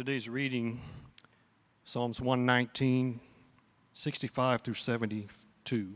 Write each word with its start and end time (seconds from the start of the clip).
Today's 0.00 0.30
reading 0.30 0.80
Psalms 1.84 2.22
119, 2.22 3.20
65 3.92 4.62
through 4.62 4.72
72. 4.72 5.94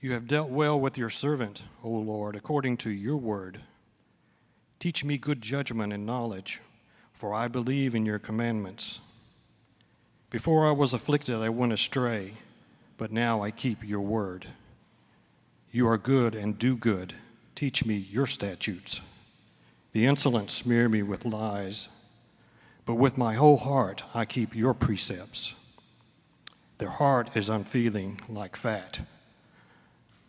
You 0.00 0.12
have 0.12 0.26
dealt 0.26 0.48
well 0.48 0.80
with 0.80 0.96
your 0.96 1.10
servant, 1.10 1.62
O 1.82 1.90
Lord, 1.90 2.36
according 2.36 2.78
to 2.78 2.90
your 2.90 3.18
word. 3.18 3.60
Teach 4.80 5.04
me 5.04 5.18
good 5.18 5.42
judgment 5.42 5.92
and 5.92 6.06
knowledge, 6.06 6.62
for 7.12 7.34
I 7.34 7.48
believe 7.48 7.94
in 7.94 8.06
your 8.06 8.18
commandments. 8.18 9.00
Before 10.30 10.66
I 10.66 10.72
was 10.72 10.94
afflicted, 10.94 11.36
I 11.36 11.50
went 11.50 11.74
astray, 11.74 12.32
but 12.96 13.12
now 13.12 13.42
I 13.42 13.50
keep 13.50 13.86
your 13.86 14.00
word. 14.00 14.46
You 15.70 15.86
are 15.86 15.98
good 15.98 16.34
and 16.34 16.58
do 16.58 16.74
good. 16.74 17.12
Teach 17.54 17.84
me 17.84 17.94
your 17.94 18.26
statutes. 18.26 19.02
The 19.94 20.06
insolent 20.06 20.50
smear 20.50 20.88
me 20.88 21.04
with 21.04 21.24
lies, 21.24 21.86
but 22.84 22.96
with 22.96 23.16
my 23.16 23.34
whole 23.34 23.56
heart 23.56 24.02
I 24.12 24.24
keep 24.24 24.52
your 24.52 24.74
precepts. 24.74 25.54
Their 26.78 26.90
heart 26.90 27.36
is 27.36 27.48
unfeeling 27.48 28.20
like 28.28 28.56
fat, 28.56 28.98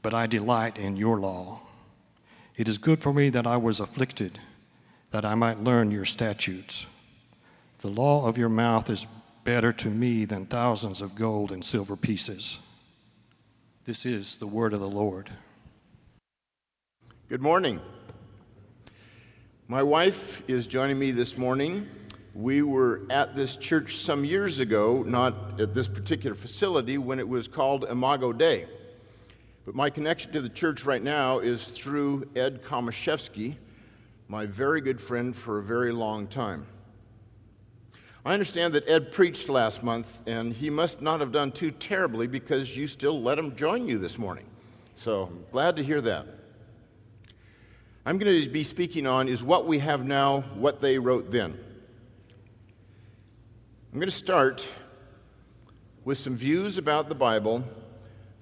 but 0.03 0.13
I 0.13 0.27
delight 0.27 0.77
in 0.77 0.97
your 0.97 1.19
law. 1.19 1.61
It 2.55 2.67
is 2.67 2.77
good 2.77 3.01
for 3.01 3.11
me 3.11 3.31
that 3.31 3.47
I 3.47 3.57
was 3.57 3.79
afflicted, 3.79 4.37
that 5.09 5.25
I 5.25 5.33
might 5.33 5.63
learn 5.63 5.89
your 5.89 6.05
statutes. 6.05 6.85
The 7.79 7.89
law 7.89 8.27
of 8.27 8.37
your 8.37 8.49
mouth 8.49 8.91
is 8.91 9.07
better 9.45 9.73
to 9.73 9.89
me 9.89 10.25
than 10.25 10.45
thousands 10.45 11.01
of 11.01 11.15
gold 11.15 11.51
and 11.51 11.65
silver 11.65 11.95
pieces. 11.95 12.59
This 13.85 14.05
is 14.05 14.37
the 14.37 14.47
word 14.47 14.75
of 14.75 14.79
the 14.79 14.87
Lord. 14.87 15.31
Good 17.29 17.41
morning. 17.41 17.81
My 19.67 19.81
wife 19.81 20.43
is 20.47 20.67
joining 20.67 20.99
me 20.99 21.09
this 21.09 21.39
morning. 21.39 21.89
We 22.35 22.61
were 22.61 23.01
at 23.09 23.35
this 23.35 23.55
church 23.55 23.97
some 23.97 24.23
years 24.23 24.59
ago, 24.59 25.01
not 25.07 25.59
at 25.59 25.73
this 25.73 25.87
particular 25.87 26.35
facility, 26.35 26.99
when 26.99 27.17
it 27.17 27.27
was 27.27 27.47
called 27.47 27.83
Imago 27.89 28.31
Dei. 28.31 28.67
But 29.65 29.73
my 29.73 29.89
connection 29.89 30.31
to 30.33 30.41
the 30.41 30.49
church 30.49 30.85
right 30.85 31.01
now 31.01 31.39
is 31.39 31.65
through 31.65 32.29
Ed 32.35 32.61
Komoszewski, 32.61 33.55
my 34.27 34.45
very 34.45 34.81
good 34.81 35.01
friend 35.01 35.35
for 35.35 35.57
a 35.57 35.63
very 35.63 35.91
long 35.91 36.27
time. 36.27 36.67
I 38.23 38.33
understand 38.33 38.71
that 38.75 38.87
Ed 38.87 39.11
preached 39.11 39.49
last 39.49 39.81
month, 39.81 40.21
and 40.27 40.53
he 40.53 40.69
must 40.69 41.01
not 41.01 41.21
have 41.21 41.31
done 41.31 41.51
too 41.51 41.71
terribly 41.71 42.27
because 42.27 42.77
you 42.77 42.87
still 42.87 43.19
let 43.19 43.39
him 43.39 43.55
join 43.55 43.87
you 43.87 43.97
this 43.97 44.19
morning. 44.19 44.45
So 44.93 45.23
I'm 45.23 45.43
glad 45.51 45.75
to 45.77 45.83
hear 45.83 46.01
that. 46.01 46.34
I'm 48.07 48.19
going 48.19 48.39
to 48.39 48.49
be 48.49 48.63
speaking 48.63 49.07
on 49.07 49.27
is 49.27 49.41
what 49.41 49.65
we 49.65 49.79
have 49.79 50.05
now, 50.05 50.41
what 50.53 50.79
they 50.79 50.99
wrote 50.99 51.31
then. 51.31 51.57
I'm 53.91 53.99
going 53.99 54.11
to 54.11 54.15
start 54.15 54.67
with 56.03 56.19
some 56.19 56.35
views 56.37 56.77
about 56.77 57.09
the 57.09 57.15
Bible 57.15 57.63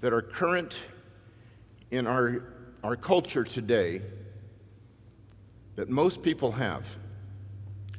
that 0.02 0.11
are 0.11 0.22
current 0.22 0.78
in 1.91 2.08
our, 2.08 2.44
our 2.84 2.97
culture 2.97 3.45
today 3.45 4.02
that 5.78 5.89
most 5.89 6.22
people 6.22 6.52
have. 6.52 6.97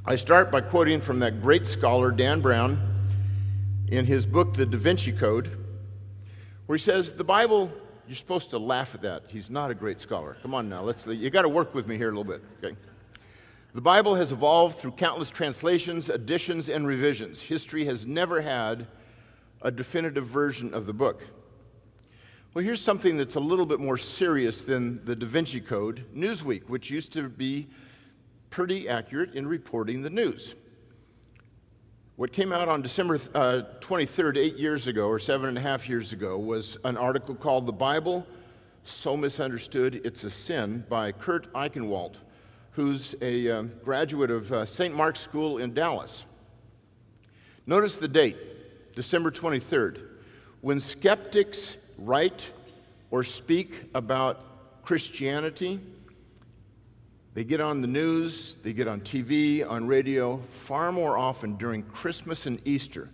I 0.05 0.17
start 0.17 0.51
by 0.51 0.61
quoting 0.61 1.01
from 1.01 1.19
that 1.21 1.41
great 1.41 1.67
scholar, 1.67 2.11
Dan 2.11 2.43
Brown, 2.43 2.79
in 3.89 4.05
his 4.05 4.27
book, 4.27 4.53
The 4.53 4.67
Da 4.67 4.77
Vinci 4.77 5.13
Code, 5.13 5.57
where 6.67 6.77
he 6.77 6.85
says 6.85 7.15
the 7.15 7.25
Bible 7.25 7.73
you're 8.07 8.17
supposed 8.17 8.51
to 8.51 8.59
laugh 8.59 8.95
at 8.95 9.03
that. 9.03 9.25
He's 9.29 9.51
not 9.51 9.71
a 9.71 9.75
great 9.75 10.01
scholar. 10.01 10.37
Come 10.43 10.55
on 10.55 10.69
now, 10.69 10.83
let's, 10.83 11.07
you 11.07 11.31
got 11.31 11.43
to 11.43 11.49
work 11.49 11.75
with 11.75 11.87
me 11.87 11.97
here 11.97 12.09
a 12.09 12.17
little 12.17 12.25
bit, 12.25 12.43
okay? 12.63 12.77
The 13.75 13.81
Bible 13.81 14.15
has 14.15 14.31
evolved 14.31 14.79
through 14.79 14.93
countless 14.93 15.31
translations, 15.31 16.09
additions, 16.09 16.69
and 16.69 16.87
revisions. 16.87 17.41
History 17.41 17.85
has 17.87 18.07
never 18.07 18.41
had 18.41 18.87
a 19.63 19.71
definitive 19.71 20.27
version 20.27 20.73
of 20.73 20.87
the 20.87 20.93
book. 20.93 21.23
Well, 22.53 22.65
here's 22.65 22.81
something 22.81 23.17
that's 23.17 23.35
a 23.35 23.41
little 23.41 23.67
bit 23.67 23.81
more 23.81 23.99
serious 23.99 24.63
than 24.63 25.05
the 25.05 25.17
Da 25.17 25.27
Vinci 25.27 25.61
Code 25.61 26.05
Newsweek, 26.15 26.69
which 26.69 26.89
used 26.89 27.13
to 27.15 27.29
be 27.29 27.67
pretty 28.51 28.89
accurate 28.89 29.35
in 29.35 29.49
reporting 29.49 30.03
the 30.03 30.11
news. 30.11 30.55
What 32.17 32.33
came 32.33 32.53
out 32.53 32.69
on 32.69 32.81
December 32.81 33.19
uh, 33.35 33.63
23rd, 33.81 34.37
eight 34.37 34.57
years 34.57 34.87
ago, 34.87 35.09
or 35.09 35.19
seven 35.19 35.49
and 35.49 35.59
a 35.59 35.61
half 35.61 35.89
years 35.89 36.13
ago, 36.13 36.39
was 36.39 36.77
an 36.85 36.97
article 36.97 37.35
called 37.35 37.67
The 37.67 37.73
Bible 37.73 38.25
So 38.85 39.17
Misunderstood 39.17 40.01
It's 40.05 40.23
a 40.23 40.31
Sin 40.31 40.85
by 40.89 41.11
Kurt 41.11 41.53
Eichenwald, 41.55 42.19
who's 42.71 43.17
a 43.21 43.51
uh, 43.51 43.63
graduate 43.85 44.31
of 44.31 44.53
uh, 44.53 44.65
St. 44.65 44.95
Mark's 44.95 45.23
School 45.23 45.59
in 45.59 45.75
Dallas. 45.75 46.25
Notice 47.67 47.97
the 47.97 48.07
date, 48.07 48.37
December 48.95 49.33
23rd. 49.33 50.07
When 50.61 50.79
skeptics 50.79 51.79
write 51.99 52.49
or 53.11 53.25
speak 53.25 53.91
about 53.93 54.85
Christianity, 54.85 55.81
they 57.35 57.43
get 57.43 57.61
on 57.61 57.83
the 57.83 57.89
news, 57.89 58.55
they 58.63 58.73
get 58.73 58.87
on 58.87 59.01
TV, 59.01 59.69
on 59.69 59.89
radio, 59.89 60.39
far 60.49 60.93
more 60.93 61.19
often 61.19 61.57
during 61.57 61.83
Christmas 61.83 62.47
and 62.47 62.61
Easter, 62.65 63.11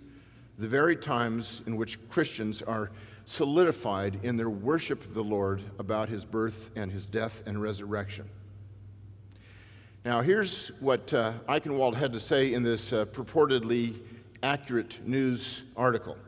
the 0.58 0.68
very 0.68 0.94
times 0.94 1.62
in 1.66 1.76
which 1.76 1.98
Christians 2.10 2.60
are 2.60 2.90
solidified 3.24 4.20
in 4.22 4.36
their 4.36 4.50
worship 4.50 5.02
of 5.06 5.14
the 5.14 5.24
Lord 5.24 5.62
about 5.78 6.10
his 6.10 6.26
birth 6.26 6.70
and 6.76 6.92
his 6.92 7.06
death 7.06 7.42
and 7.46 7.62
resurrection. 7.62 8.28
Now, 10.04 10.20
here's 10.20 10.70
what 10.80 11.12
uh, 11.14 11.34
Eichenwald 11.48 11.94
had 11.94 12.12
to 12.12 12.20
say 12.20 12.52
in 12.52 12.62
this 12.62 12.92
uh, 12.92 13.06
purportedly 13.06 14.00
accurate 14.42 15.06
news 15.06 15.64
article. 15.76 16.18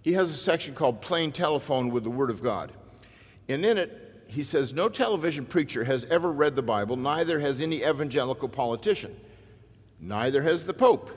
He 0.00 0.14
has 0.14 0.30
a 0.30 0.34
section 0.34 0.74
called 0.74 1.00
Plain 1.02 1.32
Telephone 1.32 1.90
with 1.90 2.04
the 2.04 2.10
Word 2.10 2.30
of 2.30 2.42
God. 2.42 2.72
And 3.48 3.64
in 3.64 3.76
it, 3.76 4.11
he 4.32 4.42
says, 4.42 4.72
No 4.72 4.88
television 4.88 5.44
preacher 5.44 5.84
has 5.84 6.04
ever 6.06 6.30
read 6.30 6.56
the 6.56 6.62
Bible, 6.62 6.96
neither 6.96 7.40
has 7.40 7.60
any 7.60 7.82
evangelical 7.82 8.48
politician, 8.48 9.14
neither 10.00 10.42
has 10.42 10.64
the 10.64 10.74
Pope, 10.74 11.10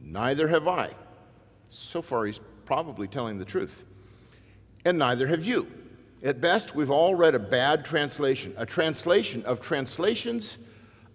neither 0.00 0.48
have 0.48 0.66
I. 0.66 0.90
So 1.68 2.02
far, 2.02 2.26
he's 2.26 2.40
probably 2.64 3.08
telling 3.08 3.38
the 3.38 3.44
truth. 3.44 3.84
And 4.84 4.98
neither 4.98 5.26
have 5.26 5.44
you. 5.44 5.70
At 6.22 6.40
best, 6.40 6.74
we've 6.74 6.90
all 6.90 7.14
read 7.14 7.34
a 7.34 7.40
bad 7.40 7.84
translation, 7.84 8.54
a 8.56 8.64
translation 8.64 9.44
of 9.44 9.60
translations 9.60 10.58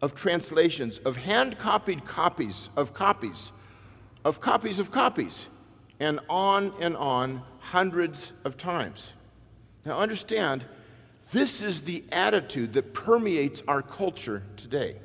of 0.01 0.15
translations, 0.15 0.97
of 0.99 1.15
hand 1.15 1.57
copied 1.59 2.05
copies 2.05 2.69
of 2.75 2.93
copies, 2.93 3.51
of 4.25 4.41
copies 4.41 4.79
of 4.79 4.91
copies, 4.91 5.47
and 5.99 6.19
on 6.29 6.73
and 6.79 6.97
on 6.97 7.43
hundreds 7.59 8.33
of 8.43 8.57
times. 8.57 9.13
Now, 9.85 9.99
understand, 9.99 10.65
this 11.31 11.61
is 11.61 11.81
the 11.81 12.03
attitude 12.11 12.73
that 12.73 12.93
permeates 12.93 13.63
our 13.67 13.81
culture 13.81 14.43
today. 14.57 14.97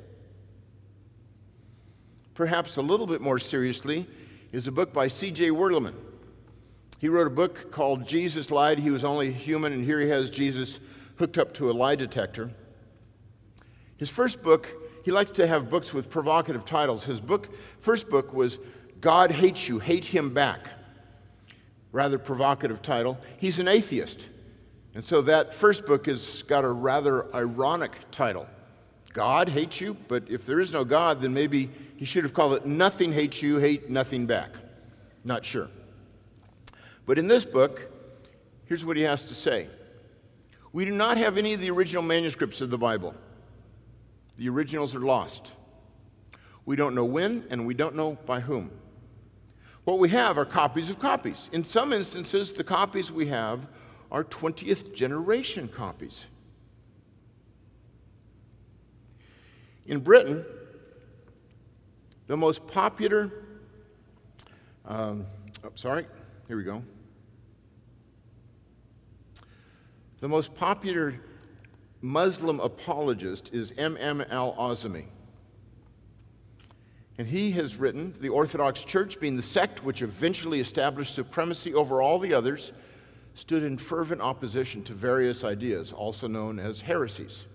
Perhaps 2.33 2.77
a 2.77 2.81
little 2.81 3.07
bit 3.07 3.21
more 3.21 3.39
seriously 3.39 4.05
is 4.51 4.67
a 4.67 4.71
book 4.71 4.93
by 4.93 5.07
C.J. 5.07 5.49
Werleman. 5.49 5.95
He 6.99 7.09
wrote 7.09 7.27
a 7.27 7.31
book 7.31 7.71
called 7.71 8.07
Jesus 8.07 8.51
Lied. 8.51 8.79
He 8.79 8.89
was 8.89 9.03
only 9.03 9.31
human, 9.31 9.73
and 9.73 9.83
here 9.83 9.99
he 9.99 10.09
has 10.09 10.29
Jesus 10.29 10.79
hooked 11.17 11.37
up 11.37 11.53
to 11.55 11.71
a 11.71 11.73
lie 11.73 11.95
detector. 11.95 12.51
His 13.97 14.09
first 14.09 14.43
book, 14.43 14.67
he 15.03 15.11
likes 15.11 15.31
to 15.31 15.47
have 15.47 15.69
books 15.69 15.93
with 15.93 16.09
provocative 16.09 16.65
titles. 16.65 17.05
His 17.05 17.19
book, 17.19 17.49
first 17.79 18.09
book 18.09 18.33
was 18.33 18.59
God 19.01 19.31
Hates 19.31 19.67
You, 19.67 19.79
Hate 19.79 20.05
Him 20.05 20.33
Back. 20.33 20.69
Rather 21.91 22.19
provocative 22.19 22.81
title. 22.81 23.17
He's 23.37 23.59
an 23.59 23.67
atheist. 23.67 24.27
And 24.97 25.05
so 25.05 25.21
that 25.21 25.53
first 25.53 25.85
book 25.85 26.07
has 26.07 26.41
got 26.47 26.65
a 26.65 26.69
rather 26.69 27.31
ironic 27.35 27.91
title 28.09 28.47
God 29.13 29.47
hates 29.47 29.79
you, 29.79 29.95
but 30.07 30.23
if 30.27 30.47
there 30.47 30.59
is 30.59 30.73
no 30.73 30.83
God, 30.83 31.21
then 31.21 31.35
maybe 31.35 31.69
he 31.97 32.05
should 32.05 32.23
have 32.23 32.33
called 32.33 32.53
it 32.55 32.65
Nothing 32.65 33.13
Hates 33.13 33.43
You, 33.43 33.59
Hate 33.59 33.91
Nothing 33.91 34.25
Back. 34.25 34.49
Not 35.23 35.45
sure. 35.45 35.69
But 37.05 37.19
in 37.19 37.27
this 37.27 37.45
book, 37.45 37.91
here's 38.65 38.83
what 38.83 38.97
he 38.97 39.03
has 39.03 39.21
to 39.25 39.35
say 39.35 39.69
We 40.73 40.83
do 40.83 40.91
not 40.91 41.17
have 41.17 41.37
any 41.37 41.53
of 41.53 41.59
the 41.59 41.69
original 41.69 42.01
manuscripts 42.01 42.59
of 42.61 42.71
the 42.71 42.77
Bible, 42.79 43.13
the 44.37 44.49
originals 44.49 44.95
are 44.95 44.99
lost. 44.99 45.51
We 46.65 46.75
don't 46.75 46.95
know 46.95 47.05
when, 47.05 47.45
and 47.51 47.67
we 47.67 47.75
don't 47.75 47.95
know 47.95 48.17
by 48.25 48.39
whom. 48.39 48.71
What 49.83 49.99
we 49.99 50.09
have 50.09 50.39
are 50.39 50.45
copies 50.45 50.89
of 50.89 50.97
copies. 50.97 51.51
In 51.53 51.63
some 51.63 51.93
instances, 51.93 52.51
the 52.51 52.63
copies 52.63 53.11
we 53.11 53.27
have 53.27 53.67
are 54.11 54.23
20th 54.23 54.93
generation 54.93 55.67
copies. 55.67 56.25
In 59.85 59.99
Britain, 59.99 60.45
the 62.27 62.35
most 62.35 62.67
popular, 62.67 63.31
um, 64.85 65.25
oh, 65.63 65.71
sorry, 65.75 66.05
here 66.47 66.57
we 66.57 66.63
go. 66.63 66.83
The 70.19 70.27
most 70.27 70.53
popular 70.55 71.15
Muslim 72.01 72.59
apologist 72.59 73.53
is 73.53 73.73
M.M. 73.77 74.25
al 74.29 74.53
Azami. 74.55 75.05
And 77.17 77.27
he 77.27 77.51
has 77.51 77.77
written 77.77 78.13
the 78.19 78.29
Orthodox 78.29 78.83
Church, 78.83 79.19
being 79.19 79.35
the 79.35 79.41
sect 79.41 79.83
which 79.83 80.01
eventually 80.01 80.59
established 80.59 81.15
supremacy 81.15 81.73
over 81.73 82.01
all 82.01 82.19
the 82.19 82.33
others, 82.33 82.71
stood 83.37 83.61
in 83.61 83.77
fervent 83.77 84.19
opposition 84.19 84.83
to 84.83 84.93
various 84.93 85.43
ideas, 85.43 85.93
also 85.93 86.27
known 86.27 86.57
as 86.57 86.81
heresies, 86.81 87.45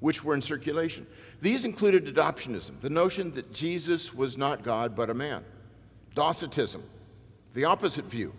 which 0.00 0.24
were 0.24 0.34
in 0.34 0.42
circulation. 0.42 1.06
These 1.40 1.64
included 1.64 2.04
adoptionism, 2.12 2.80
the 2.80 2.90
notion 2.90 3.30
that 3.32 3.52
Jesus 3.52 4.12
was 4.12 4.36
not 4.36 4.64
God 4.64 4.96
but 4.96 5.08
a 5.08 5.14
man, 5.14 5.44
Docetism, 6.16 6.82
the 7.54 7.64
opposite 7.64 8.06
view, 8.06 8.32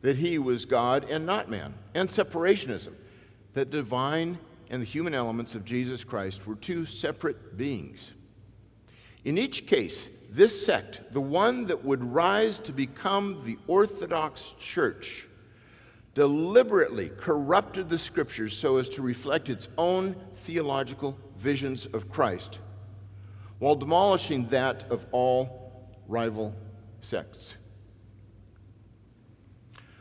that 0.00 0.16
he 0.16 0.38
was 0.38 0.64
God 0.64 1.04
and 1.10 1.26
not 1.26 1.50
man, 1.50 1.74
and 1.94 2.08
separationism, 2.08 2.94
that 3.52 3.68
divine 3.68 4.38
and 4.70 4.80
the 4.80 4.86
human 4.86 5.12
elements 5.14 5.54
of 5.54 5.66
Jesus 5.66 6.02
Christ 6.02 6.46
were 6.46 6.54
two 6.54 6.86
separate 6.86 7.58
beings. 7.58 8.12
In 9.26 9.36
each 9.36 9.66
case, 9.66 10.08
this 10.30 10.64
sect, 10.64 11.02
the 11.12 11.20
one 11.20 11.66
that 11.66 11.84
would 11.84 12.02
rise 12.02 12.58
to 12.60 12.72
become 12.72 13.42
the 13.44 13.58
Orthodox 13.66 14.54
Church, 14.58 15.27
deliberately 16.18 17.12
corrupted 17.16 17.88
the 17.88 17.96
scriptures 17.96 18.58
so 18.58 18.78
as 18.78 18.88
to 18.88 19.02
reflect 19.02 19.48
its 19.48 19.68
own 19.78 20.16
theological 20.38 21.16
visions 21.36 21.86
of 21.86 22.10
Christ, 22.10 22.58
while 23.60 23.76
demolishing 23.76 24.48
that 24.48 24.90
of 24.90 25.06
all 25.12 25.88
rival 26.08 26.56
sects. 27.02 27.54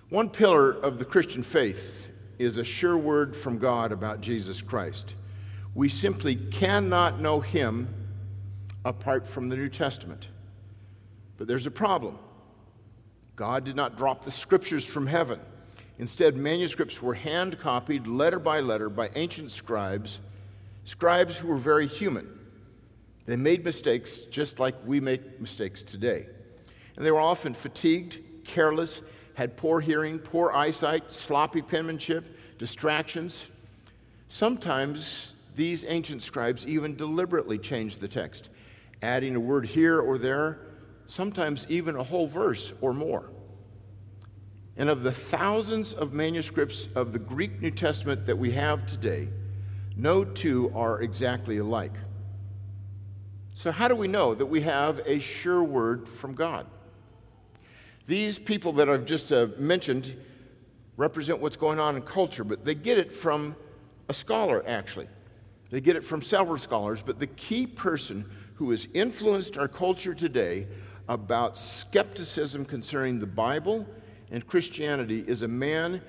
One 0.10 0.28
pillar 0.28 0.72
of 0.72 0.98
the 0.98 1.06
Christian 1.06 1.44
faith 1.44 2.10
is 2.40 2.58
a 2.58 2.64
sure 2.64 2.98
word 2.98 3.36
from 3.36 3.60
God 3.60 3.92
about 3.92 4.19
Jesus 4.19 4.60
Christ. 4.60 5.14
We 5.75 5.88
simply 5.88 6.36
cannot 6.36 7.22
know 7.22 7.42
him 7.42 7.94
apart 8.84 9.28
from 9.28 9.50
the 9.50 9.56
New 9.56 9.69
Testament. 9.69 10.30
But 11.38 11.48
there's 11.48 11.68
a 11.68 11.72
problem. 11.72 12.18
God 13.36 13.66
did 13.66 13.75
not 13.75 13.98
drop 13.98 14.25
the 14.25 14.31
scriptures 14.31 14.84
from 14.84 15.06
heaven. 15.06 15.40
Instead, 16.00 16.38
manuscripts 16.38 17.02
were 17.02 17.16
hand 17.16 17.60
copied 17.60 18.08
letter 18.08 18.40
by 18.40 18.60
letter 18.60 18.90
by 18.90 19.10
ancient 19.16 19.52
scribes, 19.52 20.20
scribes 20.86 21.38
who 21.38 21.48
were 21.48 21.58
very 21.58 21.88
human. 21.88 22.38
They 23.26 23.36
made 23.36 23.66
mistakes 23.66 24.20
just 24.30 24.60
like 24.60 24.76
we 24.86 25.00
make 25.00 25.42
mistakes 25.42 25.82
today. 25.82 26.28
And 26.96 27.06
they 27.06 27.12
were 27.12 27.20
often 27.20 27.54
fatigued, 27.54 28.20
careless, 28.46 29.02
had 29.34 29.58
poor 29.58 29.80
hearing, 29.80 30.20
poor 30.20 30.52
eyesight, 30.52 31.14
sloppy 31.14 31.62
penmanship, 31.62 32.26
distractions. 32.58 33.48
Sometimes 34.30 35.34
these 35.56 35.84
ancient 35.88 36.24
scribes 36.24 36.66
even 36.66 36.96
deliberately 36.96 37.58
changed 37.58 38.00
the 38.00 38.08
text 38.08 38.50
adding 39.02 39.36
a 39.36 39.40
word 39.40 39.66
here 39.66 40.00
or 40.00 40.18
there, 40.18 40.60
sometimes 41.06 41.66
even 41.70 41.96
a 41.96 42.04
whole 42.04 42.28
verse 42.28 42.74
or 42.82 42.94
more. 42.94 43.30
And 44.78 44.90
of 44.90 45.02
the 45.02 45.12
thousands 45.12 45.94
of 45.94 46.14
manuscripts 46.14 46.88
of 46.96 47.12
the 47.12 47.20
Greek 47.20 47.62
New 47.62 47.72
Testament 47.72 48.28
that 48.28 48.38
we 48.38 48.52
have 48.52 48.86
today, 48.86 49.28
no 49.96 50.24
two 50.24 50.72
are 50.76 51.02
exactly 51.02 51.58
alike. 51.58 51.96
So, 53.56 53.72
how 53.72 53.88
do 53.88 53.96
we 53.96 54.08
know 54.08 54.36
that 54.36 54.46
we 54.46 54.62
have 54.62 55.02
a 55.08 55.20
sure 55.20 55.64
word 55.64 56.08
from 56.08 56.36
God? 56.36 56.68
These 58.06 58.38
people 58.38 58.72
that 58.74 58.88
I've 58.88 59.06
just 59.06 59.32
uh, 59.32 59.48
mentioned 59.58 60.16
represent 60.96 61.40
what's 61.40 61.58
going 61.58 61.80
on 61.80 61.96
in 61.96 62.04
culture, 62.04 62.44
but 62.44 62.64
they 62.64 62.76
get 62.76 63.00
it 63.00 63.16
from 63.16 63.56
a 64.10 64.14
scholar, 64.14 64.64
actually. 64.68 65.08
They 65.72 65.82
get 65.82 65.96
it 65.96 66.04
from 66.04 66.22
several 66.22 66.58
scholars, 66.60 67.02
but 67.04 67.20
the 67.20 67.28
key 67.28 67.66
person 67.66 68.26
who 68.56 68.70
has 68.72 68.88
influenced 68.94 69.58
our 69.58 69.68
culture 69.68 70.14
today 70.14 70.68
about 71.10 71.58
skepticism 71.58 72.64
concerning 72.64 73.20
the 73.20 73.28
Bible 73.28 73.88
and 74.32 74.46
Christianity 74.46 75.24
is 75.28 75.42
a 75.42 75.48
man 75.48 76.02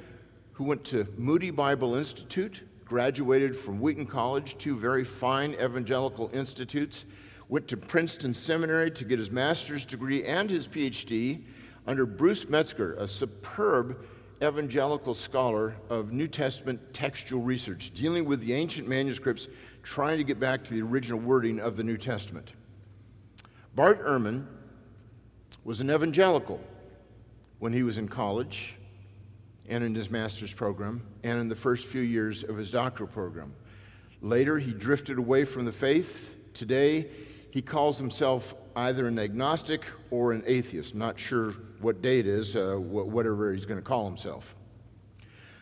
who 0.53 0.65
went 0.65 0.85
to 0.85 1.07
Moody 1.17 1.51
Bible 1.51 1.95
Institute, 1.95 2.63
graduated 2.85 3.57
from 3.57 3.81
Wheaton 3.81 4.07
College, 4.07 4.59
two 4.59 4.77
very 4.77 5.05
fine 5.05 5.55
evangelical 5.55 6.31
institutes, 6.33 7.05
went 7.49 7.69
to 7.69 7.77
Princeton 7.77 8.35
Seminary 8.35 8.91
to 8.91 9.05
get 9.05 9.19
his 9.19 9.31
master's 9.31 9.87
degree 9.87 10.25
and 10.25 10.51
his 10.51 10.67
PhD 10.67 11.45
under 11.87 12.05
Bruce 12.07 12.49
Metzger, 12.49 12.95
a 12.95 13.07
superb 13.07 14.05
evangelical 14.43 15.15
scholar 15.15 15.75
of 15.89 16.13
New 16.13 16.29
Testament 16.29 16.93
textual 16.93 17.43
research, 17.43 17.93
dealing 17.95 18.25
with 18.25 18.41
the 18.41 18.53
ancient 18.53 18.89
manuscripts 18.89 19.49
trying 19.83 20.19
to 20.19 20.25
get 20.25 20.39
back 20.39 20.65
to 20.65 20.75
the 20.75 20.83
original 20.83 21.19
wording 21.19 21.61
of 21.61 21.77
the 21.77 21.83
New 21.83 21.97
Testament. 21.97 22.53
Bart 23.75 24.05
Ehrman 24.05 24.47
was 25.65 25.81
an 25.81 25.91
evangelical 25.91 26.61
when 27.59 27.73
he 27.73 27.83
was 27.83 27.99
in 27.99 28.09
college 28.09 28.75
and 29.69 29.85
in 29.85 29.95
his 29.95 30.11
master's 30.11 30.53
program 30.53 31.03
and 31.23 31.41
in 31.41 31.49
the 31.49 31.57
first 31.57 31.87
few 31.87 32.01
years 32.01 32.45
of 32.45 32.57
his 32.57 32.71
doctoral 32.71 33.09
program. 33.09 33.55
Later, 34.23 34.59
he 34.59 34.73
drifted 34.73 35.19
away 35.19 35.45
from 35.45 35.65
the 35.65 35.73
faith. 35.73 36.37
Today, 36.55 37.09
he 37.51 37.63
calls 37.63 37.99
himself 37.99 38.55
either 38.77 39.07
an 39.07 39.19
agnostic 39.19 39.85
or 40.11 40.33
an 40.33 40.43
atheist. 40.47 40.95
Not 40.95 41.19
sure 41.19 41.53
what 41.81 42.05
it 42.05 42.27
is, 42.27 42.57
uh, 42.57 42.77
whatever 42.77 43.53
he's 43.53 43.67
going 43.67 43.81
to 43.81 43.87
call 43.87 44.07
himself. 44.07 44.55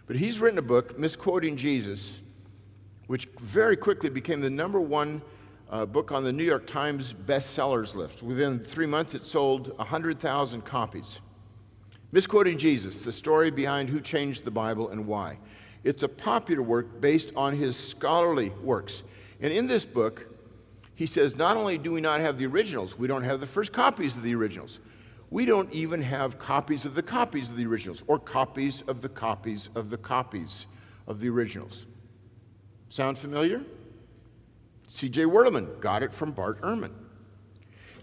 But 0.06 0.16
he's 0.16 0.38
written 0.38 0.58
a 0.58 0.62
book 0.62 0.98
misquoting 0.98 1.56
Jesus 1.56 2.20
which 3.06 3.28
very 3.40 3.76
quickly 3.76 4.10
became 4.10 4.40
the 4.40 4.50
number 4.50 4.80
one 4.80 5.22
uh, 5.70 5.86
book 5.86 6.12
on 6.12 6.24
the 6.24 6.32
New 6.32 6.44
York 6.44 6.66
Times 6.66 7.12
bestsellers 7.12 7.94
list. 7.94 8.22
Within 8.22 8.58
three 8.58 8.86
months, 8.86 9.14
it 9.14 9.24
sold 9.24 9.76
100,000 9.78 10.64
copies. 10.64 11.20
Misquoting 12.12 12.58
Jesus, 12.58 13.02
the 13.02 13.12
story 13.12 13.50
behind 13.50 13.88
who 13.88 14.00
changed 14.00 14.44
the 14.44 14.50
Bible 14.50 14.90
and 14.90 15.06
why. 15.06 15.38
It's 15.84 16.02
a 16.02 16.08
popular 16.08 16.62
work 16.62 17.00
based 17.00 17.32
on 17.36 17.56
his 17.56 17.76
scholarly 17.76 18.50
works. 18.62 19.02
And 19.40 19.52
in 19.52 19.66
this 19.66 19.84
book, 19.84 20.26
he 20.94 21.06
says 21.06 21.36
not 21.36 21.56
only 21.56 21.78
do 21.78 21.92
we 21.92 22.00
not 22.00 22.20
have 22.20 22.38
the 22.38 22.46
originals, 22.46 22.98
we 22.98 23.06
don't 23.06 23.24
have 23.24 23.40
the 23.40 23.46
first 23.46 23.72
copies 23.72 24.16
of 24.16 24.22
the 24.22 24.34
originals. 24.34 24.78
We 25.30 25.44
don't 25.44 25.70
even 25.72 26.02
have 26.02 26.38
copies 26.38 26.84
of 26.84 26.94
the 26.94 27.02
copies 27.02 27.50
of 27.50 27.56
the 27.56 27.66
originals 27.66 28.02
or 28.06 28.18
copies 28.18 28.82
of 28.82 29.02
the 29.02 29.08
copies 29.08 29.68
of 29.74 29.90
the 29.90 29.98
copies 29.98 30.66
of 31.06 31.20
the 31.20 31.28
originals. 31.28 31.86
Sound 32.88 33.18
familiar? 33.18 33.62
C.J. 34.88 35.24
Werleman 35.24 35.80
got 35.80 36.02
it 36.02 36.14
from 36.14 36.30
Bart 36.30 36.60
Ehrman. 36.62 36.92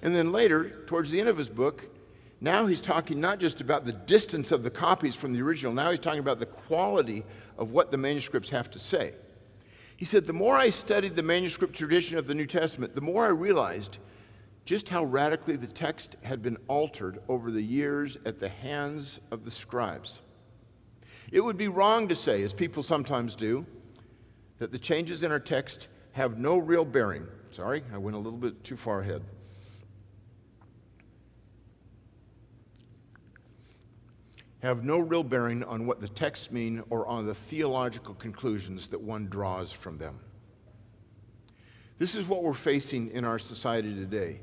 And 0.01 0.13
then 0.13 0.31
later, 0.31 0.83
towards 0.85 1.11
the 1.11 1.19
end 1.19 1.29
of 1.29 1.37
his 1.37 1.49
book, 1.49 1.85
now 2.43 2.65
he's 2.65 2.81
talking 2.81 3.21
not 3.21 3.39
just 3.39 3.61
about 3.61 3.85
the 3.85 3.93
distance 3.93 4.51
of 4.51 4.63
the 4.63 4.69
copies 4.69 5.15
from 5.15 5.31
the 5.31 5.41
original, 5.41 5.71
now 5.71 5.91
he's 5.91 5.99
talking 5.99 6.19
about 6.19 6.39
the 6.39 6.45
quality 6.45 7.23
of 7.57 7.71
what 7.71 7.89
the 7.89 7.97
manuscripts 7.97 8.49
have 8.49 8.69
to 8.71 8.79
say. 8.79 9.13
He 9.95 10.03
said, 10.03 10.25
The 10.25 10.33
more 10.33 10.57
I 10.57 10.69
studied 10.69 11.15
the 11.15 11.23
manuscript 11.23 11.73
tradition 11.73 12.17
of 12.17 12.27
the 12.27 12.35
New 12.35 12.45
Testament, 12.45 12.95
the 12.95 13.01
more 13.01 13.23
I 13.23 13.29
realized 13.29 13.97
just 14.65 14.89
how 14.89 15.05
radically 15.05 15.55
the 15.55 15.67
text 15.67 16.17
had 16.21 16.41
been 16.41 16.57
altered 16.67 17.19
over 17.29 17.49
the 17.49 17.61
years 17.61 18.17
at 18.25 18.39
the 18.39 18.49
hands 18.49 19.21
of 19.31 19.45
the 19.45 19.51
scribes. 19.51 20.19
It 21.31 21.39
would 21.39 21.57
be 21.57 21.69
wrong 21.69 22.09
to 22.09 22.15
say, 22.15 22.43
as 22.43 22.53
people 22.53 22.83
sometimes 22.83 23.35
do, 23.35 23.65
that 24.57 24.73
the 24.73 24.79
changes 24.79 25.23
in 25.23 25.31
our 25.31 25.39
text 25.39 25.87
have 26.11 26.37
no 26.37 26.57
real 26.57 26.83
bearing. 26.83 27.25
Sorry, 27.51 27.83
I 27.93 27.99
went 27.99 28.17
a 28.17 28.19
little 28.19 28.37
bit 28.37 28.65
too 28.65 28.75
far 28.75 28.99
ahead. 28.99 29.23
Have 34.63 34.85
no 34.85 34.99
real 34.99 35.25
bearing 35.25 35.61
on 35.65 35.85
what 35.85 35.99
the 35.99 36.07
texts 36.07 36.49
mean 36.49 36.81
or 36.89 37.05
on 37.05 37.25
the 37.25 37.35
theological 37.35 38.13
conclusions 38.13 38.87
that 38.87 39.01
one 39.01 39.27
draws 39.27 39.73
from 39.73 39.97
them. 39.97 40.17
This 41.99 42.15
is 42.15 42.29
what 42.29 42.43
we're 42.43 42.53
facing 42.53 43.11
in 43.11 43.25
our 43.25 43.39
society 43.39 43.93
today. 43.93 44.39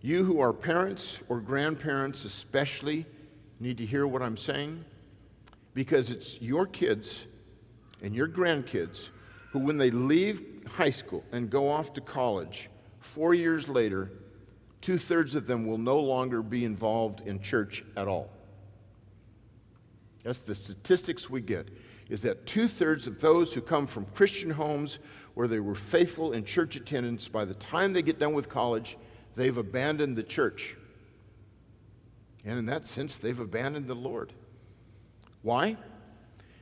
You 0.00 0.24
who 0.24 0.40
are 0.40 0.54
parents 0.54 1.18
or 1.28 1.40
grandparents, 1.40 2.24
especially, 2.24 3.04
need 3.60 3.76
to 3.76 3.84
hear 3.84 4.06
what 4.06 4.22
I'm 4.22 4.38
saying 4.38 4.82
because 5.74 6.08
it's 6.08 6.40
your 6.40 6.64
kids 6.64 7.26
and 8.00 8.14
your 8.14 8.28
grandkids 8.28 9.10
who, 9.52 9.58
when 9.58 9.76
they 9.76 9.90
leave 9.90 10.42
high 10.68 10.88
school 10.88 11.22
and 11.32 11.50
go 11.50 11.68
off 11.68 11.92
to 11.92 12.00
college, 12.00 12.70
four 12.98 13.34
years 13.34 13.68
later, 13.68 14.10
two 14.80 14.96
thirds 14.96 15.34
of 15.34 15.46
them 15.46 15.66
will 15.66 15.76
no 15.76 16.00
longer 16.00 16.40
be 16.40 16.64
involved 16.64 17.20
in 17.26 17.42
church 17.42 17.84
at 17.94 18.08
all. 18.08 18.30
That's 20.22 20.40
the 20.40 20.54
statistics 20.54 21.30
we 21.30 21.40
get, 21.40 21.68
is 22.08 22.22
that 22.22 22.46
two 22.46 22.68
thirds 22.68 23.06
of 23.06 23.20
those 23.20 23.52
who 23.52 23.60
come 23.60 23.86
from 23.86 24.04
Christian 24.06 24.50
homes 24.50 24.98
where 25.34 25.48
they 25.48 25.60
were 25.60 25.74
faithful 25.74 26.32
in 26.32 26.44
church 26.44 26.76
attendance, 26.76 27.28
by 27.28 27.44
the 27.44 27.54
time 27.54 27.92
they 27.92 28.02
get 28.02 28.18
done 28.18 28.34
with 28.34 28.48
college, 28.48 28.96
they've 29.36 29.56
abandoned 29.56 30.16
the 30.16 30.22
church. 30.22 30.76
And 32.44 32.58
in 32.58 32.66
that 32.66 32.86
sense, 32.86 33.16
they've 33.16 33.38
abandoned 33.38 33.86
the 33.86 33.94
Lord. 33.94 34.32
Why? 35.42 35.76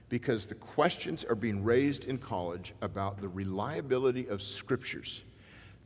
because 0.09 0.47
the 0.47 0.55
questions 0.55 1.25
are 1.25 1.35
being 1.35 1.63
raised 1.63 2.05
in 2.05 2.19
college 2.19 2.75
about 2.81 3.21
the 3.21 3.29
reliability 3.29 4.27
of 4.29 4.41
scriptures. 4.41 5.23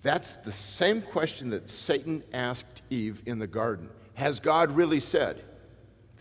That's 0.02 0.36
the 0.36 0.52
same 0.52 1.00
question 1.00 1.50
that 1.50 1.70
Satan 1.70 2.22
asked 2.32 2.82
Eve 2.90 3.22
in 3.26 3.38
the 3.38 3.46
garden. 3.46 3.88
Has 4.14 4.40
God 4.40 4.72
really 4.72 5.00
said? 5.00 5.44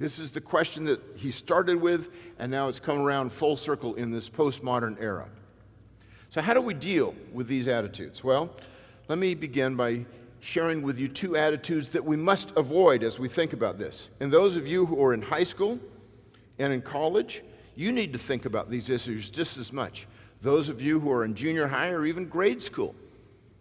This 0.02 0.18
is 0.18 0.32
the 0.32 0.42
question 0.42 0.86
that 0.86 1.00
he 1.16 1.30
started 1.30 1.80
with, 1.80 2.10
and 2.40 2.50
now 2.50 2.70
it's 2.70 2.80
come 2.80 3.02
around 3.02 3.32
full 3.32 3.56
circle 3.56 3.94
in 3.94 4.10
this 4.10 4.28
postmodern 4.28 5.00
era. 5.00 5.30
So, 6.32 6.42
how 6.42 6.56
do 6.56 6.62
we 6.62 6.74
deal 6.74 7.14
with 7.32 7.48
these 7.48 7.68
attitudes? 7.68 8.24
Well, 8.24 8.52
let 9.08 9.20
me 9.20 9.36
begin 9.36 9.76
by 9.76 10.08
sharing 10.40 10.82
with 10.82 10.98
you 10.98 11.08
two 11.08 11.38
attitudes 11.38 11.90
that 11.90 12.04
we 12.04 12.18
must 12.18 12.52
avoid 12.58 13.04
as 13.04 13.20
we 13.20 13.30
think 13.30 13.54
about 13.54 13.78
this. 13.78 14.10
And 14.20 14.34
those 14.34 14.56
of 14.56 14.66
you 14.66 14.88
who 14.88 15.00
are 15.06 15.14
in 15.14 15.22
high 15.22 15.44
school 15.44 15.80
and 16.58 16.74
in 16.74 16.82
college, 16.82 17.44
you 17.76 17.92
need 17.92 18.12
to 18.14 18.18
think 18.18 18.46
about 18.46 18.72
these 18.72 18.90
issues 18.90 19.30
just 19.30 19.56
as 19.56 19.72
much. 19.72 20.08
Those 20.42 20.68
of 20.68 20.82
you 20.82 21.00
who 21.00 21.12
are 21.12 21.24
in 21.24 21.36
junior 21.36 21.68
high 21.68 21.92
or 21.92 22.08
even 22.08 22.26
grade 22.26 22.64
school, 22.64 22.96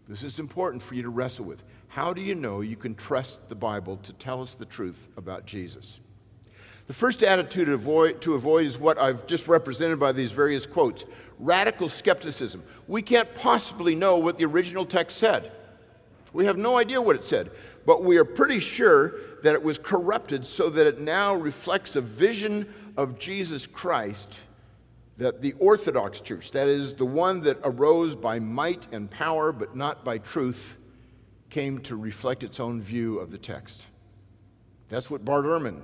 this 0.09 0.23
is 0.23 0.39
important 0.39 0.83
for 0.83 0.95
you 0.95 1.03
to 1.03 1.11
wrestle 1.11 1.45
with. 1.45 1.63
How 1.89 2.15
do 2.15 2.23
you 2.23 2.35
know 2.35 2.63
you 2.63 2.77
can 2.77 2.95
trust 2.95 3.47
the 3.51 3.55
Bible 3.55 3.99
to 3.99 4.15
tell 4.15 4.41
us 4.41 4.55
the 4.55 4.65
truth 4.65 5.11
about 5.19 5.45
Jesus? 5.45 6.01
The 6.91 6.95
first 6.95 7.23
attitude 7.23 7.67
to 7.67 7.75
avoid, 7.75 8.21
to 8.23 8.35
avoid 8.35 8.67
is 8.67 8.77
what 8.77 8.99
I've 8.99 9.25
just 9.29 9.47
represented 9.47 10.01
by 10.01 10.11
these 10.11 10.33
various 10.33 10.67
quotes 10.67 11.05
radical 11.39 11.89
skepticism. 11.89 12.65
We 12.89 13.01
can't 13.01 13.33
possibly 13.37 13.95
know 13.95 14.19
what 14.19 14.39
the 14.39 14.45
original 14.47 14.85
text 14.85 15.19
said. 15.19 15.53
We 16.33 16.47
have 16.47 16.59
no 16.59 16.79
idea 16.79 17.01
what 17.01 17.15
it 17.15 17.23
said, 17.23 17.53
but 17.87 18.03
we 18.03 18.17
are 18.17 18.25
pretty 18.25 18.59
sure 18.59 19.15
that 19.45 19.55
it 19.55 19.63
was 19.63 19.79
corrupted 19.79 20.45
so 20.45 20.69
that 20.69 20.85
it 20.85 20.99
now 20.99 21.37
reflects 21.37 21.95
a 21.95 22.01
vision 22.01 22.67
of 22.97 23.21
Jesus 23.21 23.69
Christ 23.69 24.41
that 25.17 25.43
the 25.43 25.53
Orthodox 25.61 26.19
Church, 26.19 26.51
that 26.51 26.67
is, 26.67 26.95
the 26.95 27.07
one 27.07 27.41
that 27.43 27.59
arose 27.63 28.17
by 28.17 28.41
might 28.41 28.89
and 28.91 29.09
power 29.09 29.53
but 29.53 29.77
not 29.77 30.05
by 30.05 30.19
truth, 30.19 30.77
came 31.51 31.79
to 31.83 31.95
reflect 31.95 32.43
its 32.43 32.59
own 32.59 32.83
view 32.83 33.21
of 33.21 33.31
the 33.31 33.39
text. 33.39 33.87
That's 34.89 35.09
what 35.09 35.25
Bart 35.25 35.45
Ehrman 35.45 35.83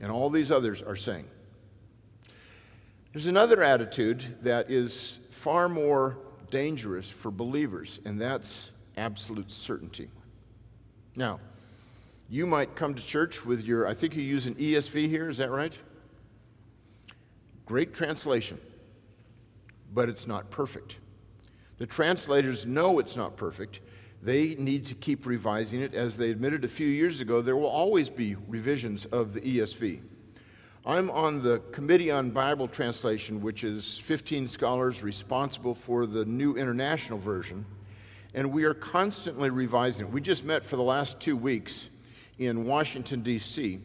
and 0.00 0.10
all 0.10 0.30
these 0.30 0.50
others 0.50 0.82
are 0.82 0.96
saying. 0.96 1.26
There's 3.12 3.26
another 3.26 3.62
attitude 3.62 4.36
that 4.42 4.70
is 4.70 5.18
far 5.30 5.68
more 5.68 6.18
dangerous 6.50 7.08
for 7.08 7.30
believers, 7.30 7.98
and 8.04 8.20
that's 8.20 8.70
absolute 8.96 9.50
certainty. 9.50 10.10
Now, 11.16 11.40
you 12.28 12.46
might 12.46 12.74
come 12.74 12.94
to 12.94 13.02
church 13.02 13.46
with 13.46 13.64
your, 13.64 13.86
I 13.86 13.94
think 13.94 14.14
you 14.16 14.22
use 14.22 14.46
an 14.46 14.54
ESV 14.56 15.08
here, 15.08 15.28
is 15.30 15.38
that 15.38 15.50
right? 15.50 15.72
Great 17.64 17.94
translation 17.94 18.60
but 19.96 20.08
it's 20.08 20.26
not 20.26 20.50
perfect. 20.50 20.98
The 21.78 21.86
translators 21.86 22.66
know 22.66 22.98
it's 22.98 23.16
not 23.16 23.36
perfect. 23.36 23.80
They 24.26 24.56
need 24.56 24.86
to 24.86 24.96
keep 24.96 25.24
revising 25.24 25.80
it. 25.80 25.94
As 25.94 26.16
they 26.16 26.30
admitted 26.30 26.64
a 26.64 26.68
few 26.68 26.88
years 26.88 27.20
ago, 27.20 27.40
there 27.40 27.56
will 27.56 27.68
always 27.68 28.10
be 28.10 28.34
revisions 28.48 29.04
of 29.06 29.34
the 29.34 29.40
ESV. 29.40 30.00
I'm 30.84 31.12
on 31.12 31.44
the 31.44 31.60
Committee 31.70 32.10
on 32.10 32.30
Bible 32.30 32.66
Translation, 32.66 33.40
which 33.40 33.62
is 33.62 33.98
15 33.98 34.48
scholars 34.48 35.00
responsible 35.00 35.76
for 35.76 36.06
the 36.06 36.24
New 36.24 36.56
International 36.56 37.20
Version, 37.20 37.64
and 38.34 38.52
we 38.52 38.64
are 38.64 38.74
constantly 38.74 39.48
revising 39.48 40.06
it. 40.06 40.12
We 40.12 40.20
just 40.20 40.42
met 40.42 40.64
for 40.64 40.74
the 40.74 40.82
last 40.82 41.20
two 41.20 41.36
weeks 41.36 41.88
in 42.36 42.64
Washington, 42.64 43.20
D.C., 43.20 43.78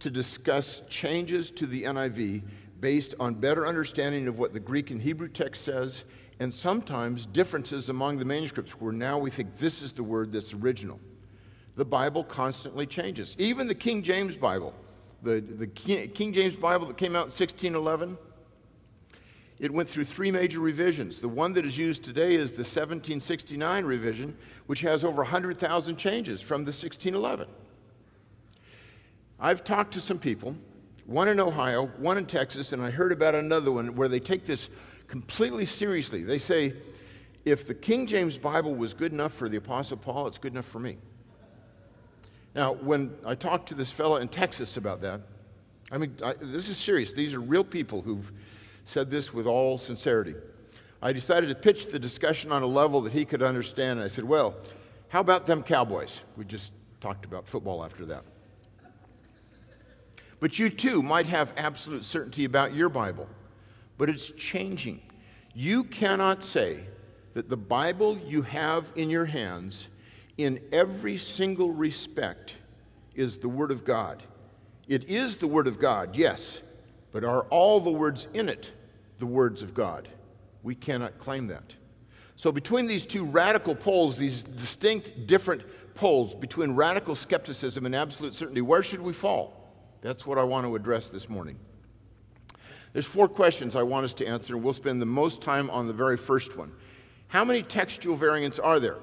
to 0.00 0.10
discuss 0.10 0.82
changes 0.90 1.50
to 1.52 1.66
the 1.66 1.84
NIV 1.84 2.42
based 2.78 3.14
on 3.18 3.36
better 3.36 3.66
understanding 3.66 4.28
of 4.28 4.38
what 4.38 4.52
the 4.52 4.60
Greek 4.60 4.90
and 4.90 5.00
Hebrew 5.00 5.28
text 5.28 5.64
says, 5.64 6.04
and 6.40 6.52
sometimes 6.52 7.26
differences 7.26 7.88
among 7.88 8.18
the 8.18 8.24
manuscripts 8.24 8.72
where 8.72 8.92
now 8.92 9.18
we 9.18 9.30
think 9.30 9.56
this 9.56 9.82
is 9.82 9.92
the 9.92 10.02
word 10.02 10.30
that's 10.30 10.54
original. 10.54 11.00
The 11.76 11.84
Bible 11.84 12.24
constantly 12.24 12.86
changes. 12.86 13.34
Even 13.38 13.66
the 13.66 13.74
King 13.74 14.02
James 14.02 14.36
Bible, 14.36 14.74
the, 15.22 15.40
the 15.40 15.66
King 15.66 16.32
James 16.32 16.56
Bible 16.56 16.86
that 16.86 16.96
came 16.96 17.16
out 17.16 17.26
in 17.26 17.32
1611, 17.32 18.16
it 19.58 19.72
went 19.72 19.88
through 19.88 20.04
three 20.04 20.30
major 20.30 20.60
revisions. 20.60 21.18
The 21.18 21.28
one 21.28 21.52
that 21.54 21.64
is 21.64 21.76
used 21.76 22.04
today 22.04 22.36
is 22.36 22.52
the 22.52 22.58
1769 22.58 23.84
revision, 23.84 24.36
which 24.66 24.80
has 24.82 25.02
over 25.02 25.22
100,000 25.22 25.96
changes 25.96 26.40
from 26.40 26.64
the 26.64 26.70
1611. 26.70 27.48
I've 29.40 29.64
talked 29.64 29.92
to 29.94 30.00
some 30.00 30.18
people 30.18 30.56
one 31.06 31.28
in 31.28 31.40
Ohio, 31.40 31.86
one 31.96 32.18
in 32.18 32.26
Texas, 32.26 32.72
and 32.72 32.82
I 32.82 32.90
heard 32.90 33.12
about 33.12 33.34
another 33.34 33.72
one 33.72 33.96
where 33.96 34.08
they 34.08 34.20
take 34.20 34.44
this 34.44 34.68
completely 35.08 35.66
seriously. 35.66 36.22
They 36.22 36.38
say, 36.38 36.74
if 37.44 37.66
the 37.66 37.74
King 37.74 38.06
James 38.06 38.36
Bible 38.36 38.74
was 38.74 38.94
good 38.94 39.12
enough 39.12 39.32
for 39.32 39.48
the 39.48 39.56
Apostle 39.56 39.96
Paul, 39.96 40.26
it's 40.26 40.38
good 40.38 40.52
enough 40.52 40.66
for 40.66 40.78
me. 40.78 40.98
Now, 42.54 42.74
when 42.74 43.14
I 43.24 43.34
talked 43.34 43.68
to 43.70 43.74
this 43.74 43.90
fellow 43.90 44.16
in 44.16 44.28
Texas 44.28 44.76
about 44.76 45.00
that, 45.02 45.20
I 45.90 45.98
mean, 45.98 46.14
I, 46.22 46.34
this 46.34 46.68
is 46.68 46.76
serious. 46.76 47.12
These 47.12 47.34
are 47.34 47.40
real 47.40 47.64
people 47.64 48.02
who've 48.02 48.30
said 48.84 49.10
this 49.10 49.32
with 49.32 49.46
all 49.46 49.78
sincerity. 49.78 50.34
I 51.00 51.12
decided 51.12 51.48
to 51.48 51.54
pitch 51.54 51.88
the 51.88 51.98
discussion 51.98 52.52
on 52.52 52.62
a 52.62 52.66
level 52.66 53.00
that 53.02 53.12
he 53.12 53.24
could 53.24 53.42
understand. 53.42 53.98
And 53.98 54.04
I 54.04 54.08
said, 54.08 54.24
Well, 54.24 54.56
how 55.08 55.20
about 55.20 55.46
them 55.46 55.62
Cowboys? 55.62 56.20
We 56.36 56.44
just 56.44 56.72
talked 57.00 57.24
about 57.24 57.46
football 57.46 57.84
after 57.84 58.04
that. 58.06 58.24
But 60.40 60.58
you 60.58 60.70
too 60.70 61.02
might 61.02 61.26
have 61.26 61.52
absolute 61.56 62.04
certainty 62.04 62.44
about 62.44 62.74
your 62.74 62.88
Bible, 62.88 63.28
but 63.98 64.08
it's 64.08 64.30
changing. 64.30 65.02
You 65.54 65.84
cannot 65.84 66.42
say 66.42 66.84
that 67.34 67.48
the 67.48 67.56
Bible 67.56 68.16
you 68.26 68.42
have 68.42 68.90
in 68.96 69.10
your 69.10 69.26
hands, 69.26 69.88
in 70.38 70.60
every 70.72 71.18
single 71.18 71.72
respect, 71.72 72.54
is 73.14 73.38
the 73.38 73.48
Word 73.48 73.70
of 73.70 73.84
God. 73.84 74.22
It 74.86 75.04
is 75.04 75.36
the 75.36 75.48
Word 75.48 75.66
of 75.66 75.78
God, 75.78 76.16
yes, 76.16 76.62
but 77.10 77.24
are 77.24 77.42
all 77.50 77.80
the 77.80 77.90
words 77.90 78.28
in 78.32 78.48
it 78.48 78.70
the 79.18 79.26
words 79.26 79.62
of 79.62 79.74
God? 79.74 80.08
We 80.62 80.74
cannot 80.74 81.18
claim 81.18 81.48
that. 81.48 81.74
So, 82.36 82.52
between 82.52 82.86
these 82.86 83.04
two 83.04 83.24
radical 83.24 83.74
poles, 83.74 84.16
these 84.16 84.44
distinct, 84.44 85.26
different 85.26 85.62
poles, 85.94 86.34
between 86.36 86.76
radical 86.76 87.16
skepticism 87.16 87.84
and 87.84 87.96
absolute 87.96 88.34
certainty, 88.34 88.60
where 88.60 88.84
should 88.84 89.00
we 89.00 89.12
fall? 89.12 89.74
That's 90.02 90.24
what 90.24 90.38
I 90.38 90.44
want 90.44 90.64
to 90.64 90.76
address 90.76 91.08
this 91.08 91.28
morning. 91.28 91.58
There's 92.92 93.06
four 93.06 93.28
questions 93.28 93.76
I 93.76 93.82
want 93.82 94.04
us 94.04 94.12
to 94.14 94.26
answer, 94.26 94.54
and 94.54 94.62
we'll 94.62 94.74
spend 94.74 95.00
the 95.00 95.06
most 95.06 95.42
time 95.42 95.70
on 95.70 95.86
the 95.86 95.92
very 95.92 96.16
first 96.16 96.56
one. 96.56 96.72
How 97.28 97.44
many 97.44 97.62
textual 97.62 98.16
variants 98.16 98.58
are 98.58 98.80
there? 98.80 98.96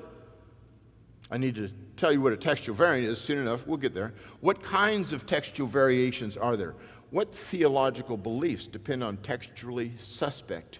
I 1.29 1.37
need 1.37 1.55
to 1.55 1.69
tell 1.97 2.11
you 2.11 2.21
what 2.21 2.33
a 2.33 2.37
textual 2.37 2.75
variant 2.75 3.07
is 3.09 3.19
soon 3.19 3.37
enough. 3.37 3.65
We'll 3.65 3.77
get 3.77 3.93
there. 3.93 4.13
What 4.41 4.63
kinds 4.63 5.13
of 5.13 5.25
textual 5.25 5.67
variations 5.67 6.37
are 6.37 6.55
there? 6.55 6.75
What 7.11 7.33
theological 7.33 8.17
beliefs 8.17 8.67
depend 8.67 9.03
on 9.03 9.17
textually 9.17 9.93
suspect 9.99 10.79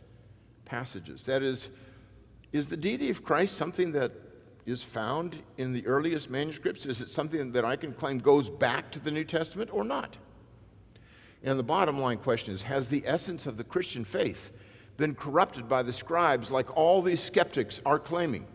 passages? 0.66 1.26
That 1.26 1.44
is, 1.44 1.70
is 2.52 2.68
the 2.68 2.78
deity 2.78 3.10
of 3.10 3.24
Christ 3.24 3.58
something 3.58 3.92
that 3.94 4.12
is 4.66 4.82
found 4.82 5.38
in 5.58 5.72
the 5.72 5.86
earliest 5.86 6.30
manuscripts? 6.30 6.86
Is 6.86 7.00
it 7.02 7.10
something 7.10 7.52
that 7.52 7.64
I 7.64 7.76
can 7.76 7.94
claim 7.94 8.18
goes 8.18 8.50
back 8.50 8.92
to 8.92 9.00
the 9.00 9.12
New 9.12 9.24
Testament 9.24 9.70
or 9.72 9.84
not? 9.84 10.18
And 11.46 11.60
the 11.60 11.64
bottom 11.64 12.00
line 12.00 12.18
question 12.18 12.54
is 12.54 12.64
Has 12.64 12.90
the 12.90 13.04
essence 13.06 13.46
of 13.46 13.56
the 13.56 13.64
Christian 13.64 14.04
faith 14.04 14.52
been 14.98 15.14
corrupted 15.14 15.70
by 15.70 15.84
the 15.84 15.94
scribes 15.94 16.50
like 16.52 16.76
all 16.76 17.02
these 17.02 17.22
skeptics 17.22 17.80
are 17.86 18.00
claiming? 18.00 18.48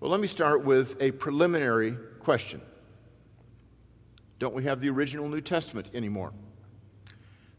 Well, 0.00 0.10
let 0.10 0.20
me 0.20 0.28
start 0.28 0.64
with 0.64 0.96
a 1.02 1.10
preliminary 1.10 1.98
question 2.20 2.62
Don't 4.38 4.54
we 4.54 4.62
have 4.64 4.80
the 4.80 4.88
original 4.88 5.28
New 5.28 5.40
Testament 5.40 5.90
anymore? 5.92 6.32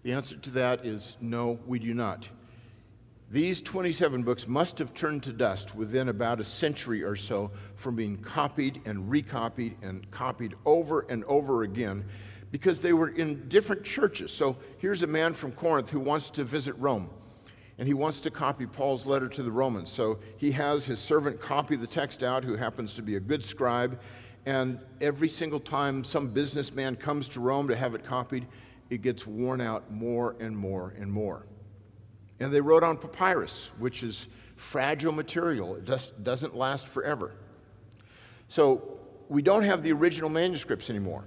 The 0.04 0.14
answer 0.14 0.38
to 0.38 0.50
that 0.52 0.86
is 0.86 1.18
no, 1.20 1.60
we 1.68 1.78
do 1.78 1.94
not. 1.94 2.30
These 3.30 3.62
27 3.62 4.24
books 4.24 4.48
must 4.48 4.80
have 4.80 4.94
turned 4.94 5.24
to 5.24 5.34
dust 5.34 5.76
within 5.76 6.08
about 6.08 6.40
a 6.40 6.44
century 6.44 7.04
or 7.04 7.18
so 7.18 7.52
from 7.76 7.96
being 7.96 8.18
copied 8.18 8.82
and 8.86 9.12
recopied 9.12 9.76
and 9.84 10.10
copied 10.10 10.56
over 10.66 11.02
and 11.10 11.26
over 11.26 11.64
again 11.64 12.06
because 12.52 12.80
they 12.80 12.94
were 12.94 13.10
in 13.10 13.48
different 13.48 13.84
churches. 13.84 14.32
So 14.32 14.58
here's 14.78 15.02
a 15.04 15.08
man 15.08 15.34
from 15.34 15.52
Corinth 15.52 15.90
who 15.90 16.00
wants 16.00 16.30
to 16.32 16.44
visit 16.44 16.76
Rome 16.78 17.10
and 17.80 17.88
he 17.88 17.94
wants 17.94 18.20
to 18.20 18.30
copy 18.30 18.66
Paul's 18.66 19.06
letter 19.06 19.30
to 19.30 19.42
the 19.42 19.52
Romans. 19.52 19.90
So 19.90 20.20
he 20.36 20.52
has 20.52 20.84
his 20.84 21.00
servant 21.00 21.40
copy 21.40 21.78
the 21.78 21.88
text 21.88 22.24
out, 22.24 22.44
who 22.44 22.58
happens 22.58 22.94
to 22.96 23.02
be 23.02 23.16
a 23.16 23.22
good 23.22 23.42
scribe. 23.42 24.02
And 24.46 24.80
every 25.00 25.30
single 25.30 25.62
time 25.62 26.04
some 26.04 26.28
businessman 26.28 26.98
comes 26.98 27.30
to 27.30 27.40
Rome 27.40 27.70
to 27.70 27.78
have 27.78 27.96
it 27.96 28.04
copied, 28.04 28.48
it 28.90 29.02
gets 29.02 29.26
worn 29.26 29.62
out 29.62 29.90
more 29.94 30.36
and 30.42 30.58
more 30.58 30.94
and 31.00 31.10
more. 31.10 31.46
And 32.42 32.52
they 32.52 32.60
wrote 32.60 32.84
on 32.84 32.98
papyrus, 32.98 33.70
which 33.78 34.04
is 34.04 34.28
fragile 34.58 35.14
material. 35.14 35.76
It 35.76 35.86
just 35.86 36.22
doesn't 36.22 36.56
last 36.58 36.86
forever. 36.86 37.32
So 38.50 39.00
we 39.30 39.42
don't 39.42 39.64
have 39.64 39.84
the 39.84 39.94
original 39.94 40.30
manuscripts 40.30 40.90
anymore. 40.90 41.24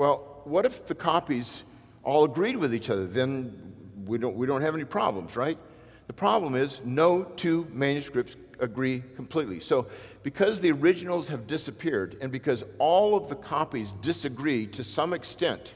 Well, 0.00 0.40
what 0.44 0.64
if 0.64 0.86
the 0.86 0.94
copies 0.94 1.62
all 2.04 2.24
agreed 2.24 2.56
with 2.56 2.74
each 2.74 2.88
other? 2.88 3.06
Then 3.06 3.74
we 4.06 4.16
don't, 4.16 4.34
we 4.34 4.46
don't 4.46 4.62
have 4.62 4.74
any 4.74 4.86
problems, 4.86 5.36
right? 5.36 5.58
The 6.06 6.14
problem 6.14 6.54
is 6.54 6.80
no 6.86 7.24
two 7.24 7.68
manuscripts 7.70 8.36
agree 8.60 9.02
completely. 9.14 9.60
So, 9.60 9.88
because 10.22 10.58
the 10.58 10.72
originals 10.72 11.28
have 11.28 11.46
disappeared 11.46 12.16
and 12.22 12.32
because 12.32 12.64
all 12.78 13.14
of 13.14 13.28
the 13.28 13.36
copies 13.36 13.92
disagree 14.00 14.66
to 14.68 14.82
some 14.82 15.12
extent, 15.12 15.74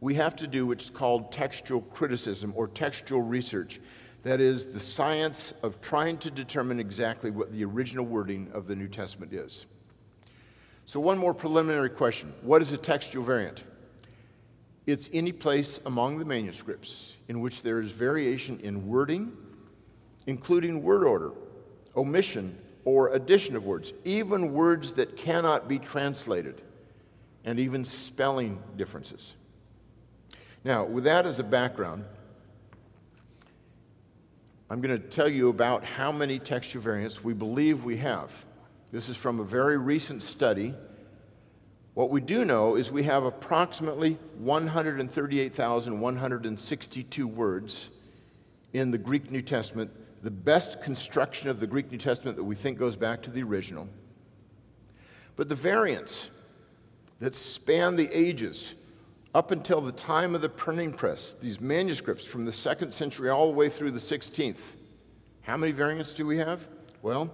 we 0.00 0.14
have 0.14 0.36
to 0.36 0.46
do 0.46 0.68
what's 0.68 0.88
called 0.88 1.32
textual 1.32 1.80
criticism 1.80 2.52
or 2.54 2.68
textual 2.68 3.22
research. 3.22 3.80
That 4.22 4.40
is 4.40 4.66
the 4.66 4.78
science 4.78 5.52
of 5.64 5.80
trying 5.80 6.18
to 6.18 6.30
determine 6.30 6.78
exactly 6.78 7.32
what 7.32 7.50
the 7.50 7.64
original 7.64 8.06
wording 8.06 8.52
of 8.54 8.68
the 8.68 8.76
New 8.76 8.86
Testament 8.86 9.32
is. 9.32 9.66
So, 10.86 11.00
one 11.00 11.18
more 11.18 11.34
preliminary 11.34 11.90
question 11.90 12.32
What 12.42 12.62
is 12.62 12.72
a 12.72 12.78
textual 12.78 13.24
variant? 13.24 13.62
It's 14.86 15.10
any 15.12 15.32
place 15.32 15.80
among 15.84 16.18
the 16.18 16.24
manuscripts 16.24 17.14
in 17.26 17.40
which 17.40 17.62
there 17.62 17.80
is 17.80 17.90
variation 17.90 18.60
in 18.60 18.86
wording, 18.86 19.36
including 20.28 20.80
word 20.84 21.02
order, 21.02 21.32
omission, 21.96 22.56
or 22.84 23.08
addition 23.14 23.56
of 23.56 23.64
words, 23.64 23.92
even 24.04 24.52
words 24.52 24.92
that 24.92 25.16
cannot 25.16 25.66
be 25.66 25.80
translated, 25.80 26.62
and 27.44 27.58
even 27.58 27.84
spelling 27.84 28.62
differences. 28.76 29.34
Now, 30.62 30.84
with 30.84 31.02
that 31.02 31.26
as 31.26 31.40
a 31.40 31.44
background, 31.44 32.04
I'm 34.70 34.80
going 34.80 35.00
to 35.00 35.08
tell 35.08 35.28
you 35.28 35.48
about 35.48 35.84
how 35.84 36.12
many 36.12 36.38
textual 36.38 36.80
variants 36.80 37.24
we 37.24 37.34
believe 37.34 37.82
we 37.82 37.96
have. 37.96 38.44
This 38.92 39.08
is 39.08 39.16
from 39.16 39.40
a 39.40 39.44
very 39.44 39.76
recent 39.76 40.22
study. 40.22 40.72
What 41.94 42.10
we 42.10 42.20
do 42.20 42.44
know 42.44 42.76
is 42.76 42.92
we 42.92 43.02
have 43.04 43.24
approximately 43.24 44.18
138,162 44.38 47.28
words 47.28 47.88
in 48.72 48.90
the 48.90 48.98
Greek 48.98 49.30
New 49.30 49.42
Testament, 49.42 49.90
the 50.22 50.30
best 50.30 50.82
construction 50.82 51.48
of 51.48 51.58
the 51.58 51.66
Greek 51.66 51.90
New 51.90 51.98
Testament 51.98 52.36
that 52.36 52.44
we 52.44 52.54
think 52.54 52.78
goes 52.78 52.96
back 52.96 53.22
to 53.22 53.30
the 53.30 53.42
original. 53.42 53.88
But 55.34 55.48
the 55.48 55.54
variants 55.54 56.30
that 57.18 57.34
span 57.34 57.96
the 57.96 58.10
ages 58.12 58.74
up 59.34 59.50
until 59.50 59.80
the 59.80 59.92
time 59.92 60.34
of 60.34 60.42
the 60.42 60.48
printing 60.48 60.92
press, 60.92 61.34
these 61.40 61.60
manuscripts 61.60 62.24
from 62.24 62.44
the 62.44 62.52
second 62.52 62.94
century 62.94 63.30
all 63.30 63.48
the 63.48 63.56
way 63.56 63.68
through 63.68 63.90
the 63.90 63.98
16th. 63.98 64.60
How 65.42 65.56
many 65.56 65.72
variants 65.72 66.12
do 66.12 66.26
we 66.26 66.38
have? 66.38 66.68
Well, 67.02 67.32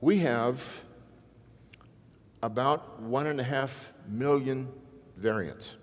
we 0.00 0.18
have 0.18 0.62
about 2.42 3.00
one 3.02 3.26
and 3.26 3.40
a 3.40 3.44
half 3.44 3.90
million 4.08 4.68
variants, 5.16 5.76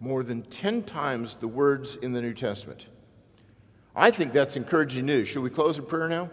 more 0.00 0.22
than 0.22 0.42
10 0.42 0.82
times 0.82 1.36
the 1.36 1.48
words 1.48 1.96
in 1.96 2.12
the 2.12 2.20
New 2.20 2.34
Testament. 2.34 2.86
I 3.94 4.10
think 4.10 4.32
that's 4.32 4.56
encouraging 4.56 5.06
news. 5.06 5.28
Should 5.28 5.42
we 5.42 5.50
close 5.50 5.78
in 5.78 5.86
prayer 5.86 6.08
now? 6.08 6.30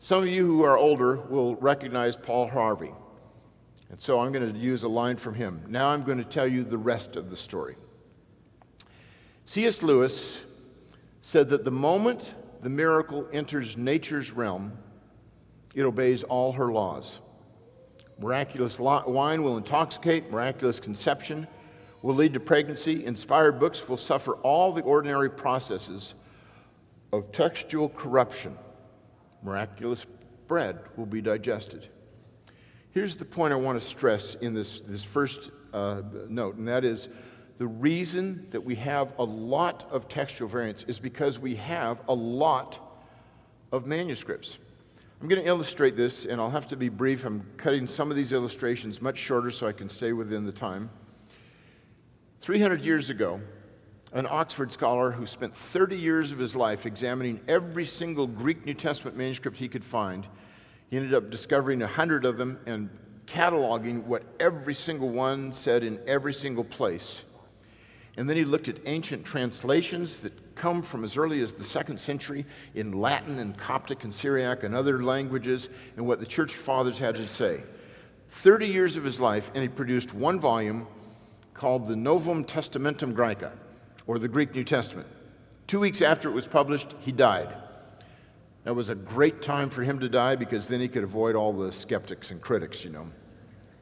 Some 0.00 0.22
of 0.22 0.28
you 0.28 0.46
who 0.46 0.62
are 0.64 0.78
older 0.78 1.16
will 1.16 1.56
recognize 1.56 2.16
Paul 2.16 2.48
Harvey. 2.48 2.90
And 3.90 4.00
so 4.00 4.18
I'm 4.18 4.32
going 4.32 4.50
to 4.50 4.58
use 4.58 4.82
a 4.82 4.88
line 4.88 5.16
from 5.16 5.34
him. 5.34 5.62
Now 5.68 5.90
I'm 5.90 6.02
going 6.02 6.18
to 6.18 6.24
tell 6.24 6.46
you 6.46 6.64
the 6.64 6.78
rest 6.78 7.14
of 7.14 7.28
the 7.28 7.36
story. 7.36 7.76
C.S. 9.44 9.82
Lewis 9.82 10.40
said 11.20 11.50
that 11.50 11.64
the 11.64 11.70
moment 11.70 12.34
the 12.62 12.70
miracle 12.70 13.28
enters 13.32 13.76
nature's 13.76 14.30
realm, 14.30 14.72
it 15.74 15.82
obeys 15.82 16.22
all 16.22 16.52
her 16.52 16.72
laws. 16.72 17.20
Miraculous 18.18 18.78
wine 18.78 19.42
will 19.42 19.56
intoxicate, 19.56 20.30
miraculous 20.30 20.78
conception 20.78 21.46
will 22.02 22.14
lead 22.14 22.34
to 22.34 22.40
pregnancy, 22.40 23.04
inspired 23.04 23.58
books 23.58 23.88
will 23.88 23.96
suffer 23.96 24.34
all 24.36 24.72
the 24.72 24.82
ordinary 24.82 25.30
processes 25.30 26.14
of 27.12 27.30
textual 27.32 27.88
corruption. 27.88 28.56
Miraculous 29.42 30.06
bread 30.46 30.78
will 30.96 31.06
be 31.06 31.20
digested. 31.20 31.88
Here's 32.90 33.16
the 33.16 33.24
point 33.24 33.52
I 33.52 33.56
want 33.56 33.80
to 33.80 33.86
stress 33.86 34.34
in 34.36 34.54
this, 34.54 34.80
this 34.80 35.02
first 35.02 35.50
uh, 35.72 36.02
note, 36.28 36.56
and 36.56 36.68
that 36.68 36.84
is 36.84 37.08
the 37.58 37.66
reason 37.66 38.46
that 38.50 38.62
we 38.62 38.74
have 38.76 39.12
a 39.18 39.24
lot 39.24 39.88
of 39.90 40.08
textual 40.08 40.48
variants 40.48 40.84
is 40.88 40.98
because 40.98 41.38
we 41.38 41.56
have 41.56 42.00
a 42.08 42.14
lot 42.14 42.78
of 43.70 43.86
manuscripts. 43.86 44.58
I'm 45.20 45.28
going 45.28 45.40
to 45.40 45.48
illustrate 45.48 45.96
this, 45.96 46.24
and 46.24 46.40
I'll 46.40 46.50
have 46.50 46.68
to 46.68 46.76
be 46.76 46.88
brief. 46.88 47.24
I'm 47.24 47.46
cutting 47.56 47.86
some 47.86 48.10
of 48.10 48.16
these 48.16 48.32
illustrations 48.32 49.00
much 49.00 49.18
shorter 49.18 49.50
so 49.50 49.66
I 49.66 49.72
can 49.72 49.88
stay 49.88 50.12
within 50.12 50.44
the 50.44 50.52
time. 50.52 50.90
300 52.40 52.82
years 52.82 53.08
ago, 53.08 53.40
an 54.12 54.26
Oxford 54.28 54.72
scholar 54.72 55.12
who 55.12 55.26
spent 55.26 55.56
30 55.56 55.96
years 55.96 56.32
of 56.32 56.38
his 56.38 56.56
life 56.56 56.86
examining 56.86 57.40
every 57.46 57.86
single 57.86 58.26
Greek 58.26 58.66
New 58.66 58.74
Testament 58.74 59.16
manuscript 59.16 59.56
he 59.56 59.68
could 59.68 59.84
find 59.84 60.26
he 60.92 60.98
ended 60.98 61.14
up 61.14 61.30
discovering 61.30 61.80
hundred 61.80 62.26
of 62.26 62.36
them 62.36 62.58
and 62.66 62.90
cataloging 63.24 64.04
what 64.04 64.24
every 64.38 64.74
single 64.74 65.08
one 65.08 65.54
said 65.54 65.82
in 65.82 65.98
every 66.06 66.34
single 66.34 66.64
place. 66.64 67.24
And 68.16 68.28
then 68.28 68.36
he 68.36 68.44
looked 68.44 68.68
at 68.68 68.76
ancient 68.84 69.24
translations 69.24 70.20
that 70.20 70.54
come 70.54 70.82
from 70.82 71.02
as 71.02 71.16
early 71.16 71.40
as 71.40 71.52
the 71.52 71.64
second 71.64 71.98
century 71.98 72.44
in 72.74 72.92
Latin 72.92 73.38
and 73.38 73.56
Coptic 73.56 74.04
and 74.04 74.12
Syriac 74.12 74.64
and 74.64 74.74
other 74.74 75.02
languages 75.02 75.70
and 75.96 76.06
what 76.06 76.20
the 76.20 76.26
church 76.26 76.54
fathers 76.54 76.98
had 76.98 77.16
to 77.16 77.26
say. 77.26 77.62
30 78.30 78.66
years 78.66 78.96
of 78.96 79.04
his 79.04 79.20
life, 79.20 79.50
and 79.54 79.62
he 79.62 79.68
produced 79.68 80.14
one 80.14 80.40
volume 80.40 80.86
called 81.54 81.86
the 81.86 81.96
Novum 81.96 82.44
Testamentum 82.44 83.14
Graeca, 83.14 83.52
or 84.06 84.18
the 84.18 84.28
Greek 84.28 84.54
New 84.54 84.64
Testament. 84.64 85.06
Two 85.66 85.80
weeks 85.80 86.02
after 86.02 86.28
it 86.28 86.32
was 86.32 86.46
published, 86.46 86.94
he 87.00 87.12
died. 87.12 87.54
That 88.64 88.74
was 88.74 88.88
a 88.88 88.94
great 88.94 89.42
time 89.42 89.70
for 89.70 89.82
him 89.82 89.98
to 90.00 90.08
die 90.08 90.36
because 90.36 90.68
then 90.68 90.80
he 90.80 90.88
could 90.88 91.04
avoid 91.04 91.34
all 91.34 91.52
the 91.52 91.72
skeptics 91.72 92.30
and 92.30 92.40
critics, 92.40 92.84
you 92.84 92.90
know. 92.90 93.06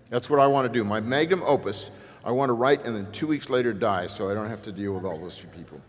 That's 0.09 0.29
what 0.29 0.41
I 0.41 0.47
want 0.47 0.67
to 0.67 0.73
do. 0.73 0.85
My 0.85 1.01
magnum 1.01 1.43
opus, 1.45 1.91
I 2.25 2.31
want 2.31 2.51
to 2.51 2.55
write 2.55 2.85
and 2.85 2.95
then 2.95 3.11
two 3.13 3.27
weeks 3.27 3.49
later 3.49 3.73
die 3.73 4.07
so 4.07 4.31
I 4.31 4.35
don't 4.35 4.49
have 4.49 4.63
to 4.63 4.73
deal 4.73 4.93
with 4.93 5.05
all 5.05 5.19
those 5.19 5.43
people. 5.57 5.81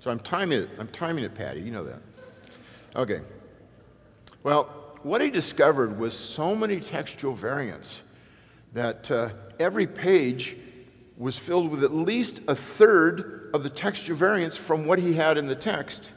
So 0.00 0.10
I'm 0.10 0.20
timing 0.20 0.60
it. 0.60 0.70
I'm 0.78 0.88
timing 0.88 1.24
it, 1.24 1.34
Patty. 1.34 1.60
You 1.60 1.72
know 1.72 1.84
that. 1.84 2.00
Okay. 2.94 3.20
Well, 4.42 4.64
what 5.02 5.20
he 5.20 5.30
discovered 5.30 5.98
was 5.98 6.16
so 6.16 6.54
many 6.54 6.80
textual 6.80 7.34
variants 7.34 8.02
that 8.72 9.10
uh, 9.10 9.30
every 9.58 9.86
page 9.86 10.56
was 11.16 11.38
filled 11.38 11.70
with 11.70 11.82
at 11.82 11.94
least 11.94 12.40
a 12.46 12.54
third 12.54 13.50
of 13.54 13.62
the 13.62 13.70
textual 13.70 14.16
variants 14.16 14.56
from 14.56 14.86
what 14.86 14.98
he 14.98 15.14
had 15.14 15.38
in 15.38 15.46
the 15.46 15.54
text. 15.54 16.12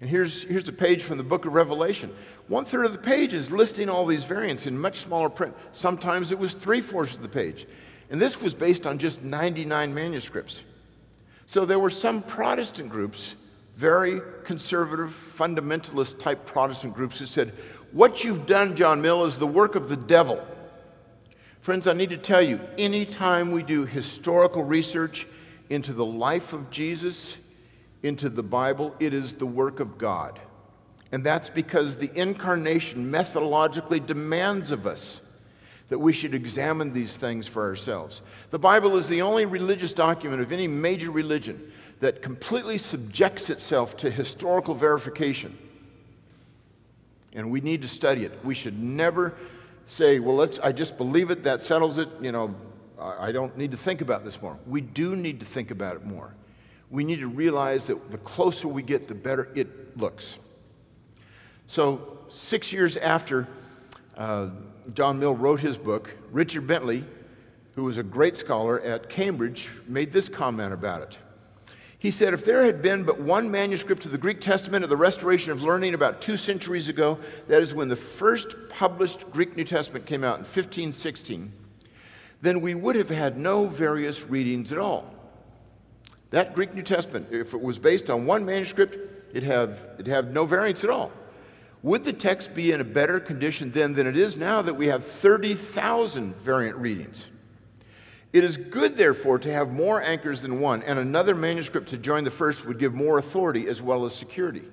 And 0.00 0.08
here's, 0.08 0.44
here's 0.44 0.68
a 0.68 0.72
page 0.72 1.02
from 1.02 1.16
the 1.18 1.24
book 1.24 1.44
of 1.44 1.54
Revelation. 1.54 2.14
One 2.48 2.64
third 2.64 2.86
of 2.86 2.92
the 2.92 2.98
page 2.98 3.34
is 3.34 3.50
listing 3.50 3.88
all 3.88 4.06
these 4.06 4.24
variants 4.24 4.66
in 4.66 4.78
much 4.78 5.00
smaller 5.00 5.28
print. 5.28 5.56
Sometimes 5.72 6.30
it 6.30 6.38
was 6.38 6.52
three 6.54 6.80
fourths 6.80 7.16
of 7.16 7.22
the 7.22 7.28
page. 7.28 7.66
And 8.10 8.20
this 8.20 8.40
was 8.40 8.54
based 8.54 8.86
on 8.86 8.98
just 8.98 9.22
99 9.22 9.92
manuscripts. 9.92 10.62
So 11.46 11.64
there 11.64 11.78
were 11.78 11.90
some 11.90 12.22
Protestant 12.22 12.88
groups, 12.88 13.34
very 13.76 14.20
conservative, 14.44 15.10
fundamentalist 15.10 16.18
type 16.18 16.46
Protestant 16.46 16.94
groups, 16.94 17.18
who 17.18 17.26
said, 17.26 17.52
What 17.92 18.24
you've 18.24 18.46
done, 18.46 18.76
John 18.76 19.02
Mill, 19.02 19.24
is 19.24 19.38
the 19.38 19.46
work 19.46 19.74
of 19.74 19.88
the 19.88 19.96
devil. 19.96 20.44
Friends, 21.60 21.86
I 21.86 21.92
need 21.94 22.10
to 22.10 22.16
tell 22.16 22.42
you, 22.42 22.60
anytime 22.78 23.50
we 23.50 23.62
do 23.62 23.86
historical 23.86 24.62
research 24.62 25.26
into 25.68 25.92
the 25.92 26.04
life 26.04 26.52
of 26.52 26.70
Jesus, 26.70 27.38
into 28.02 28.28
the 28.28 28.42
Bible, 28.42 28.94
it 29.00 29.12
is 29.12 29.32
the 29.34 29.46
work 29.46 29.80
of 29.80 29.98
God. 29.98 30.38
And 31.10 31.24
that's 31.24 31.48
because 31.48 31.96
the 31.96 32.10
incarnation 32.14 33.10
methodologically 33.10 34.04
demands 34.04 34.70
of 34.70 34.86
us 34.86 35.20
that 35.88 35.98
we 35.98 36.12
should 36.12 36.34
examine 36.34 36.92
these 36.92 37.16
things 37.16 37.46
for 37.46 37.62
ourselves. 37.62 38.22
The 38.50 38.58
Bible 38.58 38.96
is 38.96 39.08
the 39.08 39.22
only 39.22 39.46
religious 39.46 39.92
document 39.92 40.42
of 40.42 40.52
any 40.52 40.66
major 40.66 41.10
religion 41.10 41.72
that 42.00 42.22
completely 42.22 42.78
subjects 42.78 43.50
itself 43.50 43.96
to 43.98 44.10
historical 44.10 44.74
verification. 44.74 45.56
And 47.32 47.50
we 47.50 47.60
need 47.60 47.82
to 47.82 47.88
study 47.88 48.24
it. 48.24 48.32
We 48.44 48.54
should 48.54 48.78
never 48.78 49.34
say, 49.86 50.18
well, 50.18 50.34
let's, 50.34 50.58
I 50.58 50.72
just 50.72 50.96
believe 50.96 51.30
it, 51.30 51.42
that 51.44 51.62
settles 51.62 51.98
it, 51.98 52.08
you 52.20 52.32
know, 52.32 52.54
I 52.98 53.30
don't 53.30 53.56
need 53.56 53.70
to 53.70 53.76
think 53.76 54.00
about 54.00 54.24
this 54.24 54.40
more. 54.40 54.58
We 54.66 54.80
do 54.80 55.14
need 55.14 55.40
to 55.40 55.46
think 55.46 55.70
about 55.70 55.96
it 55.96 56.04
more 56.04 56.34
we 56.90 57.04
need 57.04 57.20
to 57.20 57.28
realize 57.28 57.86
that 57.86 58.10
the 58.10 58.18
closer 58.18 58.68
we 58.68 58.82
get, 58.82 59.08
the 59.08 59.14
better 59.14 59.48
it 59.54 59.96
looks. 59.98 60.38
So, 61.66 62.18
six 62.28 62.72
years 62.72 62.96
after 62.96 63.48
uh, 64.16 64.50
John 64.94 65.18
Mill 65.18 65.34
wrote 65.34 65.60
his 65.60 65.76
book, 65.76 66.14
Richard 66.30 66.66
Bentley, 66.66 67.04
who 67.74 67.84
was 67.84 67.98
a 67.98 68.02
great 68.02 68.36
scholar 68.36 68.80
at 68.80 69.08
Cambridge, 69.08 69.68
made 69.86 70.12
this 70.12 70.28
comment 70.28 70.72
about 70.72 71.02
it. 71.02 71.18
He 71.98 72.10
said, 72.10 72.34
If 72.34 72.44
there 72.44 72.64
had 72.64 72.82
been 72.82 73.04
but 73.04 73.20
one 73.20 73.50
manuscript 73.50 74.04
of 74.04 74.12
the 74.12 74.18
Greek 74.18 74.40
Testament 74.40 74.84
of 74.84 74.90
the 74.90 74.96
Restoration 74.96 75.50
of 75.50 75.62
Learning 75.62 75.94
about 75.94 76.20
two 76.20 76.36
centuries 76.36 76.88
ago, 76.88 77.18
that 77.48 77.62
is 77.62 77.74
when 77.74 77.88
the 77.88 77.96
first 77.96 78.54
published 78.68 79.30
Greek 79.30 79.56
New 79.56 79.64
Testament 79.64 80.06
came 80.06 80.22
out 80.22 80.38
in 80.38 80.44
1516, 80.44 81.52
then 82.42 82.60
we 82.60 82.74
would 82.74 82.96
have 82.96 83.10
had 83.10 83.36
no 83.36 83.66
various 83.66 84.22
readings 84.24 84.72
at 84.72 84.78
all. 84.78 85.12
That 86.30 86.54
Greek 86.54 86.74
New 86.74 86.82
Testament, 86.82 87.28
if 87.30 87.54
it 87.54 87.60
was 87.60 87.78
based 87.78 88.10
on 88.10 88.26
one 88.26 88.44
manuscript, 88.44 88.96
it'd 89.30 89.42
have, 89.42 89.86
it'd 89.94 90.06
have 90.06 90.32
no 90.32 90.44
variants 90.44 90.84
at 90.84 90.90
all. 90.90 91.10
Would 91.86 92.02
the 92.02 92.12
text 92.12 92.52
be 92.52 92.72
in 92.72 92.80
a 92.80 92.84
better 92.84 93.20
condition 93.20 93.70
then 93.70 93.94
than 93.94 94.08
it 94.08 94.16
is 94.16 94.36
now 94.36 94.60
that 94.60 94.74
we 94.74 94.88
have 94.88 95.04
30,000 95.04 96.34
variant 96.34 96.76
readings? 96.78 97.28
It 98.32 98.42
is 98.42 98.56
good, 98.56 98.96
therefore, 98.96 99.38
to 99.38 99.52
have 99.52 99.70
more 99.70 100.02
anchors 100.02 100.40
than 100.40 100.58
one, 100.58 100.82
and 100.82 100.98
another 100.98 101.36
manuscript 101.36 101.90
to 101.90 101.96
join 101.96 102.24
the 102.24 102.30
first 102.32 102.66
would 102.66 102.80
give 102.80 102.92
more 102.92 103.18
authority 103.18 103.68
as 103.68 103.80
well 103.80 104.04
as 104.04 104.16
security. 104.16 104.64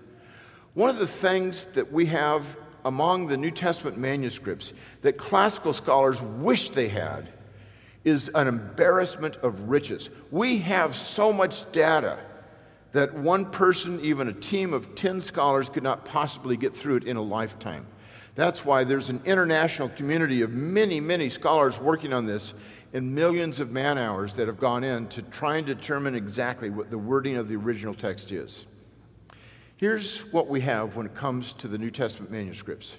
One 0.74 0.90
of 0.90 0.98
the 0.98 1.06
things 1.06 1.68
that 1.74 1.92
we 1.92 2.08
have 2.08 2.58
among 2.84 3.28
the 3.28 3.38
New 3.38 3.52
Testament 3.52 3.96
manuscripts 3.96 4.74
that 5.04 5.16
classical 5.16 5.74
scholars 5.74 6.20
wish 6.20 6.72
they 6.72 6.88
had 6.88 7.30
is 8.04 8.32
an 8.34 8.48
embarrassment 8.48 9.36
of 9.44 9.70
riches. 9.70 10.10
We 10.32 10.58
have 10.58 10.96
so 10.96 11.32
much 11.32 11.72
data 11.72 12.18
that 12.94 13.14
one 13.14 13.46
person, 13.46 14.00
even 14.02 14.30
a 14.30 14.34
team 14.34 14.74
of 14.74 14.96
10 14.96 15.20
scholars, 15.20 15.68
could 15.68 15.84
not 15.84 16.06
possibly 16.06 16.56
get 16.56 16.76
through 16.76 16.98
it 16.98 17.04
in 17.04 17.18
a 17.18 17.22
lifetime. 17.22 17.88
That's 18.36 18.64
why 18.64 18.84
there's 18.84 19.10
an 19.10 19.22
international 19.26 19.90
community 19.90 20.42
of 20.42 20.54
many, 20.54 21.00
many 21.00 21.30
scholars 21.30 21.80
working 21.80 22.14
on 22.14 22.26
this 22.26 22.54
and 22.94 23.14
millions 23.14 23.60
of 23.60 23.72
man 23.72 23.98
hours 23.98 24.36
that 24.36 24.48
have 24.48 24.60
gone 24.60 24.84
in 24.84 25.08
to 25.08 25.24
try 25.24 25.58
and 25.58 25.66
determine 25.66 26.16
exactly 26.16 26.70
what 26.70 26.92
the 26.92 26.98
wording 26.98 27.36
of 27.36 27.50
the 27.50 27.56
original 27.56 27.96
text 27.96 28.32
is. 28.32 28.66
Here's 29.78 30.22
what 30.32 30.48
we 30.48 30.62
have 30.62 30.96
when 30.96 31.08
it 31.08 31.16
comes 31.16 31.54
to 31.54 31.68
the 31.68 31.78
New 31.78 31.92
Testament 31.92 32.32
manuscripts 32.32 32.96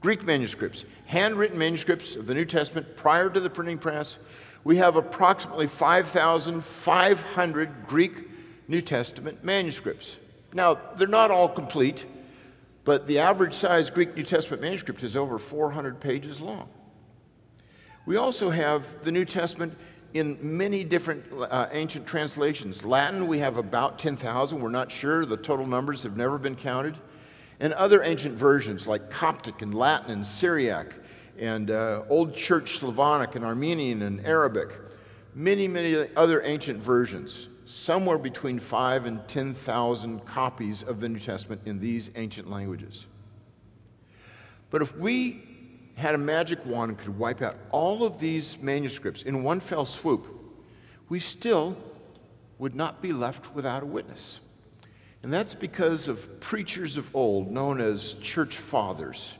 Greek 0.00 0.24
manuscripts, 0.24 0.84
handwritten 1.06 1.58
manuscripts 1.58 2.14
of 2.14 2.26
the 2.26 2.34
New 2.34 2.44
Testament 2.44 2.96
prior 2.96 3.28
to 3.30 3.40
the 3.40 3.50
printing 3.50 3.78
press. 3.78 4.18
We 4.62 4.76
have 4.76 4.94
approximately 4.96 5.66
5,500 5.66 7.86
Greek 7.86 8.27
New 8.68 8.82
Testament 8.82 9.42
manuscripts. 9.42 10.16
Now, 10.52 10.78
they're 10.96 11.08
not 11.08 11.30
all 11.30 11.48
complete, 11.48 12.06
but 12.84 13.06
the 13.06 13.18
average 13.18 13.54
size 13.54 13.90
Greek 13.90 14.14
New 14.14 14.22
Testament 14.22 14.62
manuscript 14.62 15.02
is 15.02 15.16
over 15.16 15.38
400 15.38 16.00
pages 16.00 16.40
long. 16.40 16.68
We 18.06 18.16
also 18.16 18.50
have 18.50 19.04
the 19.04 19.12
New 19.12 19.24
Testament 19.24 19.76
in 20.14 20.38
many 20.40 20.84
different 20.84 21.24
uh, 21.32 21.68
ancient 21.72 22.06
translations. 22.06 22.84
Latin, 22.84 23.26
we 23.26 23.38
have 23.40 23.56
about 23.56 23.98
10,000. 23.98 24.60
We're 24.60 24.70
not 24.70 24.90
sure. 24.90 25.26
The 25.26 25.36
total 25.36 25.66
numbers 25.66 26.02
have 26.02 26.16
never 26.16 26.38
been 26.38 26.54
counted. 26.54 26.96
And 27.60 27.72
other 27.74 28.02
ancient 28.02 28.36
versions 28.36 28.86
like 28.86 29.10
Coptic 29.10 29.62
and 29.62 29.74
Latin 29.74 30.10
and 30.12 30.24
Syriac 30.24 30.94
and 31.38 31.70
uh, 31.70 32.04
Old 32.08 32.34
Church 32.34 32.78
Slavonic 32.78 33.34
and 33.34 33.44
Armenian 33.44 34.02
and 34.02 34.24
Arabic. 34.24 34.70
Many, 35.34 35.68
many 35.68 36.08
other 36.16 36.42
ancient 36.42 36.82
versions. 36.82 37.47
Somewhere 37.68 38.16
between 38.16 38.58
five 38.58 39.04
and 39.04 39.28
10,000 39.28 40.24
copies 40.24 40.82
of 40.82 41.00
the 41.00 41.08
New 41.10 41.20
Testament 41.20 41.60
in 41.66 41.78
these 41.78 42.10
ancient 42.16 42.48
languages. 42.48 43.04
But 44.70 44.80
if 44.80 44.96
we 44.96 45.42
had 45.94 46.14
a 46.14 46.18
magic 46.18 46.64
wand 46.64 46.92
and 46.92 46.98
could 46.98 47.18
wipe 47.18 47.42
out 47.42 47.56
all 47.70 48.04
of 48.04 48.18
these 48.18 48.56
manuscripts 48.62 49.20
in 49.20 49.44
one 49.44 49.60
fell 49.60 49.84
swoop, 49.84 50.26
we 51.10 51.20
still 51.20 51.76
would 52.58 52.74
not 52.74 53.02
be 53.02 53.12
left 53.12 53.54
without 53.54 53.82
a 53.82 53.86
witness. 53.86 54.40
And 55.22 55.30
that's 55.30 55.54
because 55.54 56.08
of 56.08 56.40
preachers 56.40 56.96
of 56.96 57.14
old, 57.14 57.50
known 57.50 57.82
as 57.82 58.14
church 58.14 58.56
fathers. 58.56 59.34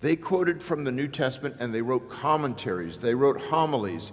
They 0.00 0.16
quoted 0.16 0.62
from 0.62 0.82
the 0.82 0.92
New 0.92 1.08
Testament 1.08 1.56
and 1.58 1.74
they 1.74 1.82
wrote 1.82 2.08
commentaries, 2.08 2.96
they 2.96 3.12
wrote 3.12 3.38
homilies, 3.38 4.12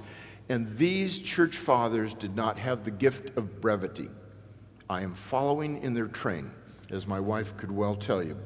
and 0.49 0.77
these 0.77 1.17
church 1.19 1.57
fathers 1.57 2.13
did 2.13 2.35
not 2.35 2.59
have 2.59 2.83
the 2.83 2.91
gift 2.91 3.37
of 3.37 3.61
brevity. 3.61 4.09
I 4.89 5.01
am 5.01 5.15
following 5.15 5.81
in 5.81 5.93
their 5.93 6.07
train, 6.07 6.51
as 6.91 7.07
my 7.07 7.19
wife 7.19 7.57
could 7.57 7.71
well 7.71 7.95
tell 7.95 8.21
you. 8.21 8.37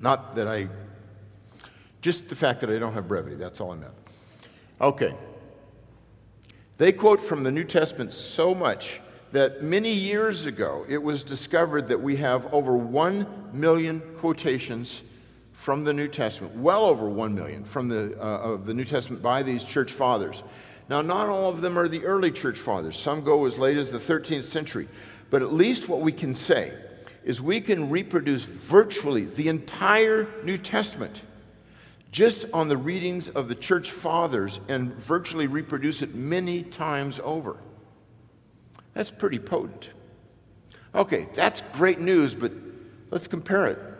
Not 0.00 0.34
that 0.36 0.48
I 0.48 0.68
just 2.00 2.28
the 2.28 2.36
fact 2.36 2.60
that 2.60 2.68
I 2.68 2.78
don't 2.78 2.92
have 2.92 3.08
brevity, 3.08 3.36
that's 3.36 3.60
all 3.60 3.72
I 3.72 3.76
meant. 3.76 3.94
Okay. 4.80 5.14
They 6.76 6.92
quote 6.92 7.20
from 7.20 7.42
the 7.42 7.50
New 7.50 7.64
Testament 7.64 8.12
so 8.12 8.54
much 8.54 9.00
that 9.32 9.62
many 9.62 9.90
years 9.90 10.46
ago 10.46 10.84
it 10.88 11.02
was 11.02 11.22
discovered 11.22 11.88
that 11.88 12.00
we 12.00 12.16
have 12.16 12.52
over 12.52 12.76
1 12.76 13.50
million 13.52 14.00
quotations 14.18 15.02
from 15.64 15.82
the 15.82 15.94
New 15.94 16.08
Testament, 16.08 16.54
well 16.56 16.84
over 16.84 17.08
1 17.08 17.34
million 17.34 17.64
from 17.64 17.88
the, 17.88 18.14
uh, 18.20 18.52
of 18.52 18.66
the 18.66 18.74
New 18.74 18.84
Testament 18.84 19.22
by 19.22 19.42
these 19.42 19.64
church 19.64 19.92
fathers. 19.92 20.42
Now, 20.90 21.00
not 21.00 21.30
all 21.30 21.48
of 21.48 21.62
them 21.62 21.78
are 21.78 21.88
the 21.88 22.04
early 22.04 22.30
church 22.30 22.58
fathers. 22.58 22.98
Some 22.98 23.24
go 23.24 23.46
as 23.46 23.56
late 23.56 23.78
as 23.78 23.88
the 23.88 23.98
13th 23.98 24.44
century. 24.44 24.88
But 25.30 25.40
at 25.40 25.54
least 25.54 25.88
what 25.88 26.02
we 26.02 26.12
can 26.12 26.34
say 26.34 26.74
is 27.24 27.40
we 27.40 27.62
can 27.62 27.88
reproduce 27.88 28.42
virtually 28.42 29.24
the 29.24 29.48
entire 29.48 30.28
New 30.44 30.58
Testament 30.58 31.22
just 32.12 32.44
on 32.52 32.68
the 32.68 32.76
readings 32.76 33.30
of 33.30 33.48
the 33.48 33.54
church 33.54 33.90
fathers 33.90 34.60
and 34.68 34.92
virtually 34.92 35.46
reproduce 35.46 36.02
it 36.02 36.14
many 36.14 36.62
times 36.62 37.22
over. 37.24 37.56
That's 38.92 39.10
pretty 39.10 39.38
potent. 39.38 39.88
Okay, 40.94 41.26
that's 41.32 41.62
great 41.72 42.00
news, 42.00 42.34
but 42.34 42.52
let's 43.10 43.26
compare 43.26 43.66
it 43.68 43.93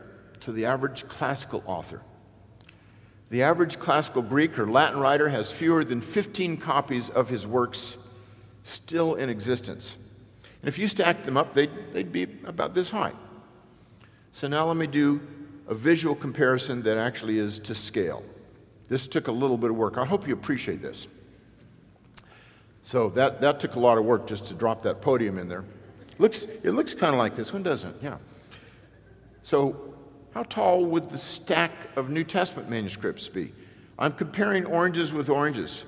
to 0.45 0.53
the 0.53 0.67
average 0.67 1.09
classical 1.09 1.63
author. 1.65 2.03
The 3.31 3.43
average 3.43 3.79
classical 3.79 4.21
Greek 4.21 4.59
or 4.59 4.67
Latin 4.67 5.01
writer 5.01 5.31
has 5.31 5.51
fewer 5.51 5.85
than 5.85 6.03
15 6.03 6.59
copies 6.59 7.09
of 7.09 7.31
his 7.31 7.47
works 7.47 7.97
still 8.63 9.15
in 9.15 9.31
existence. 9.31 9.97
And 10.61 10.69
if 10.69 10.79
you 10.79 10.87
stack 10.87 11.25
them 11.25 11.39
up, 11.39 11.55
they'd, 11.55 11.71
they'd 11.93 12.13
be 12.13 12.25
about 12.45 12.75
this 12.75 12.91
high. 12.91 13.13
So 14.33 14.47
now 14.47 14.67
let 14.67 14.77
me 14.77 14.87
do 14.87 15.27
a 15.67 15.75
visual 15.75 16.15
comparison 16.15 16.83
that 16.83 16.99
actually 16.99 17.39
is 17.39 17.59
to 17.61 17.75
scale. 17.75 18.23
This 18.89 19.07
took 19.07 19.29
a 19.29 19.33
little 19.33 19.57
bit 19.57 19.71
of 19.71 19.77
work. 19.77 19.97
I 19.97 20.05
hope 20.05 20.29
you 20.29 20.35
appreciate 20.35 20.83
this. 20.83 21.09
So 22.83 23.09
that, 23.11 23.41
that 23.41 23.61
took 23.61 23.77
a 23.77 23.81
lot 23.81 23.97
of 23.97 24.05
work 24.05 24.27
just 24.27 24.45
to 24.47 24.55
drop 24.55 24.83
that 24.83 25.01
podium 25.01 25.39
in 25.39 25.49
there. 25.49 25.65
Looks, 26.19 26.43
it 26.63 26.73
looks 26.73 26.93
kind 26.93 27.15
of 27.15 27.19
like 27.19 27.35
this 27.35 27.51
one, 27.51 27.63
doesn't 27.63 27.89
it? 27.89 27.97
Yeah. 28.03 28.19
So, 29.43 29.94
how 30.35 30.43
tall 30.43 30.85
would 30.85 31.11
the 31.11 31.19
stack 31.19 31.71
of 31.95 32.11
New 32.11 32.25
Testament 32.25 32.69
manuscripts 32.69 33.29
be? 33.29 33.53
I'm 33.97 34.11
comparing 34.11 34.67
oranges 34.67 35.13
with 35.13 35.31
oranges, 35.31 35.85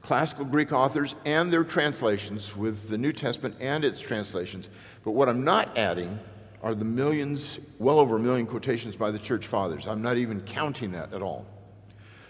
classical 0.00 0.46
Greek 0.46 0.72
authors 0.72 1.14
and 1.26 1.52
their 1.52 1.62
translations 1.62 2.56
with 2.56 2.88
the 2.88 2.96
New 2.96 3.12
Testament 3.12 3.54
and 3.60 3.84
its 3.84 4.00
translations. 4.00 4.70
But 5.04 5.10
what 5.10 5.28
I'm 5.28 5.44
not 5.44 5.76
adding 5.76 6.18
are 6.62 6.74
the 6.74 6.86
millions, 6.86 7.58
well 7.78 7.98
over 7.98 8.16
a 8.16 8.18
million 8.18 8.46
quotations 8.46 8.96
by 8.96 9.10
the 9.10 9.18
church 9.18 9.46
fathers. 9.46 9.86
I'm 9.86 10.00
not 10.00 10.16
even 10.16 10.40
counting 10.40 10.92
that 10.92 11.12
at 11.12 11.20
all. 11.20 11.44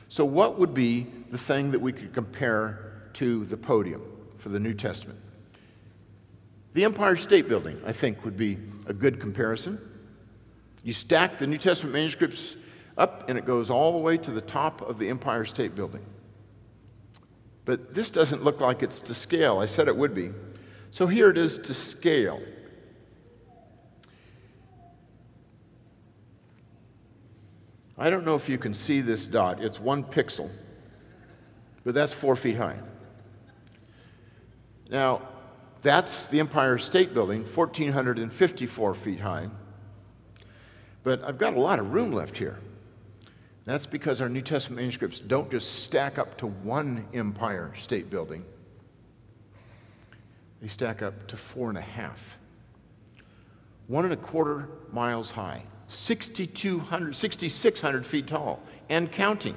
So, 0.09 0.25
what 0.25 0.59
would 0.59 0.75
be 0.75 1.07
the 1.31 1.39
thing 1.39 1.71
that 1.71 1.79
we 1.81 1.93
could 1.93 2.13
compare 2.13 3.05
to 3.15 3.45
the 3.45 3.57
podium 3.57 4.03
for 4.39 4.49
the 4.49 4.59
New 4.59 4.75
Testament? 4.75 5.19
The 6.75 6.85
Empire 6.85 7.17
State 7.17 7.49
Building, 7.49 7.81
I 7.87 7.93
think, 7.93 8.25
would 8.25 8.37
be 8.37 8.59
a 8.87 8.93
good 8.93 9.21
comparison. 9.21 9.79
You 10.83 10.93
stack 10.93 11.39
the 11.39 11.47
New 11.47 11.59
Testament 11.59 11.95
manuscripts 11.95 12.57
up, 12.99 13.29
and 13.29 13.39
it 13.39 13.47
goes 13.47 13.71
all 13.71 13.93
the 13.93 13.99
way 13.99 14.17
to 14.19 14.31
the 14.31 14.41
top 14.41 14.83
of 14.83 14.99
the 14.99 15.09
Empire 15.09 15.45
State 15.45 15.75
Building. 15.75 16.05
But 17.65 17.95
this 17.95 18.11
doesn't 18.11 18.43
look 18.43 18.61
like 18.61 18.83
it's 18.83 18.99
to 19.01 19.15
scale. 19.15 19.59
I 19.59 19.67
said 19.67 19.87
it 19.89 19.97
would 19.97 20.15
be. 20.15 20.31
So 20.91 21.07
here 21.07 21.31
it 21.31 21.39
is 21.39 21.59
to 21.59 21.75
scale. 21.75 22.41
I 27.97 28.11
don't 28.11 28.25
know 28.25 28.35
if 28.35 28.49
you 28.49 28.59
can 28.59 28.75
see 28.75 29.01
this 29.01 29.25
dot. 29.25 29.63
It's 29.63 29.79
one 29.79 30.03
pixel, 30.03 30.51
but 31.85 31.95
that's 31.95 32.13
four 32.13 32.35
feet 32.35 32.57
high. 32.57 32.79
Now, 34.91 35.23
that's 35.83 36.27
the 36.27 36.41
Empire 36.41 36.79
State 36.79 37.15
Building, 37.15 37.45
1,454 37.45 38.95
feet 38.95 39.21
high. 39.21 39.49
But 41.03 41.25
I've 41.25 41.39
got 41.39 41.55
a 41.55 41.61
lot 41.61 41.79
of 41.79 41.93
room 41.93 42.13
left 42.13 42.37
here. 42.37 42.59
That's 43.65 43.87
because 43.87 44.21
our 44.21 44.29
New 44.29 44.43
Testament 44.43 44.81
manuscripts 44.81 45.21
don't 45.21 45.51
just 45.51 45.85
stack 45.85 46.19
up 46.19 46.37
to 46.39 46.47
one 46.47 47.07
Empire 47.15 47.73
State 47.77 48.11
Building, 48.11 48.45
they 50.61 50.69
stack 50.69 51.03
up 51.03 51.27
to 51.29 51.37
four 51.37 51.69
and 51.69 51.79
a 51.79 51.83
half. 51.83 52.39
One 53.89 54.05
and 54.05 54.15
a 54.15 54.17
quarter 54.17 54.69
miles 54.93 55.33
high. 55.33 55.65
6,200, 55.89 57.15
6,600 57.15 58.07
feet 58.07 58.27
tall 58.29 58.63
and 58.89 59.11
counting. 59.11 59.57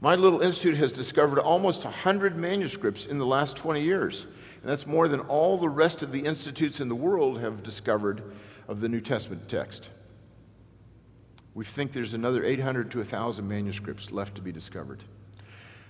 My 0.00 0.14
little 0.14 0.40
institute 0.40 0.76
has 0.76 0.92
discovered 0.92 1.38
almost 1.38 1.84
100 1.84 2.36
manuscripts 2.36 3.06
in 3.06 3.18
the 3.18 3.26
last 3.26 3.56
20 3.56 3.80
years. 3.80 4.26
And 4.60 4.70
that's 4.70 4.86
more 4.86 5.08
than 5.08 5.20
all 5.20 5.56
the 5.56 5.68
rest 5.68 6.02
of 6.02 6.12
the 6.12 6.20
institutes 6.20 6.80
in 6.80 6.88
the 6.88 6.94
world 6.94 7.40
have 7.40 7.62
discovered 7.62 8.22
of 8.68 8.80
the 8.80 8.88
New 8.88 9.00
Testament 9.00 9.48
text. 9.48 9.90
We 11.58 11.64
think 11.64 11.90
there's 11.90 12.14
another 12.14 12.44
800 12.44 12.88
to 12.92 12.98
1,000 12.98 13.48
manuscripts 13.48 14.12
left 14.12 14.36
to 14.36 14.40
be 14.40 14.52
discovered. 14.52 15.02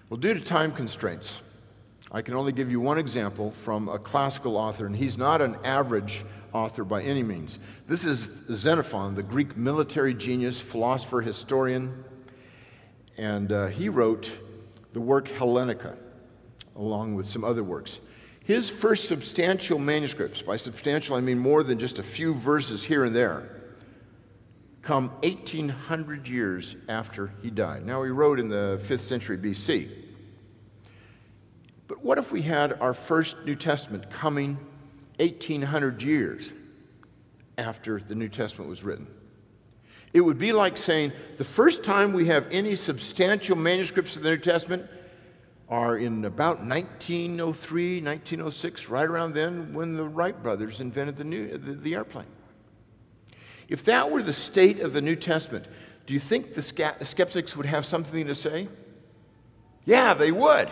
Well, 0.09 0.17
due 0.17 0.33
to 0.33 0.41
time 0.41 0.73
constraints, 0.73 1.43
I 2.11 2.23
can 2.23 2.33
only 2.33 2.53
give 2.53 2.71
you 2.71 2.81
one 2.81 2.97
example 2.97 3.51
from 3.51 3.87
a 3.91 3.99
classical 3.99 4.57
author, 4.57 4.87
and 4.87 4.97
he's 4.97 5.19
not 5.19 5.43
an 5.43 5.59
average 5.65 6.25
author 6.55 6.85
by 6.85 7.03
any 7.03 7.23
means. 7.23 7.59
This 7.87 8.07
is 8.07 8.31
Xenophon, 8.51 9.15
the 9.15 9.23
Greek 9.23 9.59
military 9.59 10.15
genius, 10.15 10.59
philosopher, 10.59 11.21
historian, 11.21 12.03
and 13.19 13.53
uh, 13.53 13.67
he 13.67 13.91
wrote 13.91 14.31
the 14.95 15.03
work 15.03 15.29
Hellenica, 15.29 15.99
along 16.77 17.15
with 17.15 17.27
some 17.27 17.45
other 17.45 17.63
works. 17.63 18.01
His 18.43 18.71
first 18.71 19.07
substantial 19.07 19.79
manuscripts, 19.79 20.41
by 20.41 20.57
substantial 20.57 21.15
I 21.15 21.21
mean 21.21 21.39
more 21.39 21.63
than 21.63 21.79
just 21.79 21.99
a 21.99 22.03
few 22.03 22.33
verses 22.33 22.83
here 22.83 23.05
and 23.05 23.15
there, 23.15 23.58
come 24.83 25.09
1800 25.23 26.29
years 26.29 26.77
after 26.89 27.33
he 27.43 27.51
died. 27.51 27.85
Now, 27.85 28.03
he 28.03 28.11
wrote 28.11 28.39
in 28.39 28.49
the 28.49 28.81
5th 28.85 29.01
century 29.01 29.37
BC. 29.37 29.91
But 31.87 32.05
what 32.05 32.19
if 32.19 32.31
we 32.31 32.43
had 32.43 32.75
our 32.81 32.95
first 32.95 33.37
New 33.45 33.57
Testament 33.57 34.11
coming 34.11 34.59
1800 35.19 36.03
years 36.03 36.53
after 37.57 37.99
the 37.99 38.15
New 38.15 38.29
Testament 38.29 38.69
was 38.69 38.85
written? 38.85 39.09
It 40.13 40.21
would 40.21 40.39
be 40.39 40.53
like 40.53 40.77
saying 40.77 41.13
the 41.37 41.45
first 41.45 41.83
time 41.85 42.13
we 42.13 42.27
have 42.27 42.47
any 42.51 42.75
substantial 42.75 43.57
manuscripts 43.57 44.17
of 44.17 44.23
the 44.23 44.31
New 44.31 44.39
Testament 44.39 44.89
are 45.69 45.99
in 45.99 46.25
about 46.25 46.65
1903, 46.65 48.01
1906, 48.01 48.89
right 48.89 49.05
around 49.05 49.35
then 49.35 49.75
when 49.75 49.97
the 49.97 50.05
Wright 50.05 50.41
brothers 50.43 50.81
invented 50.81 51.17
the, 51.17 51.25
new, 51.25 51.59
the, 51.59 51.75
the 51.75 51.95
airplane. 51.95 52.27
If 53.69 53.85
that 53.85 54.11
were 54.11 54.23
the 54.23 54.33
state 54.33 54.81
of 54.81 54.93
the 54.93 55.01
New 55.01 55.17
Testament, 55.17 55.67
do 56.07 56.15
you 56.15 56.21
think 56.21 56.55
the 56.55 56.63
skeptics 56.63 57.55
would 57.55 57.67
have 57.67 57.85
something 57.85 58.27
to 58.27 58.35
say? 58.35 58.69
Yeah, 59.85 60.15
they 60.15 60.33
would. 60.33 60.71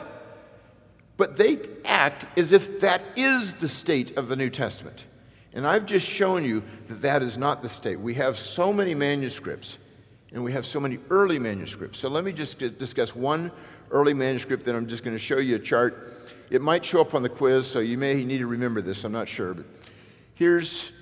But 1.17 1.37
they 1.37 1.59
act 1.85 2.27
as 2.39 2.53
if 2.53 2.81
that 2.81 3.05
is 3.17 3.55
the 3.55 3.69
state 3.69 4.17
of 4.17 4.29
the 4.29 4.37
New 4.37 4.51
Testament. 4.51 5.07
And 5.53 5.67
I've 5.67 5.87
just 5.87 6.07
shown 6.07 6.45
you 6.45 6.63
that 6.89 7.01
that 7.03 7.23
is 7.23 7.39
not 7.39 7.63
the 7.63 7.69
state. 7.69 7.99
We 7.99 8.15
have 8.15 8.39
so 8.39 8.73
many 8.73 8.95
manuscripts, 8.95 9.79
and 10.33 10.45
we 10.45 10.53
have 10.53 10.67
so 10.67 10.81
many 10.81 10.99
early 11.09 11.39
manuscripts. 11.39 11.99
So 11.99 12.09
let 12.09 12.25
me 12.25 12.33
just 12.33 12.59
discuss 12.79 13.15
one 13.15 13.51
early 13.91 14.13
manuscript, 14.13 14.65
then 14.65 14.75
I'm 14.75 14.87
just 14.87 15.03
going 15.05 15.17
to 15.17 15.23
show 15.23 15.39
you 15.39 15.57
a 15.57 15.59
chart. 15.59 16.13
It 16.51 16.61
might 16.61 16.85
show 16.85 17.01
up 17.01 17.15
on 17.15 17.23
the 17.23 17.29
quiz, 17.29 17.67
so 17.67 17.79
you 17.79 17.97
may 17.97 18.23
need 18.25 18.39
to 18.39 18.47
remember 18.47 18.83
this, 18.83 19.05
I'm 19.05 19.13
not 19.13 19.29
sure. 19.29 19.55
But 19.55 19.67
here's 20.35 20.93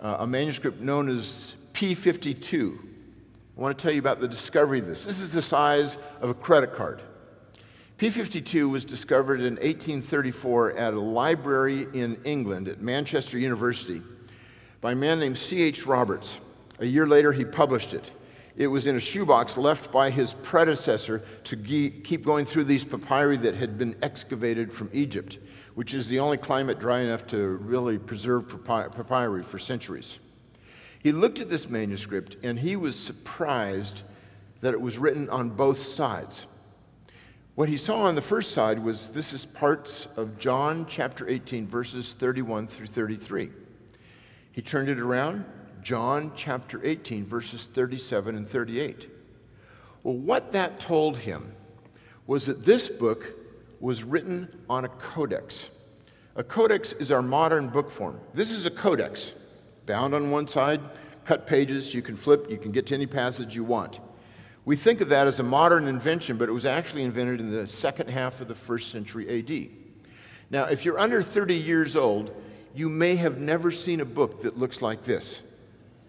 uh, 0.00 0.16
a 0.20 0.26
manuscript 0.26 0.80
known 0.80 1.08
as 1.08 1.54
P52. 1.72 2.78
I 3.56 3.60
want 3.60 3.76
to 3.76 3.82
tell 3.82 3.92
you 3.92 3.98
about 3.98 4.20
the 4.20 4.28
discovery 4.28 4.78
of 4.78 4.86
this. 4.86 5.04
This 5.04 5.20
is 5.20 5.32
the 5.32 5.42
size 5.42 5.98
of 6.20 6.30
a 6.30 6.34
credit 6.34 6.74
card. 6.74 7.02
P52 7.98 8.70
was 8.70 8.86
discovered 8.86 9.40
in 9.40 9.56
1834 9.56 10.72
at 10.72 10.94
a 10.94 11.00
library 11.00 11.86
in 11.92 12.18
England 12.24 12.66
at 12.68 12.80
Manchester 12.80 13.38
University 13.38 14.00
by 14.80 14.92
a 14.92 14.94
man 14.94 15.20
named 15.20 15.36
C.H. 15.36 15.84
Roberts. 15.84 16.40
A 16.78 16.86
year 16.86 17.06
later, 17.06 17.32
he 17.32 17.44
published 17.44 17.92
it. 17.92 18.10
It 18.56 18.68
was 18.68 18.86
in 18.86 18.96
a 18.96 19.00
shoebox 19.00 19.58
left 19.58 19.92
by 19.92 20.10
his 20.10 20.32
predecessor 20.42 21.22
to 21.44 21.56
keep 21.56 22.24
going 22.24 22.46
through 22.46 22.64
these 22.64 22.84
papyri 22.84 23.36
that 23.38 23.54
had 23.54 23.76
been 23.76 23.94
excavated 24.00 24.72
from 24.72 24.88
Egypt, 24.94 25.38
which 25.74 25.94
is 25.94 26.08
the 26.08 26.18
only 26.18 26.36
climate 26.36 26.78
dry 26.78 27.00
enough 27.00 27.26
to 27.28 27.38
really 27.38 27.98
preserve 27.98 28.64
papyri 28.64 29.42
for 29.42 29.58
centuries. 29.58 30.18
He 31.02 31.12
looked 31.12 31.40
at 31.40 31.48
this 31.48 31.68
manuscript 31.68 32.36
and 32.42 32.58
he 32.58 32.76
was 32.76 32.98
surprised 32.98 34.02
that 34.60 34.74
it 34.74 34.80
was 34.80 34.98
written 34.98 35.28
on 35.30 35.50
both 35.50 35.82
sides. 35.82 36.46
What 37.54 37.68
he 37.68 37.76
saw 37.76 38.02
on 38.02 38.14
the 38.14 38.22
first 38.22 38.52
side 38.52 38.78
was 38.78 39.08
this 39.08 39.32
is 39.32 39.44
parts 39.44 40.08
of 40.16 40.38
John 40.38 40.86
chapter 40.86 41.28
18, 41.28 41.66
verses 41.66 42.14
31 42.14 42.66
through 42.66 42.86
33. 42.86 43.50
He 44.52 44.62
turned 44.62 44.88
it 44.88 44.98
around 44.98 45.44
John 45.82 46.32
chapter 46.36 46.84
18, 46.84 47.26
verses 47.26 47.66
37 47.66 48.36
and 48.36 48.48
38. 48.48 49.10
Well, 50.02 50.16
what 50.16 50.52
that 50.52 50.80
told 50.80 51.18
him 51.18 51.54
was 52.26 52.46
that 52.46 52.64
this 52.64 52.88
book 52.88 53.34
was 53.80 54.04
written 54.04 54.48
on 54.68 54.84
a 54.84 54.88
codex. 54.88 55.70
A 56.36 56.44
codex 56.44 56.92
is 56.92 57.10
our 57.10 57.22
modern 57.22 57.68
book 57.68 57.90
form. 57.90 58.20
This 58.34 58.50
is 58.50 58.66
a 58.66 58.70
codex, 58.70 59.34
bound 59.86 60.14
on 60.14 60.30
one 60.30 60.46
side, 60.46 60.80
cut 61.24 61.46
pages, 61.46 61.94
you 61.94 62.02
can 62.02 62.14
flip, 62.14 62.50
you 62.50 62.58
can 62.58 62.70
get 62.70 62.86
to 62.88 62.94
any 62.94 63.06
passage 63.06 63.54
you 63.54 63.64
want. 63.64 63.98
We 64.64 64.76
think 64.76 65.00
of 65.00 65.08
that 65.08 65.26
as 65.26 65.38
a 65.38 65.42
modern 65.42 65.88
invention, 65.88 66.36
but 66.36 66.48
it 66.48 66.52
was 66.52 66.66
actually 66.66 67.02
invented 67.02 67.40
in 67.40 67.50
the 67.50 67.66
second 67.66 68.10
half 68.10 68.40
of 68.40 68.48
the 68.48 68.54
first 68.54 68.90
century 68.90 69.38
AD. 69.38 69.68
Now, 70.50 70.64
if 70.64 70.84
you're 70.84 70.98
under 70.98 71.22
30 71.22 71.54
years 71.54 71.96
old, 71.96 72.34
you 72.74 72.88
may 72.88 73.16
have 73.16 73.40
never 73.40 73.72
seen 73.72 74.00
a 74.00 74.04
book 74.04 74.42
that 74.42 74.58
looks 74.58 74.82
like 74.82 75.02
this 75.02 75.42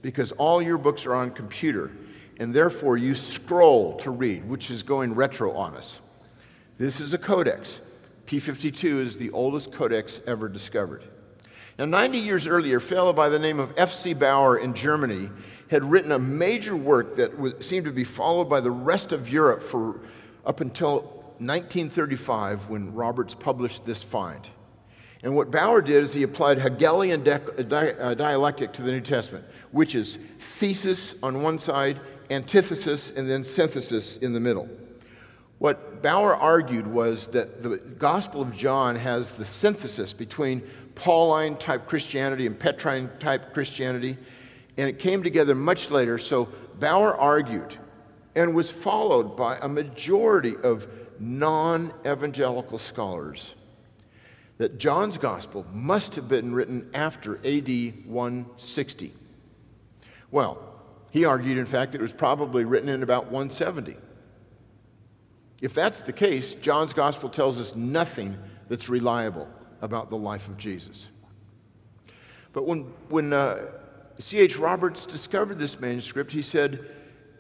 because 0.02 0.32
all 0.34 0.62
your 0.62 0.78
books 0.78 1.06
are 1.06 1.14
on 1.14 1.32
computer, 1.32 1.92
and 2.40 2.54
therefore 2.54 2.98
you 2.98 3.16
scroll 3.16 3.98
to 4.00 4.12
read, 4.12 4.48
which 4.48 4.72
is 4.72 4.84
going 4.84 5.14
retro 5.14 5.54
on 5.54 5.76
us. 5.76 6.00
This 6.82 7.00
is 7.00 7.14
a 7.14 7.20
codex. 7.20 7.80
P52 8.26 9.06
is 9.06 9.18
the 9.18 9.30
oldest 9.30 9.72
codex 9.72 10.20
ever 10.26 10.50
discovered. 10.50 11.04
Now, 11.78 11.86
90 11.86 12.18
years 12.18 12.48
earlier, 12.48 12.78
a 12.78 12.82
fellow 12.82 13.14
by 13.14 13.30
the 13.30 13.38
name 13.38 13.60
of 13.60 13.72
F.C. 13.78 14.16
Baur 14.16 14.58
in 14.58 14.74
Germany 14.74 15.30
had 15.70 15.84
written 15.84 16.12
a 16.12 16.18
major 16.18 16.76
work 16.76 17.18
that 17.18 17.38
was, 17.38 17.54
seemed 17.60 17.86
to 17.86 17.92
be 17.92 18.04
followed 18.04 18.46
by 18.46 18.62
the 18.62 18.72
rest 18.72 19.12
of 19.12 19.30
Europe 19.30 19.62
for 19.62 20.00
up 20.44 20.60
until 20.60 21.02
1935 21.38 22.68
when 22.68 22.92
Roberts 22.96 23.36
published 23.36 23.86
this 23.86 24.02
find. 24.02 24.48
And 25.22 25.36
what 25.36 25.52
Baur 25.52 25.84
did 25.84 26.02
is 26.02 26.16
he 26.16 26.24
applied 26.24 26.58
Hegelian 26.58 27.24
di- 27.24 27.36
uh, 27.36 28.16
dialectic 28.16 28.74
to 28.74 28.82
the 28.82 28.92
New 28.92 29.02
Testament, 29.02 29.46
which 29.70 29.94
is 29.94 30.18
thesis 30.58 31.14
on 31.22 31.44
one 31.44 31.60
side, 31.60 32.02
antithesis, 32.32 33.12
and 33.16 33.30
then 33.30 33.44
synthesis 33.44 34.18
in 34.18 34.34
the 34.34 34.40
middle. 34.40 34.68
What 35.62 36.02
Baur 36.02 36.34
argued 36.36 36.88
was 36.88 37.28
that 37.28 37.62
the 37.62 37.78
Gospel 37.78 38.42
of 38.42 38.58
John 38.58 38.96
has 38.96 39.30
the 39.30 39.46
synthesis 39.46 40.12
between 40.12 40.64
Pauline 40.96 41.56
type 41.56 41.86
Christianity 41.86 42.48
and 42.48 42.58
Petrine 42.58 43.12
type 43.20 43.54
Christianity, 43.54 44.18
and 44.78 44.90
it 44.90 44.98
came 44.98 45.22
together 45.22 45.54
much 45.54 45.92
later. 45.92 46.18
So 46.18 46.50
Baur 46.80 47.16
argued 47.16 47.78
and 48.34 48.56
was 48.56 48.72
followed 48.72 49.38
by 49.38 49.60
a 49.62 49.68
majority 49.68 50.56
of 50.64 50.88
non 51.20 51.94
evangelical 52.08 52.80
scholars 52.80 53.54
that 54.58 54.80
John's 54.80 55.20
gospel 55.20 55.64
must 55.72 56.16
have 56.16 56.28
been 56.28 56.56
written 56.56 56.90
after 56.96 57.36
AD 57.46 58.08
160. 58.08 59.14
Well, 60.32 60.58
he 61.12 61.24
argued, 61.24 61.60
in 61.60 61.68
fact, 61.68 61.92
that 61.92 62.00
it 62.00 62.02
was 62.02 62.14
probably 62.14 62.66
written 62.66 62.90
in 62.90 63.04
about 63.04 63.26
170. 63.26 63.96
If 65.62 65.74
that's 65.74 66.02
the 66.02 66.14
case, 66.14 66.56
John's 66.56 66.94
gospel 66.94 67.30
tells 67.30 67.60
us 67.60 67.76
nothing 67.76 68.38
that's 68.68 68.90
reliable 68.90 69.48
about 69.82 70.10
the 70.10 70.18
life 70.18 70.48
of 70.48 70.58
Jesus. 70.58 71.08
But 72.52 72.68
when, 72.68 72.92
when 73.10 73.32
uh, 73.32 73.68
C.H. 74.20 74.58
Roberts 74.58 75.06
discovered 75.06 75.60
this 75.60 75.80
manuscript, 75.80 76.32
he 76.32 76.42
said, 76.42 76.90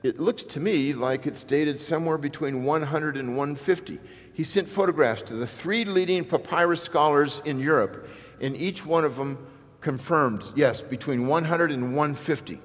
It 0.03 0.19
looks 0.19 0.43
to 0.43 0.59
me 0.59 0.93
like 0.93 1.27
it's 1.27 1.43
dated 1.43 1.79
somewhere 1.79 2.17
between 2.17 2.63
100 2.63 3.17
and 3.17 3.35
150 3.35 3.99
he 4.33 4.43
sent 4.43 4.69
photographs 4.69 5.21
to 5.23 5.35
the 5.35 5.47
three 5.47 5.85
leading 5.85 6.23
papyrus 6.23 6.81
scholars 6.81 7.41
in 7.45 7.59
Europe, 7.59 8.07
and 8.39 8.55
each 8.55 8.85
one 8.85 9.03
of 9.03 9.17
them 9.17 9.47
confirmed, 9.81 10.43
yes, 10.55 10.81
between 10.81 11.27
100 11.27 11.71
and 11.71 11.95
150. 11.95 12.59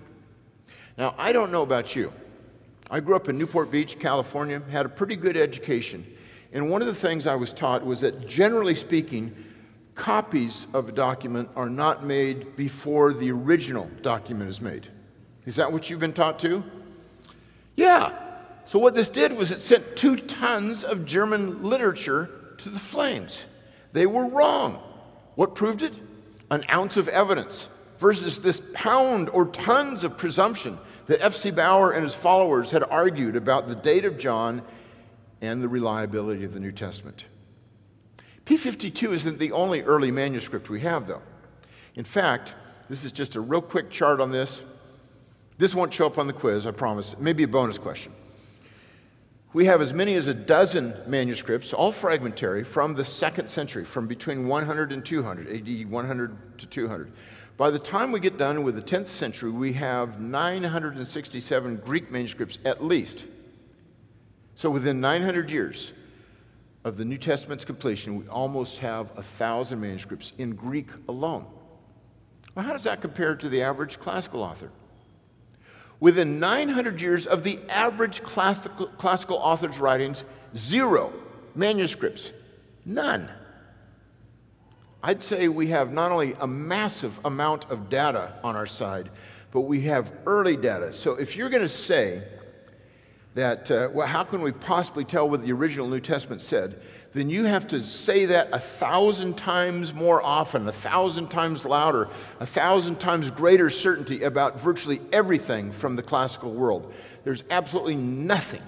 Now, 0.96 1.14
I 1.18 1.32
don't 1.32 1.50
know 1.50 1.62
about 1.62 1.96
you. 1.96 2.12
I 2.90 3.00
grew 3.00 3.16
up 3.16 3.28
in 3.28 3.38
Newport 3.38 3.70
Beach, 3.70 3.98
California, 3.98 4.62
had 4.70 4.86
a 4.86 4.88
pretty 4.88 5.16
good 5.16 5.36
education. 5.36 6.06
And 6.52 6.70
one 6.70 6.80
of 6.80 6.86
the 6.86 6.94
things 6.94 7.26
I 7.26 7.34
was 7.34 7.52
taught 7.52 7.84
was 7.84 8.00
that 8.02 8.26
generally 8.28 8.74
speaking, 8.74 9.34
copies 9.94 10.66
of 10.72 10.88
a 10.88 10.92
document 10.92 11.48
are 11.56 11.68
not 11.68 12.04
made 12.04 12.56
before 12.56 13.12
the 13.12 13.30
original 13.30 13.90
document 14.02 14.50
is 14.50 14.60
made. 14.60 14.88
Is 15.46 15.56
that 15.56 15.72
what 15.72 15.90
you've 15.90 16.00
been 16.00 16.12
taught 16.12 16.38
too? 16.38 16.62
Yeah, 17.76 18.12
so, 18.66 18.80
what 18.80 18.96
this 18.96 19.08
did 19.08 19.32
was 19.32 19.52
it 19.52 19.60
sent 19.60 19.94
two 19.94 20.16
tons 20.16 20.82
of 20.82 21.06
German 21.06 21.62
literature 21.62 22.30
to 22.58 22.68
the 22.68 22.80
flames. 22.80 23.46
They 23.92 24.06
were 24.06 24.26
wrong. 24.26 24.82
What 25.36 25.54
proved 25.54 25.82
it? 25.82 25.94
An 26.50 26.64
ounce 26.68 26.96
of 26.96 27.08
evidence 27.08 27.68
versus 27.98 28.40
this 28.40 28.60
pound 28.74 29.28
or 29.28 29.46
tons 29.46 30.02
of 30.02 30.18
presumption 30.18 30.78
that 31.06 31.22
F.C. 31.22 31.50
Baur 31.50 31.92
and 31.92 32.04
his 32.04 32.14
followers 32.14 32.70
had 32.70 32.82
argued 32.82 33.36
about 33.36 33.68
the 33.68 33.74
date 33.74 34.04
of 34.04 34.18
John 34.18 34.62
and 35.40 35.62
the 35.62 35.68
reliability 35.68 36.44
of 36.44 36.52
the 36.52 36.60
New 36.60 36.72
Testament. 36.72 37.24
P52 38.44 39.12
isn't 39.12 39.38
the 39.38 39.52
only 39.52 39.82
early 39.82 40.10
manuscript 40.10 40.70
we 40.70 40.80
have, 40.80 41.06
though. 41.06 41.22
In 41.94 42.04
fact, 42.04 42.54
this 42.88 43.04
is 43.04 43.12
just 43.12 43.34
a 43.34 43.40
real 43.40 43.62
quick 43.62 43.90
chart 43.90 44.20
on 44.20 44.30
this. 44.30 44.62
This 45.58 45.74
won't 45.74 45.92
show 45.92 46.06
up 46.06 46.18
on 46.18 46.26
the 46.26 46.32
quiz, 46.32 46.66
I 46.66 46.70
promise. 46.70 47.16
Maybe 47.18 47.42
a 47.42 47.48
bonus 47.48 47.78
question. 47.78 48.12
We 49.52 49.64
have 49.64 49.80
as 49.80 49.94
many 49.94 50.14
as 50.16 50.28
a 50.28 50.34
dozen 50.34 50.94
manuscripts, 51.06 51.72
all 51.72 51.90
fragmentary, 51.90 52.62
from 52.62 52.94
the 52.94 53.04
second 53.04 53.48
century, 53.48 53.84
from 53.84 54.06
between 54.06 54.48
100 54.48 54.92
and 54.92 55.04
200, 55.04 55.48
AD 55.48 55.90
100 55.90 56.58
to 56.58 56.66
200. 56.66 57.12
By 57.56 57.70
the 57.70 57.78
time 57.78 58.12
we 58.12 58.20
get 58.20 58.36
done 58.36 58.64
with 58.64 58.74
the 58.74 58.82
10th 58.82 59.06
century, 59.06 59.50
we 59.50 59.72
have 59.74 60.20
967 60.20 61.76
Greek 61.76 62.10
manuscripts 62.10 62.58
at 62.66 62.84
least. 62.84 63.24
So 64.56 64.68
within 64.68 65.00
900 65.00 65.50
years 65.50 65.92
of 66.84 66.98
the 66.98 67.04
New 67.04 67.16
Testament's 67.16 67.64
completion, 67.64 68.16
we 68.16 68.28
almost 68.28 68.78
have 68.78 69.10
a 69.16 69.22
thousand 69.22 69.80
manuscripts 69.80 70.32
in 70.36 70.54
Greek 70.54 70.88
alone. 71.08 71.46
Well, 72.54 72.64
how 72.66 72.72
does 72.72 72.84
that 72.84 73.00
compare 73.00 73.34
to 73.36 73.48
the 73.48 73.62
average 73.62 73.98
classical 74.00 74.42
author? 74.42 74.70
Within 75.98 76.38
900 76.38 77.00
years 77.00 77.26
of 77.26 77.42
the 77.42 77.58
average 77.70 78.22
classical, 78.22 78.86
classical 78.86 79.38
author's 79.38 79.78
writings, 79.78 80.24
zero 80.54 81.10
manuscripts, 81.54 82.32
none. 82.84 83.30
I'd 85.06 85.22
say 85.22 85.46
we 85.46 85.68
have 85.68 85.92
not 85.92 86.10
only 86.10 86.34
a 86.40 86.48
massive 86.48 87.20
amount 87.24 87.70
of 87.70 87.88
data 87.88 88.32
on 88.42 88.56
our 88.56 88.66
side, 88.66 89.08
but 89.52 89.60
we 89.60 89.82
have 89.82 90.12
early 90.26 90.56
data. 90.56 90.92
So 90.92 91.14
if 91.14 91.36
you're 91.36 91.48
going 91.48 91.62
to 91.62 91.68
say 91.68 92.24
that, 93.36 93.70
uh, 93.70 93.88
well, 93.92 94.08
how 94.08 94.24
can 94.24 94.42
we 94.42 94.50
possibly 94.50 95.04
tell 95.04 95.30
what 95.30 95.42
the 95.42 95.52
original 95.52 95.86
New 95.86 96.00
Testament 96.00 96.42
said? 96.42 96.82
Then 97.12 97.30
you 97.30 97.44
have 97.44 97.68
to 97.68 97.84
say 97.84 98.26
that 98.26 98.48
a 98.50 98.58
thousand 98.58 99.38
times 99.38 99.94
more 99.94 100.20
often, 100.24 100.66
a 100.66 100.72
thousand 100.72 101.28
times 101.28 101.64
louder, 101.64 102.08
a 102.40 102.46
thousand 102.46 102.98
times 102.98 103.30
greater 103.30 103.70
certainty 103.70 104.24
about 104.24 104.58
virtually 104.58 105.00
everything 105.12 105.70
from 105.70 105.94
the 105.94 106.02
classical 106.02 106.50
world. 106.52 106.92
There's 107.22 107.44
absolutely 107.48 107.94
nothing 107.94 108.62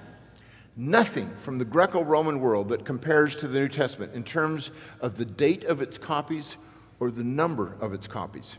nothing 0.78 1.28
from 1.42 1.58
the 1.58 1.64
Greco 1.64 2.02
Roman 2.02 2.38
world 2.38 2.68
that 2.68 2.84
compares 2.84 3.34
to 3.36 3.48
the 3.48 3.58
New 3.58 3.68
Testament 3.68 4.14
in 4.14 4.22
terms 4.22 4.70
of 5.00 5.16
the 5.16 5.24
date 5.24 5.64
of 5.64 5.82
its 5.82 5.98
copies 5.98 6.56
or 7.00 7.10
the 7.10 7.24
number 7.24 7.76
of 7.80 7.92
its 7.92 8.06
copies. 8.06 8.58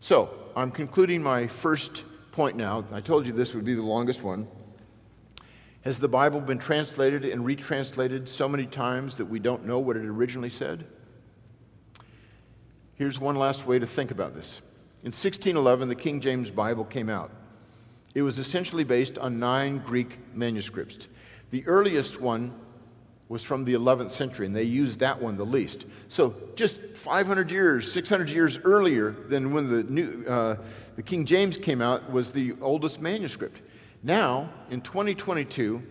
So, 0.00 0.30
I'm 0.56 0.70
concluding 0.70 1.22
my 1.22 1.46
first 1.46 2.04
point 2.32 2.56
now. 2.56 2.84
I 2.90 3.00
told 3.00 3.26
you 3.26 3.32
this 3.32 3.54
would 3.54 3.64
be 3.64 3.74
the 3.74 3.82
longest 3.82 4.22
one. 4.22 4.48
Has 5.82 5.98
the 5.98 6.08
Bible 6.08 6.40
been 6.40 6.58
translated 6.58 7.26
and 7.26 7.44
retranslated 7.44 8.26
so 8.26 8.48
many 8.48 8.64
times 8.64 9.18
that 9.18 9.26
we 9.26 9.38
don't 9.38 9.66
know 9.66 9.78
what 9.78 9.96
it 9.96 10.04
originally 10.04 10.50
said? 10.50 10.86
Here's 12.94 13.18
one 13.18 13.36
last 13.36 13.66
way 13.66 13.78
to 13.78 13.86
think 13.86 14.10
about 14.10 14.34
this. 14.34 14.62
In 15.02 15.08
1611, 15.08 15.88
the 15.88 15.94
King 15.94 16.20
James 16.20 16.48
Bible 16.48 16.84
came 16.84 17.10
out. 17.10 17.30
It 18.14 18.22
was 18.22 18.38
essentially 18.38 18.84
based 18.84 19.18
on 19.18 19.38
nine 19.38 19.78
Greek 19.78 20.18
manuscripts. 20.34 21.08
The 21.50 21.66
earliest 21.66 22.20
one 22.20 22.54
was 23.28 23.42
from 23.42 23.64
the 23.64 23.74
11th 23.74 24.10
century, 24.10 24.46
and 24.46 24.54
they 24.54 24.64
used 24.64 25.00
that 25.00 25.20
one 25.20 25.36
the 25.36 25.46
least. 25.46 25.86
So, 26.08 26.34
just 26.54 26.78
500 26.94 27.50
years, 27.50 27.90
600 27.90 28.30
years 28.30 28.58
earlier 28.62 29.10
than 29.10 29.52
when 29.52 29.70
the, 29.70 29.82
new, 29.84 30.24
uh, 30.26 30.56
the 30.96 31.02
King 31.02 31.24
James 31.24 31.56
came 31.56 31.80
out, 31.80 32.10
was 32.12 32.32
the 32.32 32.54
oldest 32.60 33.00
manuscript. 33.00 33.60
Now, 34.02 34.50
in 34.70 34.82
2022, 34.82 35.82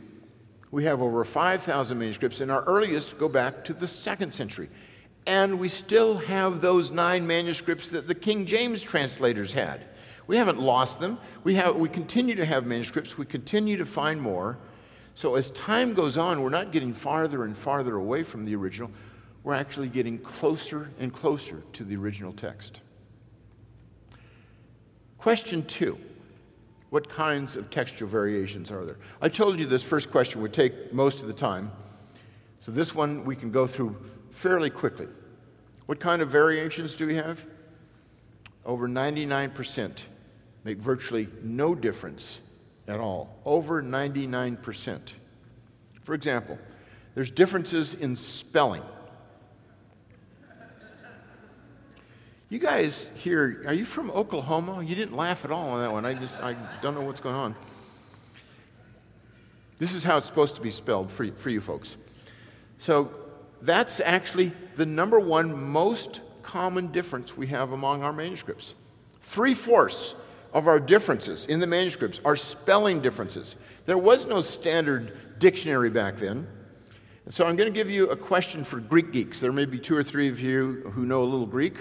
we 0.71 0.85
have 0.85 1.01
over 1.01 1.25
5,000 1.25 1.97
manuscripts, 1.97 2.39
and 2.39 2.51
our 2.51 2.63
earliest 2.63 3.17
go 3.17 3.27
back 3.27 3.65
to 3.65 3.73
the 3.73 3.87
second 3.87 4.33
century. 4.33 4.69
And 5.25 5.59
we 5.59 5.69
still 5.69 6.17
have 6.17 6.61
those 6.61 6.91
nine 6.91 7.25
manuscripts 7.25 7.89
that 7.89 8.07
the 8.07 8.15
King 8.15 8.45
James 8.45 8.81
translators 8.81 9.53
had. 9.53 9.85
We 10.27 10.37
haven't 10.37 10.59
lost 10.59 10.99
them. 10.99 11.17
We, 11.43 11.55
have, 11.55 11.75
we 11.75 11.89
continue 11.89 12.35
to 12.35 12.45
have 12.45 12.65
manuscripts. 12.65 13.17
We 13.17 13.25
continue 13.25 13.77
to 13.77 13.85
find 13.85 14.21
more. 14.21 14.57
So 15.15 15.35
as 15.35 15.51
time 15.51 15.93
goes 15.93 16.17
on, 16.17 16.41
we're 16.41 16.49
not 16.49 16.71
getting 16.71 16.93
farther 16.93 17.43
and 17.43 17.57
farther 17.57 17.95
away 17.95 18.23
from 18.23 18.45
the 18.45 18.55
original. 18.55 18.89
We're 19.43 19.53
actually 19.53 19.89
getting 19.89 20.17
closer 20.17 20.89
and 20.99 21.13
closer 21.13 21.63
to 21.73 21.83
the 21.83 21.95
original 21.95 22.33
text. 22.33 22.81
Question 25.17 25.63
two 25.65 25.97
What 26.89 27.09
kinds 27.09 27.55
of 27.55 27.69
textual 27.69 28.09
variations 28.09 28.71
are 28.71 28.85
there? 28.85 28.97
I 29.21 29.29
told 29.29 29.59
you 29.59 29.65
this 29.65 29.83
first 29.83 30.09
question 30.09 30.41
would 30.41 30.53
take 30.53 30.93
most 30.93 31.21
of 31.21 31.27
the 31.27 31.33
time. 31.33 31.71
So 32.59 32.71
this 32.71 32.95
one 32.95 33.25
we 33.25 33.35
can 33.35 33.51
go 33.51 33.67
through 33.67 33.95
fairly 34.31 34.69
quickly. 34.69 35.07
What 35.85 35.99
kind 35.99 36.21
of 36.21 36.29
variations 36.29 36.95
do 36.95 37.05
we 37.05 37.15
have? 37.15 37.45
Over 38.65 38.87
99% 38.87 40.03
make 40.63 40.77
virtually 40.77 41.27
no 41.41 41.75
difference 41.75 42.39
at 42.87 42.99
all. 42.99 43.39
Over 43.45 43.81
99%. 43.81 44.99
For 46.03 46.13
example, 46.13 46.57
there's 47.15 47.31
differences 47.31 47.93
in 47.93 48.15
spelling. 48.15 48.83
You 52.49 52.59
guys 52.59 53.09
here, 53.15 53.63
are 53.65 53.73
you 53.73 53.85
from 53.85 54.11
Oklahoma? 54.11 54.83
You 54.83 54.95
didn't 54.95 55.15
laugh 55.15 55.43
at 55.43 55.51
all 55.51 55.69
on 55.69 55.81
that 55.81 55.91
one. 55.91 56.05
I 56.05 56.13
just, 56.13 56.39
I 56.39 56.55
don't 56.81 56.93
know 56.93 57.01
what's 57.01 57.21
going 57.21 57.35
on. 57.35 57.55
This 59.79 59.93
is 59.93 60.03
how 60.03 60.17
it's 60.17 60.27
supposed 60.27 60.55
to 60.55 60.61
be 60.61 60.69
spelled 60.69 61.11
for, 61.11 61.25
for 61.31 61.49
you 61.49 61.59
folks. 61.59 61.97
So 62.77 63.11
that's 63.61 63.99
actually 63.99 64.51
the 64.75 64.85
number 64.85 65.19
one 65.19 65.71
most 65.71 66.21
common 66.43 66.91
difference 66.91 67.35
we 67.35 67.47
have 67.47 67.71
among 67.71 68.03
our 68.03 68.13
manuscripts. 68.13 68.75
Three 69.21 69.55
fourths 69.55 70.13
of 70.53 70.67
our 70.67 70.79
differences 70.79 71.45
in 71.45 71.59
the 71.59 71.67
manuscripts 71.67 72.21
our 72.23 72.35
spelling 72.35 73.01
differences. 73.01 73.55
There 73.85 73.97
was 73.97 74.27
no 74.27 74.41
standard 74.41 75.39
dictionary 75.39 75.89
back 75.89 76.17
then. 76.17 76.47
And 77.25 77.33
so 77.33 77.45
I'm 77.45 77.55
going 77.55 77.71
to 77.71 77.75
give 77.75 77.89
you 77.89 78.09
a 78.09 78.15
question 78.15 78.63
for 78.63 78.79
Greek 78.79 79.11
geeks. 79.11 79.39
There 79.39 79.51
may 79.51 79.65
be 79.65 79.79
two 79.79 79.95
or 79.95 80.03
three 80.03 80.29
of 80.29 80.39
you 80.39 80.91
who 80.93 81.05
know 81.05 81.23
a 81.23 81.25
little 81.25 81.47
Greek. 81.47 81.77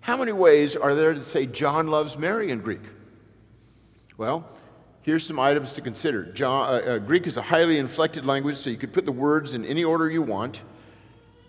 How 0.00 0.16
many 0.16 0.32
ways 0.32 0.76
are 0.76 0.94
there 0.94 1.14
to 1.14 1.22
say 1.22 1.46
John 1.46 1.88
loves 1.88 2.16
Mary 2.16 2.50
in 2.50 2.60
Greek? 2.60 2.82
Well, 4.16 4.48
here's 5.02 5.26
some 5.26 5.38
items 5.38 5.72
to 5.72 5.80
consider. 5.80 6.24
John, 6.24 6.68
uh, 6.68 6.76
uh, 6.76 6.98
Greek 6.98 7.26
is 7.26 7.36
a 7.36 7.42
highly 7.42 7.78
inflected 7.78 8.24
language, 8.24 8.56
so 8.56 8.70
you 8.70 8.76
could 8.76 8.92
put 8.92 9.06
the 9.06 9.12
words 9.12 9.54
in 9.54 9.64
any 9.64 9.82
order 9.82 10.08
you 10.08 10.22
want, 10.22 10.62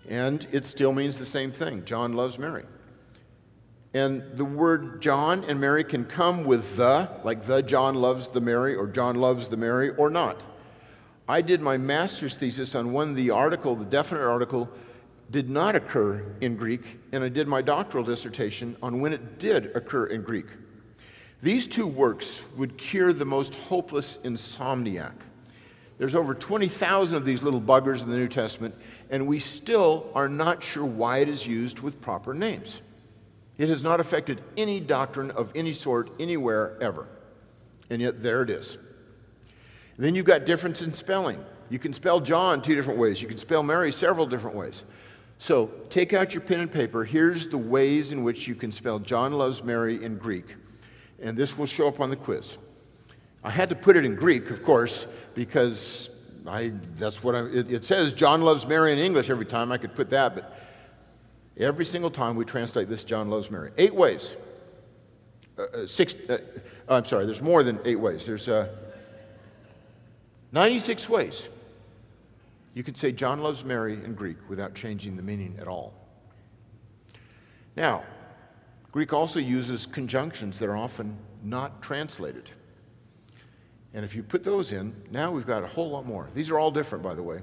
and 0.08 0.46
it 0.52 0.66
still 0.66 0.92
means 0.92 1.18
the 1.18 1.26
same 1.26 1.52
thing 1.52 1.84
John 1.84 2.14
loves 2.14 2.38
Mary. 2.38 2.64
And 3.96 4.36
the 4.36 4.44
word 4.44 5.00
John 5.00 5.42
and 5.44 5.58
Mary 5.58 5.82
can 5.82 6.04
come 6.04 6.44
with 6.44 6.76
the, 6.76 7.08
like 7.24 7.46
the 7.46 7.62
John 7.62 7.94
loves 7.94 8.28
the 8.28 8.42
Mary, 8.42 8.74
or 8.74 8.86
John 8.86 9.14
loves 9.14 9.48
the 9.48 9.56
Mary, 9.56 9.88
or 9.88 10.10
not. 10.10 10.38
I 11.26 11.40
did 11.40 11.62
my 11.62 11.78
master's 11.78 12.36
thesis 12.36 12.74
on 12.74 12.92
when 12.92 13.14
the 13.14 13.30
article, 13.30 13.74
the 13.74 13.86
definite 13.86 14.20
article, 14.20 14.68
did 15.30 15.48
not 15.48 15.74
occur 15.74 16.22
in 16.42 16.56
Greek, 16.56 16.82
and 17.12 17.24
I 17.24 17.30
did 17.30 17.48
my 17.48 17.62
doctoral 17.62 18.04
dissertation 18.04 18.76
on 18.82 19.00
when 19.00 19.14
it 19.14 19.38
did 19.38 19.74
occur 19.74 20.08
in 20.08 20.20
Greek. 20.20 20.48
These 21.40 21.66
two 21.66 21.86
works 21.86 22.42
would 22.54 22.76
cure 22.76 23.14
the 23.14 23.24
most 23.24 23.54
hopeless 23.54 24.18
insomniac. 24.24 25.14
There's 25.96 26.14
over 26.14 26.34
20,000 26.34 27.16
of 27.16 27.24
these 27.24 27.42
little 27.42 27.62
buggers 27.62 28.02
in 28.02 28.10
the 28.10 28.18
New 28.18 28.28
Testament, 28.28 28.74
and 29.08 29.26
we 29.26 29.38
still 29.38 30.10
are 30.14 30.28
not 30.28 30.62
sure 30.62 30.84
why 30.84 31.20
it 31.20 31.30
is 31.30 31.46
used 31.46 31.80
with 31.80 31.98
proper 32.02 32.34
names. 32.34 32.82
It 33.58 33.68
has 33.68 33.82
not 33.82 34.00
affected 34.00 34.42
any 34.56 34.80
doctrine 34.80 35.30
of 35.30 35.50
any 35.54 35.72
sort 35.72 36.10
anywhere 36.20 36.76
ever. 36.80 37.06
And 37.88 38.02
yet 38.02 38.22
there 38.22 38.42
it 38.42 38.50
is. 38.50 38.78
Then 39.96 40.14
you've 40.14 40.26
got 40.26 40.44
difference 40.44 40.82
in 40.82 40.92
spelling. 40.92 41.42
You 41.70 41.78
can 41.78 41.92
spell 41.92 42.20
John 42.20 42.60
two 42.60 42.74
different 42.74 42.98
ways. 42.98 43.22
You 43.22 43.28
can 43.28 43.38
spell 43.38 43.62
Mary 43.62 43.92
several 43.92 44.26
different 44.26 44.56
ways. 44.56 44.84
So 45.38 45.70
take 45.90 46.12
out 46.12 46.34
your 46.34 46.42
pen 46.42 46.60
and 46.60 46.70
paper. 46.70 47.04
Here's 47.04 47.48
the 47.48 47.58
ways 47.58 48.12
in 48.12 48.22
which 48.22 48.46
you 48.46 48.54
can 48.54 48.72
spell 48.72 48.98
John 48.98 49.32
loves 49.32 49.64
Mary 49.64 50.02
in 50.02 50.16
Greek. 50.16 50.54
And 51.20 51.36
this 51.36 51.56
will 51.56 51.66
show 51.66 51.88
up 51.88 52.00
on 52.00 52.10
the 52.10 52.16
quiz. 52.16 52.58
I 53.42 53.50
had 53.50 53.68
to 53.68 53.74
put 53.74 53.96
it 53.96 54.04
in 54.04 54.14
Greek, 54.16 54.50
of 54.50 54.62
course, 54.62 55.06
because 55.34 56.10
I, 56.46 56.72
that's 56.96 57.22
what 57.22 57.34
I, 57.34 57.40
it, 57.46 57.70
it 57.70 57.84
says 57.84 58.12
John 58.12 58.42
loves 58.42 58.66
Mary 58.66 58.92
in 58.92 58.98
English 58.98 59.30
every 59.30 59.46
time. 59.46 59.72
I 59.72 59.78
could 59.78 59.94
put 59.94 60.10
that, 60.10 60.34
but 60.34 60.58
Every 61.58 61.86
single 61.86 62.10
time 62.10 62.36
we 62.36 62.44
translate 62.44 62.88
this, 62.88 63.02
John 63.02 63.30
loves 63.30 63.50
Mary. 63.50 63.70
Eight 63.78 63.94
ways. 63.94 64.36
Uh, 65.58 65.62
uh, 65.62 65.86
six, 65.86 66.14
uh, 66.28 66.38
I'm 66.88 67.04
sorry, 67.06 67.24
there's 67.24 67.40
more 67.40 67.62
than 67.62 67.80
eight 67.84 67.98
ways. 67.98 68.26
There's 68.26 68.46
uh, 68.46 68.68
96 70.52 71.08
ways. 71.08 71.48
You 72.74 72.82
can 72.82 72.94
say 72.94 73.10
John 73.10 73.40
loves 73.40 73.64
Mary 73.64 73.94
in 73.94 74.14
Greek 74.14 74.36
without 74.50 74.74
changing 74.74 75.16
the 75.16 75.22
meaning 75.22 75.56
at 75.58 75.66
all. 75.66 75.94
Now, 77.74 78.04
Greek 78.92 79.14
also 79.14 79.38
uses 79.38 79.86
conjunctions 79.86 80.58
that 80.58 80.68
are 80.68 80.76
often 80.76 81.16
not 81.42 81.80
translated. 81.80 82.50
And 83.94 84.04
if 84.04 84.14
you 84.14 84.22
put 84.22 84.44
those 84.44 84.72
in, 84.72 84.94
now 85.10 85.30
we've 85.30 85.46
got 85.46 85.64
a 85.64 85.66
whole 85.66 85.90
lot 85.90 86.04
more. 86.04 86.28
These 86.34 86.50
are 86.50 86.58
all 86.58 86.70
different, 86.70 87.02
by 87.02 87.14
the 87.14 87.22
way. 87.22 87.40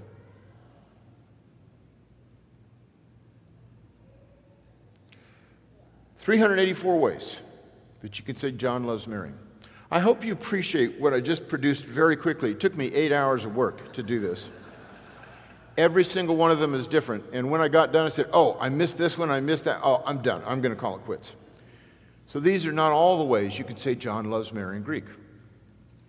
384 6.24 7.00
ways 7.00 7.42
that 8.02 8.18
you 8.18 8.24
can 8.24 8.38
say 8.38 8.50
John 8.50 8.86
loves 8.86 9.08
Mary. 9.08 9.34
I 9.92 10.00
hope 10.00 10.24
you 10.24 10.32
appreciate 10.32 10.98
what 10.98 11.14
I 11.14 11.20
just 11.20 11.50
produced 11.50 11.84
very 11.84 12.16
quickly. 12.16 12.52
It 12.52 12.62
took 12.62 12.78
me 12.78 12.86
eight 12.94 13.12
hours 13.12 13.44
of 13.44 13.58
work 13.58 13.92
to 13.92 14.02
do 14.02 14.22
this. 14.22 14.50
Every 15.78 16.06
single 16.06 16.38
one 16.38 16.50
of 16.50 16.60
them 16.60 16.76
is 16.76 16.88
different. 16.88 17.26
And 17.34 17.52
when 17.52 17.60
I 17.60 17.68
got 17.68 17.92
done, 17.92 18.06
I 18.06 18.10
said, 18.10 18.30
Oh, 18.32 18.58
I 18.62 18.70
missed 18.70 18.98
this 18.98 19.18
one, 19.18 19.32
I 19.32 19.42
missed 19.42 19.66
that. 19.66 19.82
Oh, 19.84 20.02
I'm 20.06 20.22
done. 20.22 20.42
I'm 20.46 20.62
going 20.62 20.74
to 20.74 20.80
call 20.80 20.96
it 20.96 21.02
quits. 21.04 21.34
So 22.28 22.40
these 22.40 22.66
are 22.66 22.72
not 22.72 22.94
all 22.94 23.18
the 23.18 23.26
ways 23.26 23.60
you 23.60 23.66
can 23.66 23.76
say 23.76 23.94
John 23.94 24.30
loves 24.30 24.54
Mary 24.54 24.78
in 24.78 24.84
Greek. 24.84 25.04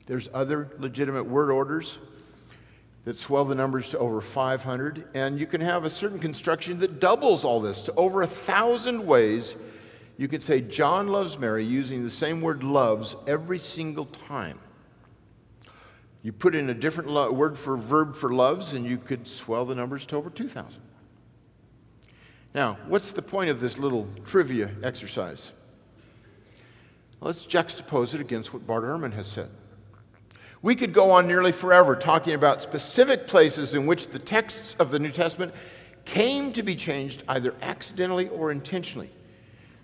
There's 0.07 0.29
other 0.33 0.71
legitimate 0.79 1.25
word 1.25 1.51
orders 1.51 1.99
that 3.05 3.17
swell 3.17 3.45
the 3.45 3.57
numbers 3.57 3.91
to 3.91 3.99
over 3.99 4.21
500, 4.21 5.09
and 5.15 5.41
you 5.41 5.47
can 5.47 5.61
have 5.61 5.85
a 5.85 5.91
certain 5.91 6.21
construction 6.21 6.79
that 6.79 7.01
doubles 7.01 7.45
all 7.45 7.61
this 7.61 7.83
to 7.83 7.95
over 7.95 8.23
a 8.23 8.29
thousand 8.29 9.05
ways. 9.05 9.57
You 10.17 10.29
could 10.29 10.43
say 10.43 10.61
John 10.61 11.09
loves 11.09 11.39
Mary 11.39 11.65
using 11.65 12.03
the 12.03 12.11
same 12.11 12.41
word 12.41 12.62
loves 12.62 13.17
every 13.27 13.59
single 13.59 14.07
time. 14.07 14.59
You 16.23 16.33
put 16.33 16.55
in 16.55 16.71
a 16.71 16.75
different 16.75 17.11
lo- 17.11 17.31
word 17.33 17.59
for 17.59 17.77
verb 17.77 18.15
for 18.15 18.33
loves, 18.33 18.73
and 18.73 18.87
you 18.87 18.97
could 18.97 19.27
swell 19.27 19.65
the 19.65 19.75
numbers 19.75 20.07
to 20.07 20.17
over 20.17 20.31
2,000. 20.31 20.81
Now, 22.55 22.79
what's 22.87 23.12
the 23.12 23.23
point 23.23 23.51
of 23.51 23.61
this 23.61 23.79
little 23.79 24.09
trivia 24.25 24.71
exercise? 24.83 25.53
Let's 27.21 27.47
juxtapose 27.47 28.15
it 28.15 28.21
against 28.21 28.55
what 28.55 28.67
Bart 28.67 28.85
Ehrman 28.85 29.12
has 29.15 29.27
said. 29.27 29.51
We 30.62 30.75
could 30.77 30.95
go 30.95 31.11
on 31.11 31.27
nearly 31.27 31.53
forever 31.53 31.97
talking 31.97 32.35
about 32.35 32.62
specific 32.62 33.27
places 33.27 33.75
in 33.75 33.87
which 33.87 34.09
the 34.09 34.19
texts 34.19 34.77
of 34.79 34.91
the 34.91 34.99
New 34.99 35.11
Testament 35.11 35.53
came 36.05 36.53
to 36.53 36.62
be 36.62 36.77
changed 36.77 37.23
either 37.29 37.55
accidentally 37.61 38.29
or 38.29 38.51
intentionally. 38.51 39.11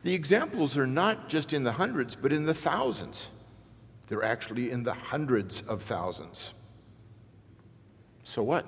The 0.03 0.15
examples 0.15 0.79
are 0.79 0.87
not 0.87 1.29
just 1.29 1.53
in 1.53 1.63
the 1.63 1.73
hundreds, 1.73 2.15
but 2.15 2.33
in 2.33 2.47
the 2.47 2.55
thousands. 2.55 3.29
They're 4.09 4.25
actually 4.25 4.71
in 4.71 4.83
the 4.83 4.95
hundreds 4.95 5.63
of 5.63 5.83
thousands. 5.83 6.55
So 8.25 8.43
what? 8.43 8.67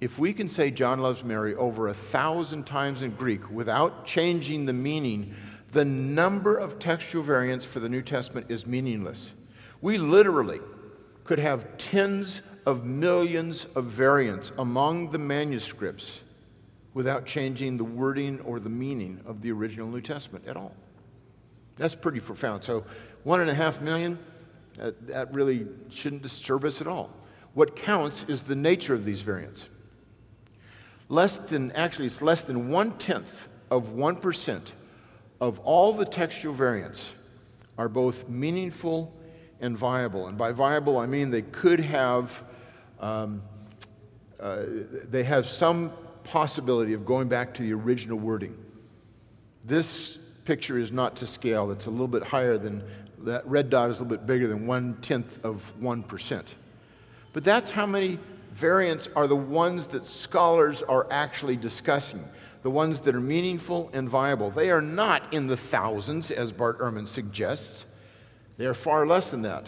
If 0.00 0.18
we 0.18 0.32
can 0.32 0.48
say 0.48 0.70
John 0.70 1.00
loves 1.00 1.24
Mary 1.24 1.54
over 1.54 1.88
a 1.88 1.94
thousand 1.94 2.66
times 2.66 3.02
in 3.02 3.12
Greek 3.12 3.50
without 3.50 4.04
changing 4.04 4.66
the 4.66 4.72
meaning, 4.72 5.34
the 5.72 5.84
number 5.84 6.56
of 6.58 6.78
textual 6.78 7.24
variants 7.24 7.64
for 7.64 7.80
the 7.80 7.88
New 7.88 8.02
Testament 8.02 8.46
is 8.48 8.66
meaningless. 8.66 9.32
We 9.80 9.98
literally 9.98 10.60
could 11.24 11.38
have 11.38 11.76
tens 11.78 12.42
of 12.66 12.84
millions 12.84 13.66
of 13.74 13.86
variants 13.86 14.52
among 14.58 15.10
the 15.10 15.18
manuscripts 15.18 16.20
without 16.94 17.24
changing 17.24 17.76
the 17.76 17.84
wording 17.84 18.40
or 18.40 18.60
the 18.60 18.68
meaning 18.68 19.20
of 19.26 19.42
the 19.42 19.50
original 19.50 19.88
New 19.88 20.00
Testament 20.00 20.46
at 20.46 20.56
all. 20.56 20.74
That's 21.76 21.94
pretty 21.94 22.20
profound. 22.20 22.64
So, 22.64 22.84
one 23.24 23.40
and 23.40 23.48
a 23.48 23.54
half 23.54 23.80
million, 23.80 24.18
that, 24.76 25.06
that 25.06 25.32
really 25.32 25.66
shouldn't 25.90 26.22
disturb 26.22 26.64
us 26.64 26.80
at 26.80 26.86
all. 26.86 27.10
What 27.54 27.76
counts 27.76 28.24
is 28.28 28.42
the 28.42 28.56
nature 28.56 28.94
of 28.94 29.04
these 29.04 29.20
variants. 29.20 29.68
Less 31.08 31.38
than, 31.38 31.72
actually, 31.72 32.06
it's 32.06 32.22
less 32.22 32.42
than 32.42 32.70
one 32.70 32.92
tenth 32.92 33.48
of 33.70 33.90
1% 33.90 34.72
of 35.40 35.58
all 35.60 35.92
the 35.92 36.04
textual 36.04 36.54
variants 36.54 37.14
are 37.76 37.88
both 37.88 38.28
meaningful 38.28 39.14
and 39.60 39.76
viable. 39.76 40.26
And 40.26 40.36
by 40.36 40.52
viable, 40.52 40.98
I 40.98 41.06
mean 41.06 41.30
they 41.30 41.42
could 41.42 41.80
have, 41.80 42.42
um, 43.00 43.42
uh, 44.40 44.62
they 45.10 45.24
have 45.24 45.46
some 45.46 45.92
possibility 46.24 46.92
of 46.92 47.04
going 47.04 47.28
back 47.28 47.54
to 47.54 47.62
the 47.62 47.72
original 47.72 48.18
wording. 48.18 48.56
This 49.64 50.18
picture 50.44 50.78
is 50.78 50.90
not 50.90 51.16
to 51.16 51.26
scale, 51.26 51.70
it's 51.70 51.86
a 51.86 51.90
little 51.90 52.08
bit 52.08 52.22
higher 52.22 52.58
than 52.58 52.82
that 53.24 53.46
red 53.46 53.70
dot 53.70 53.90
is 53.90 54.00
a 54.00 54.02
little 54.02 54.16
bit 54.16 54.26
bigger 54.26 54.48
than 54.48 54.66
one 54.66 54.96
tenth 55.00 55.44
of 55.44 55.72
1%. 55.80 56.42
But 57.32 57.44
that's 57.44 57.70
how 57.70 57.86
many 57.86 58.18
variants 58.52 59.08
are 59.16 59.26
the 59.26 59.36
ones 59.36 59.86
that 59.88 60.04
scholars 60.04 60.82
are 60.82 61.06
actually 61.10 61.56
discussing, 61.56 62.28
the 62.62 62.70
ones 62.70 63.00
that 63.00 63.14
are 63.14 63.20
meaningful 63.20 63.90
and 63.92 64.08
viable. 64.08 64.50
They 64.50 64.70
are 64.70 64.82
not 64.82 65.32
in 65.32 65.46
the 65.46 65.56
thousands, 65.56 66.30
as 66.30 66.52
Bart 66.52 66.78
Ehrman 66.78 67.08
suggests. 67.08 67.86
They 68.58 68.66
are 68.66 68.74
far 68.74 69.06
less 69.06 69.30
than 69.30 69.42
that. 69.42 69.66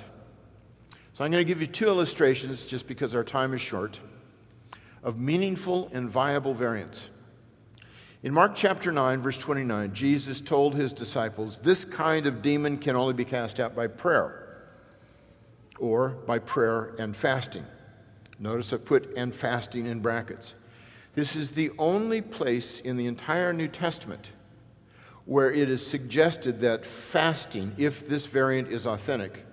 So 1.15 1.25
I'm 1.25 1.31
going 1.31 1.41
to 1.41 1.45
give 1.45 1.61
you 1.61 1.67
two 1.67 1.87
illustrations, 1.87 2.67
just 2.67 2.87
because 2.87 3.15
our 3.15 3.25
time 3.25 3.55
is 3.55 3.61
short, 3.61 3.99
of 5.05 5.21
meaningful 5.21 5.91
and 5.93 6.11
viable 6.11 6.55
variants. 6.55 7.11
In 8.25 8.33
Mark 8.33 8.57
chapter 8.57 8.91
9, 8.91 9.21
verse 9.21 9.37
29, 9.37 9.93
Jesus 9.93 10.41
told 10.41 10.75
his 10.75 10.95
disciples, 10.95 11.59
This 11.59 11.85
kind 11.85 12.27
of 12.27 12.41
demon 12.41 12.79
can 12.79 12.97
only 12.97 13.13
be 13.13 13.27
cast 13.27 13.61
out 13.61 13.77
by 13.77 13.87
prayer 13.87 14.65
or 15.79 16.09
by 16.09 16.39
prayer 16.39 16.95
and 16.99 17.15
fasting. 17.15 17.67
Notice 18.39 18.73
I 18.73 18.79
put 18.79 19.13
and 19.15 19.35
fasting 19.35 19.85
in 19.85 20.01
brackets. 20.01 20.55
This 21.15 21.37
is 21.37 21.51
the 21.51 21.71
only 21.79 22.23
place 22.23 22.81
in 22.81 22.97
the 22.97 23.07
entire 23.07 23.53
New 23.53 23.69
Testament 23.69 24.33
where 25.27 25.53
it 25.53 25.71
is 25.71 25.87
suggested 25.87 26.61
that 26.61 26.85
fasting, 26.85 27.73
if 27.79 28.09
this 28.09 28.27
variant 28.27 28.69
is 28.69 28.87
authentic, 28.87 29.45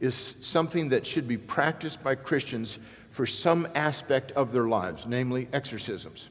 is 0.00 0.36
something 0.40 0.90
that 0.90 1.06
should 1.06 1.26
be 1.28 1.36
practiced 1.36 2.02
by 2.02 2.14
Christians 2.14 2.78
for 3.10 3.26
some 3.26 3.68
aspect 3.74 4.32
of 4.32 4.52
their 4.52 4.66
lives, 4.66 5.06
namely 5.06 5.48
exorcisms. 5.52 6.28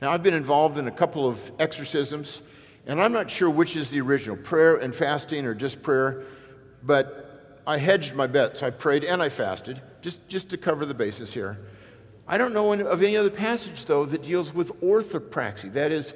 Now, 0.00 0.10
I've 0.10 0.22
been 0.22 0.34
involved 0.34 0.78
in 0.78 0.88
a 0.88 0.90
couple 0.90 1.26
of 1.26 1.52
exorcisms, 1.58 2.42
and 2.86 3.00
I'm 3.00 3.12
not 3.12 3.30
sure 3.30 3.48
which 3.48 3.76
is 3.76 3.88
the 3.90 4.00
original 4.00 4.36
prayer 4.36 4.76
and 4.76 4.94
fasting 4.94 5.46
or 5.46 5.54
just 5.54 5.82
prayer, 5.82 6.24
but 6.82 7.62
I 7.66 7.78
hedged 7.78 8.14
my 8.14 8.26
bets. 8.26 8.62
I 8.62 8.70
prayed 8.70 9.04
and 9.04 9.22
I 9.22 9.28
fasted, 9.28 9.80
just, 10.00 10.28
just 10.28 10.50
to 10.50 10.56
cover 10.56 10.84
the 10.84 10.94
bases 10.94 11.32
here. 11.32 11.58
I 12.26 12.36
don't 12.36 12.52
know 12.52 12.72
of 12.72 13.02
any 13.02 13.16
other 13.16 13.30
passage, 13.30 13.84
though, 13.84 14.04
that 14.06 14.22
deals 14.22 14.52
with 14.52 14.80
orthopraxy, 14.80 15.72
that 15.72 15.92
is, 15.92 16.14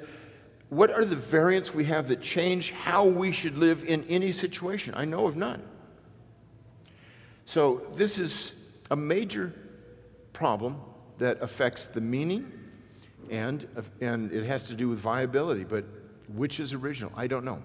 what 0.69 0.91
are 0.91 1.05
the 1.05 1.15
variants 1.15 1.73
we 1.73 1.85
have 1.85 2.09
that 2.09 2.21
change 2.21 2.71
how 2.71 3.05
we 3.05 3.31
should 3.31 3.57
live 3.57 3.85
in 3.85 4.03
any 4.05 4.31
situation? 4.31 4.93
I 4.97 5.05
know 5.05 5.27
of 5.27 5.37
none. 5.37 5.63
So, 7.47 7.81
this 7.95 8.17
is 8.17 8.51
a 8.91 8.95
major 8.97 9.53
problem 10.33 10.81
that 11.17 11.41
affects 11.41 11.87
the 11.87 12.01
meaning 12.01 12.51
and, 13.31 13.65
and 14.01 14.33
it 14.33 14.45
has 14.45 14.63
to 14.63 14.73
do 14.73 14.89
with 14.89 14.99
viability, 14.99 15.63
but 15.63 15.85
which 16.35 16.59
is 16.59 16.73
original? 16.73 17.09
I 17.15 17.27
don't 17.27 17.45
know. 17.45 17.63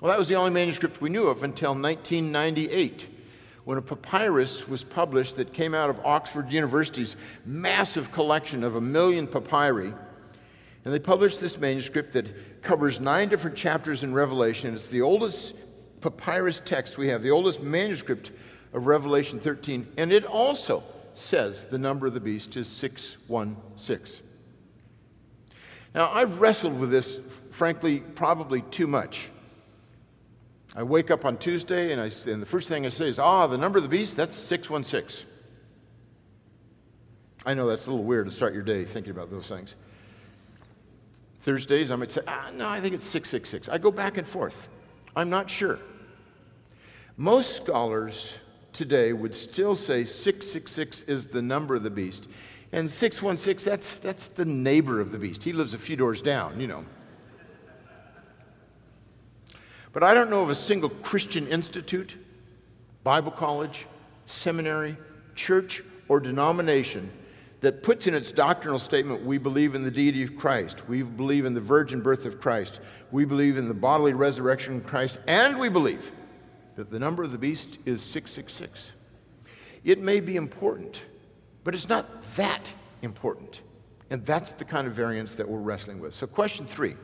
Well, 0.00 0.10
that 0.10 0.18
was 0.18 0.28
the 0.28 0.34
only 0.34 0.50
manuscript 0.50 1.02
we 1.02 1.10
knew 1.10 1.26
of 1.26 1.42
until 1.42 1.74
1998 1.74 3.06
when 3.64 3.76
a 3.76 3.82
papyrus 3.82 4.66
was 4.66 4.82
published 4.82 5.36
that 5.36 5.52
came 5.52 5.74
out 5.74 5.90
of 5.90 6.00
Oxford 6.06 6.50
University's 6.50 7.16
massive 7.44 8.10
collection 8.10 8.64
of 8.64 8.76
a 8.76 8.80
million 8.80 9.26
papyri 9.26 9.92
and 10.84 10.94
they 10.94 10.98
published 10.98 11.40
this 11.40 11.58
manuscript 11.58 12.12
that 12.14 12.62
covers 12.62 13.00
nine 13.00 13.28
different 13.28 13.56
chapters 13.56 14.02
in 14.02 14.14
Revelation. 14.14 14.74
It's 14.74 14.86
the 14.86 15.02
oldest 15.02 15.54
papyrus 16.00 16.60
text 16.64 16.98
we 16.98 17.08
have, 17.08 17.22
the 17.22 17.30
oldest 17.30 17.62
manuscript 17.62 18.32
of 18.72 18.86
Revelation 18.86 19.38
13, 19.38 19.86
and 19.96 20.12
it 20.12 20.24
also 20.24 20.82
says 21.14 21.66
the 21.66 21.78
number 21.78 22.06
of 22.06 22.14
the 22.14 22.20
beast 22.20 22.56
is 22.56 22.68
616. 22.68 24.26
Now, 25.94 26.10
I've 26.10 26.40
wrestled 26.40 26.78
with 26.78 26.90
this, 26.90 27.18
frankly, 27.50 28.00
probably 28.00 28.62
too 28.62 28.86
much. 28.86 29.28
I 30.74 30.84
wake 30.84 31.10
up 31.10 31.24
on 31.24 31.36
Tuesday 31.36 31.90
and, 31.90 32.00
I, 32.00 32.10
and 32.30 32.40
the 32.40 32.46
first 32.46 32.68
thing 32.68 32.86
I 32.86 32.90
say 32.90 33.08
is, 33.08 33.18
ah, 33.18 33.46
the 33.48 33.58
number 33.58 33.78
of 33.78 33.82
the 33.82 33.88
beast, 33.88 34.16
that's 34.16 34.36
616. 34.36 35.26
I 37.44 37.54
know 37.54 37.66
that's 37.66 37.86
a 37.86 37.90
little 37.90 38.04
weird 38.04 38.26
to 38.26 38.30
start 38.30 38.54
your 38.54 38.62
day 38.62 38.84
thinking 38.84 39.10
about 39.10 39.30
those 39.30 39.48
things. 39.48 39.74
Thursdays, 41.40 41.90
I 41.90 41.96
might 41.96 42.12
say, 42.12 42.20
ah, 42.28 42.50
no, 42.54 42.68
I 42.68 42.80
think 42.80 42.94
it's 42.94 43.02
666. 43.02 43.68
I 43.68 43.78
go 43.78 43.90
back 43.90 44.16
and 44.16 44.26
forth. 44.26 44.68
I'm 45.16 45.30
not 45.30 45.50
sure. 45.50 45.80
Most 47.20 47.54
scholars 47.54 48.32
today 48.72 49.12
would 49.12 49.34
still 49.34 49.76
say 49.76 50.06
666 50.06 51.02
is 51.02 51.26
the 51.26 51.42
number 51.42 51.74
of 51.74 51.82
the 51.82 51.90
beast. 51.90 52.28
And 52.72 52.88
616, 52.88 53.62
that's, 53.62 53.98
that's 53.98 54.28
the 54.28 54.46
neighbor 54.46 55.02
of 55.02 55.12
the 55.12 55.18
beast. 55.18 55.42
He 55.42 55.52
lives 55.52 55.74
a 55.74 55.78
few 55.78 55.96
doors 55.96 56.22
down, 56.22 56.58
you 56.58 56.66
know. 56.66 56.86
But 59.92 60.02
I 60.02 60.14
don't 60.14 60.30
know 60.30 60.40
of 60.40 60.48
a 60.48 60.54
single 60.54 60.88
Christian 60.88 61.46
institute, 61.46 62.16
Bible 63.04 63.32
college, 63.32 63.86
seminary, 64.24 64.96
church, 65.34 65.82
or 66.08 66.20
denomination 66.20 67.12
that 67.60 67.82
puts 67.82 68.06
in 68.06 68.14
its 68.14 68.32
doctrinal 68.32 68.78
statement 68.78 69.26
we 69.26 69.36
believe 69.36 69.74
in 69.74 69.82
the 69.82 69.90
deity 69.90 70.22
of 70.22 70.38
Christ, 70.38 70.88
we 70.88 71.02
believe 71.02 71.44
in 71.44 71.52
the 71.52 71.60
virgin 71.60 72.00
birth 72.00 72.24
of 72.24 72.40
Christ, 72.40 72.80
we 73.10 73.26
believe 73.26 73.58
in 73.58 73.68
the 73.68 73.74
bodily 73.74 74.14
resurrection 74.14 74.78
of 74.78 74.86
Christ, 74.86 75.18
and 75.26 75.58
we 75.58 75.68
believe 75.68 76.12
that 76.80 76.90
the 76.90 76.98
number 76.98 77.22
of 77.22 77.30
the 77.30 77.36
beast 77.36 77.78
is 77.84 78.00
666. 78.00 78.92
It 79.84 79.98
may 79.98 80.18
be 80.18 80.36
important, 80.36 81.02
but 81.62 81.74
it's 81.74 81.90
not 81.90 82.22
that 82.36 82.72
important. 83.02 83.60
And 84.08 84.24
that's 84.24 84.52
the 84.52 84.64
kind 84.64 84.86
of 84.86 84.94
variance 84.94 85.34
that 85.34 85.46
we're 85.46 85.58
wrestling 85.58 86.00
with. 86.00 86.14
So, 86.14 86.26
question 86.26 86.64
three 86.64 86.96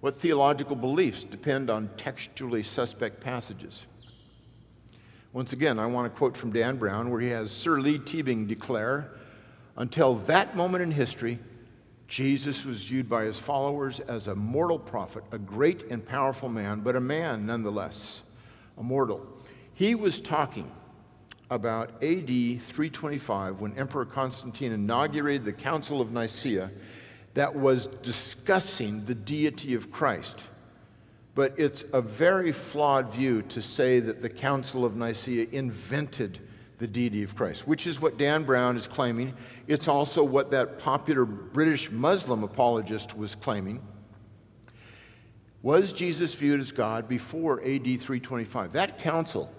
What 0.00 0.18
theological 0.18 0.74
beliefs 0.74 1.22
depend 1.22 1.70
on 1.70 1.88
textually 1.96 2.64
suspect 2.64 3.20
passages? 3.20 3.86
Once 5.32 5.52
again, 5.52 5.78
I 5.78 5.86
want 5.86 6.12
to 6.12 6.18
quote 6.18 6.36
from 6.36 6.50
Dan 6.50 6.76
Brown, 6.76 7.10
where 7.10 7.20
he 7.20 7.28
has 7.28 7.52
Sir 7.52 7.78
Leigh 7.78 8.00
Teabing 8.00 8.48
declare 8.48 9.12
Until 9.76 10.16
that 10.26 10.56
moment 10.56 10.82
in 10.82 10.90
history, 10.90 11.38
Jesus 12.14 12.64
was 12.64 12.84
viewed 12.84 13.08
by 13.08 13.24
his 13.24 13.40
followers 13.40 13.98
as 13.98 14.28
a 14.28 14.36
mortal 14.36 14.78
prophet, 14.78 15.24
a 15.32 15.38
great 15.38 15.82
and 15.90 16.06
powerful 16.06 16.48
man, 16.48 16.78
but 16.78 16.94
a 16.94 17.00
man 17.00 17.44
nonetheless, 17.44 18.22
a 18.78 18.84
mortal. 18.84 19.26
He 19.72 19.96
was 19.96 20.20
talking 20.20 20.70
about 21.50 21.88
AD 22.04 22.28
325 22.28 23.60
when 23.60 23.76
Emperor 23.76 24.04
Constantine 24.04 24.70
inaugurated 24.70 25.44
the 25.44 25.52
Council 25.52 26.00
of 26.00 26.12
Nicaea 26.12 26.70
that 27.34 27.52
was 27.52 27.88
discussing 27.88 29.04
the 29.06 29.16
deity 29.16 29.74
of 29.74 29.90
Christ. 29.90 30.44
But 31.34 31.58
it's 31.58 31.84
a 31.92 32.00
very 32.00 32.52
flawed 32.52 33.12
view 33.12 33.42
to 33.42 33.60
say 33.60 33.98
that 33.98 34.22
the 34.22 34.30
Council 34.30 34.84
of 34.84 34.94
Nicaea 34.94 35.48
invented 35.50 36.38
the 36.84 36.88
deity 36.88 37.22
of 37.22 37.34
Christ, 37.34 37.66
which 37.66 37.86
is 37.86 37.98
what 37.98 38.18
Dan 38.18 38.44
Brown 38.44 38.76
is 38.76 38.86
claiming. 38.86 39.32
It's 39.66 39.88
also 39.88 40.22
what 40.22 40.50
that 40.50 40.78
popular 40.78 41.24
British 41.24 41.90
Muslim 41.90 42.44
apologist 42.44 43.16
was 43.16 43.34
claiming. 43.34 43.80
Was 45.62 45.94
Jesus 45.94 46.34
viewed 46.34 46.60
as 46.60 46.72
God 46.72 47.08
before 47.08 47.62
AD 47.62 47.84
325? 47.84 48.74
That 48.74 48.98
council, 48.98 49.50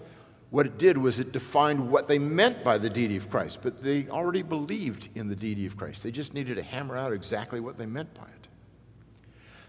what 0.50 0.66
it 0.66 0.78
did 0.78 0.96
was 0.96 1.18
it 1.18 1.32
defined 1.32 1.90
what 1.90 2.06
they 2.06 2.20
meant 2.20 2.62
by 2.62 2.78
the 2.78 2.88
deity 2.88 3.16
of 3.16 3.28
Christ, 3.28 3.58
but 3.60 3.82
they 3.82 4.06
already 4.06 4.42
believed 4.42 5.08
in 5.16 5.26
the 5.26 5.34
deity 5.34 5.66
of 5.66 5.76
Christ. 5.76 6.04
They 6.04 6.12
just 6.12 6.32
needed 6.32 6.54
to 6.54 6.62
hammer 6.62 6.96
out 6.96 7.12
exactly 7.12 7.58
what 7.58 7.76
they 7.76 7.86
meant 7.86 8.14
by 8.14 8.22
it. 8.22 8.46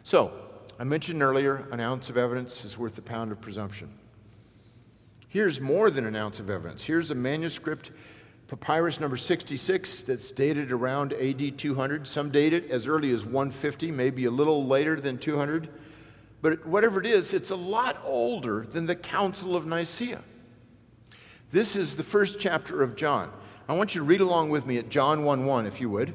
So, 0.04 0.32
I 0.78 0.84
mentioned 0.84 1.24
earlier, 1.24 1.68
an 1.72 1.80
ounce 1.80 2.12
of 2.12 2.18
evidence 2.18 2.64
is 2.64 2.78
worth 2.78 3.00
a 3.00 3.02
pound 3.02 3.32
of 3.32 3.42
presumption. 3.42 3.90
Here's 5.30 5.60
more 5.60 5.90
than 5.90 6.06
an 6.06 6.16
ounce 6.16 6.40
of 6.40 6.50
evidence. 6.50 6.84
Here's 6.84 7.12
a 7.12 7.16
manuscript, 7.16 7.92
papyrus 8.48 9.00
number 9.00 9.18
66, 9.18 10.04
that's 10.04 10.32
dated 10.32 10.72
around 10.72 11.14
AD 11.14 11.58
200. 11.58 12.08
Some 12.08 12.30
date 12.32 12.54
it 12.54 12.72
as 12.72 12.88
early 12.88 13.12
as 13.12 13.26
150, 13.26 13.92
maybe 13.92 14.26
a 14.26 14.32
little 14.32 14.66
later 14.66 15.00
than 15.00 15.18
200. 15.18 15.70
But 16.42 16.66
whatever 16.66 17.02
it 17.02 17.06
is, 17.06 17.34
it's 17.34 17.50
a 17.50 17.56
lot 17.56 17.98
older 18.06 18.66
than 18.66 18.86
the 18.86 18.96
Council 18.96 19.56
of 19.56 19.66
Nicaea. 19.66 20.22
This 21.52 21.76
is 21.76 21.96
the 21.96 22.04
first 22.04 22.40
chapter 22.40 22.82
of 22.82 22.96
John. 22.96 23.32
I 23.68 23.76
want 23.76 23.96
you 23.96 24.00
to 24.02 24.06
read 24.06 24.22
along 24.22 24.50
with 24.50 24.66
me 24.66 24.78
at 24.78 24.90
John 24.90 25.26
1 25.26 25.46
1, 25.46 25.66
if 25.66 25.82
you 25.82 25.90
would. 25.90 26.14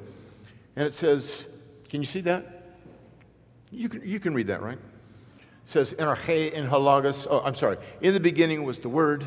And 0.76 0.86
it 0.86 0.94
says, 0.94 1.46
Can 1.90 2.00
you 2.00 2.06
see 2.06 2.20
that? 2.22 2.76
You 3.70 3.88
can, 3.88 4.06
you 4.06 4.20
can 4.20 4.32
read 4.32 4.46
that, 4.46 4.62
right? 4.62 4.78
It 5.64 5.70
says, 5.70 5.92
in 5.92 6.04
arche 6.04 6.52
in 6.52 6.66
halagos. 6.66 7.26
Oh, 7.30 7.40
I'm 7.40 7.54
sorry. 7.54 7.78
In 8.00 8.14
the 8.14 8.20
beginning 8.20 8.64
was 8.64 8.78
the 8.78 8.88
Word, 8.88 9.26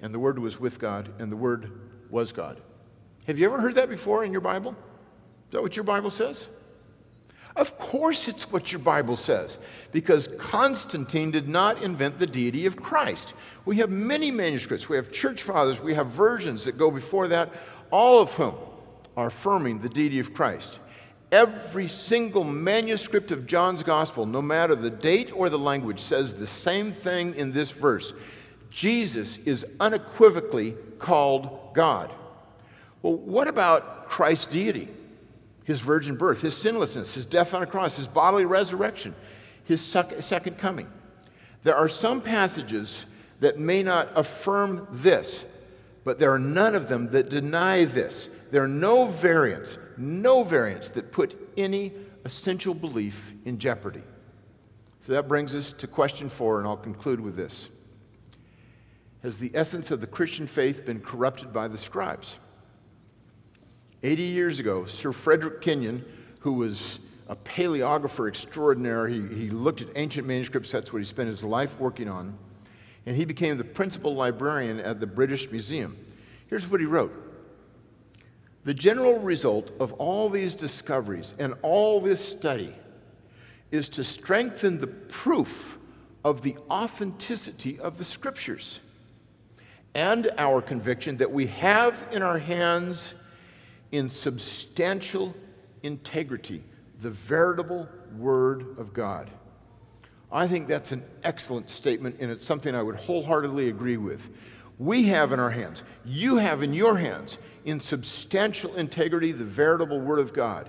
and 0.00 0.12
the 0.12 0.18
Word 0.18 0.38
was 0.38 0.58
with 0.58 0.78
God, 0.78 1.10
and 1.18 1.30
the 1.30 1.36
Word 1.36 1.70
was 2.10 2.32
God. 2.32 2.60
Have 3.26 3.38
you 3.38 3.46
ever 3.46 3.60
heard 3.60 3.76
that 3.76 3.88
before 3.88 4.24
in 4.24 4.32
your 4.32 4.40
Bible? 4.40 4.74
Is 5.46 5.52
that 5.52 5.62
what 5.62 5.76
your 5.76 5.84
Bible 5.84 6.10
says? 6.10 6.48
Of 7.54 7.78
course, 7.78 8.28
it's 8.28 8.50
what 8.50 8.72
your 8.72 8.78
Bible 8.78 9.18
says, 9.18 9.58
because 9.92 10.26
Constantine 10.38 11.30
did 11.30 11.48
not 11.48 11.82
invent 11.82 12.18
the 12.18 12.26
deity 12.26 12.64
of 12.64 12.76
Christ. 12.76 13.34
We 13.66 13.76
have 13.76 13.90
many 13.90 14.30
manuscripts, 14.30 14.88
we 14.88 14.96
have 14.96 15.12
church 15.12 15.42
fathers, 15.42 15.80
we 15.80 15.92
have 15.92 16.06
versions 16.06 16.64
that 16.64 16.78
go 16.78 16.90
before 16.90 17.28
that, 17.28 17.50
all 17.90 18.20
of 18.20 18.32
whom 18.32 18.54
are 19.18 19.26
affirming 19.26 19.80
the 19.80 19.90
deity 19.90 20.18
of 20.18 20.32
Christ. 20.32 20.80
Every 21.32 21.88
single 21.88 22.44
manuscript 22.44 23.30
of 23.30 23.46
John's 23.46 23.82
gospel, 23.82 24.26
no 24.26 24.42
matter 24.42 24.74
the 24.74 24.90
date 24.90 25.32
or 25.34 25.48
the 25.48 25.58
language, 25.58 25.98
says 25.98 26.34
the 26.34 26.46
same 26.46 26.92
thing 26.92 27.34
in 27.34 27.52
this 27.52 27.70
verse 27.70 28.12
Jesus 28.70 29.38
is 29.44 29.66
unequivocally 29.80 30.76
called 30.98 31.74
God. 31.74 32.12
Well, 33.00 33.14
what 33.14 33.48
about 33.48 34.06
Christ's 34.06 34.46
deity? 34.46 34.88
His 35.64 35.80
virgin 35.80 36.16
birth, 36.16 36.42
his 36.42 36.56
sinlessness, 36.56 37.14
his 37.14 37.24
death 37.24 37.54
on 37.54 37.62
a 37.62 37.66
cross, 37.66 37.96
his 37.96 38.08
bodily 38.08 38.44
resurrection, 38.44 39.14
his 39.64 39.80
second 39.80 40.58
coming. 40.58 40.90
There 41.64 41.76
are 41.76 41.88
some 41.88 42.20
passages 42.20 43.06
that 43.40 43.58
may 43.58 43.82
not 43.82 44.10
affirm 44.16 44.86
this, 44.90 45.44
but 46.04 46.18
there 46.18 46.32
are 46.32 46.38
none 46.38 46.74
of 46.74 46.88
them 46.88 47.10
that 47.10 47.28
deny 47.28 47.84
this. 47.84 48.28
There 48.50 48.62
are 48.62 48.68
no 48.68 49.06
variants 49.06 49.78
no 49.98 50.42
variants 50.42 50.88
that 50.90 51.12
put 51.12 51.36
any 51.56 51.92
essential 52.24 52.74
belief 52.74 53.32
in 53.44 53.58
jeopardy. 53.58 54.02
So 55.02 55.12
that 55.12 55.26
brings 55.26 55.54
us 55.54 55.72
to 55.74 55.86
question 55.86 56.28
four, 56.28 56.58
and 56.58 56.66
I'll 56.66 56.76
conclude 56.76 57.20
with 57.20 57.36
this. 57.36 57.68
Has 59.22 59.38
the 59.38 59.50
essence 59.54 59.90
of 59.90 60.00
the 60.00 60.06
Christian 60.06 60.46
faith 60.46 60.84
been 60.84 61.00
corrupted 61.00 61.52
by 61.52 61.68
the 61.68 61.78
scribes? 61.78 62.38
80 64.02 64.22
years 64.22 64.58
ago, 64.58 64.84
Sir 64.84 65.12
Frederick 65.12 65.60
Kenyon, 65.60 66.04
who 66.40 66.54
was 66.54 66.98
a 67.28 67.36
paleographer 67.36 68.28
extraordinaire, 68.28 69.08
he, 69.08 69.20
he 69.28 69.50
looked 69.50 69.80
at 69.80 69.88
ancient 69.94 70.26
manuscripts, 70.26 70.70
that's 70.70 70.92
what 70.92 70.98
he 70.98 71.04
spent 71.04 71.28
his 71.28 71.44
life 71.44 71.78
working 71.78 72.08
on, 72.08 72.36
and 73.06 73.16
he 73.16 73.24
became 73.24 73.56
the 73.56 73.64
principal 73.64 74.14
librarian 74.14 74.80
at 74.80 75.00
the 75.00 75.06
British 75.06 75.50
Museum. 75.50 75.96
Here's 76.48 76.68
what 76.68 76.80
he 76.80 76.86
wrote 76.86 77.31
the 78.64 78.74
general 78.74 79.18
result 79.18 79.72
of 79.80 79.92
all 79.94 80.28
these 80.28 80.54
discoveries 80.54 81.34
and 81.38 81.54
all 81.62 82.00
this 82.00 82.26
study 82.26 82.74
is 83.70 83.88
to 83.88 84.04
strengthen 84.04 84.80
the 84.80 84.86
proof 84.86 85.78
of 86.24 86.42
the 86.42 86.56
authenticity 86.70 87.78
of 87.80 87.98
the 87.98 88.04
scriptures 88.04 88.80
and 89.94 90.30
our 90.38 90.62
conviction 90.62 91.16
that 91.16 91.30
we 91.30 91.46
have 91.46 92.06
in 92.12 92.22
our 92.22 92.38
hands 92.38 93.14
in 93.90 94.08
substantial 94.08 95.34
integrity 95.82 96.62
the 97.00 97.10
veritable 97.10 97.88
Word 98.16 98.78
of 98.78 98.94
God. 98.94 99.30
I 100.30 100.46
think 100.46 100.68
that's 100.68 100.92
an 100.92 101.02
excellent 101.24 101.68
statement, 101.68 102.16
and 102.20 102.30
it's 102.30 102.46
something 102.46 102.74
I 102.74 102.82
would 102.82 102.96
wholeheartedly 102.96 103.68
agree 103.68 103.98
with. 103.98 104.30
We 104.78 105.04
have 105.04 105.32
in 105.32 105.40
our 105.40 105.50
hands, 105.50 105.82
you 106.04 106.36
have 106.36 106.62
in 106.62 106.72
your 106.72 106.96
hands, 106.96 107.38
in 107.64 107.80
substantial 107.80 108.74
integrity 108.76 109.32
the 109.32 109.44
veritable 109.44 110.00
Word 110.00 110.18
of 110.18 110.32
God. 110.32 110.68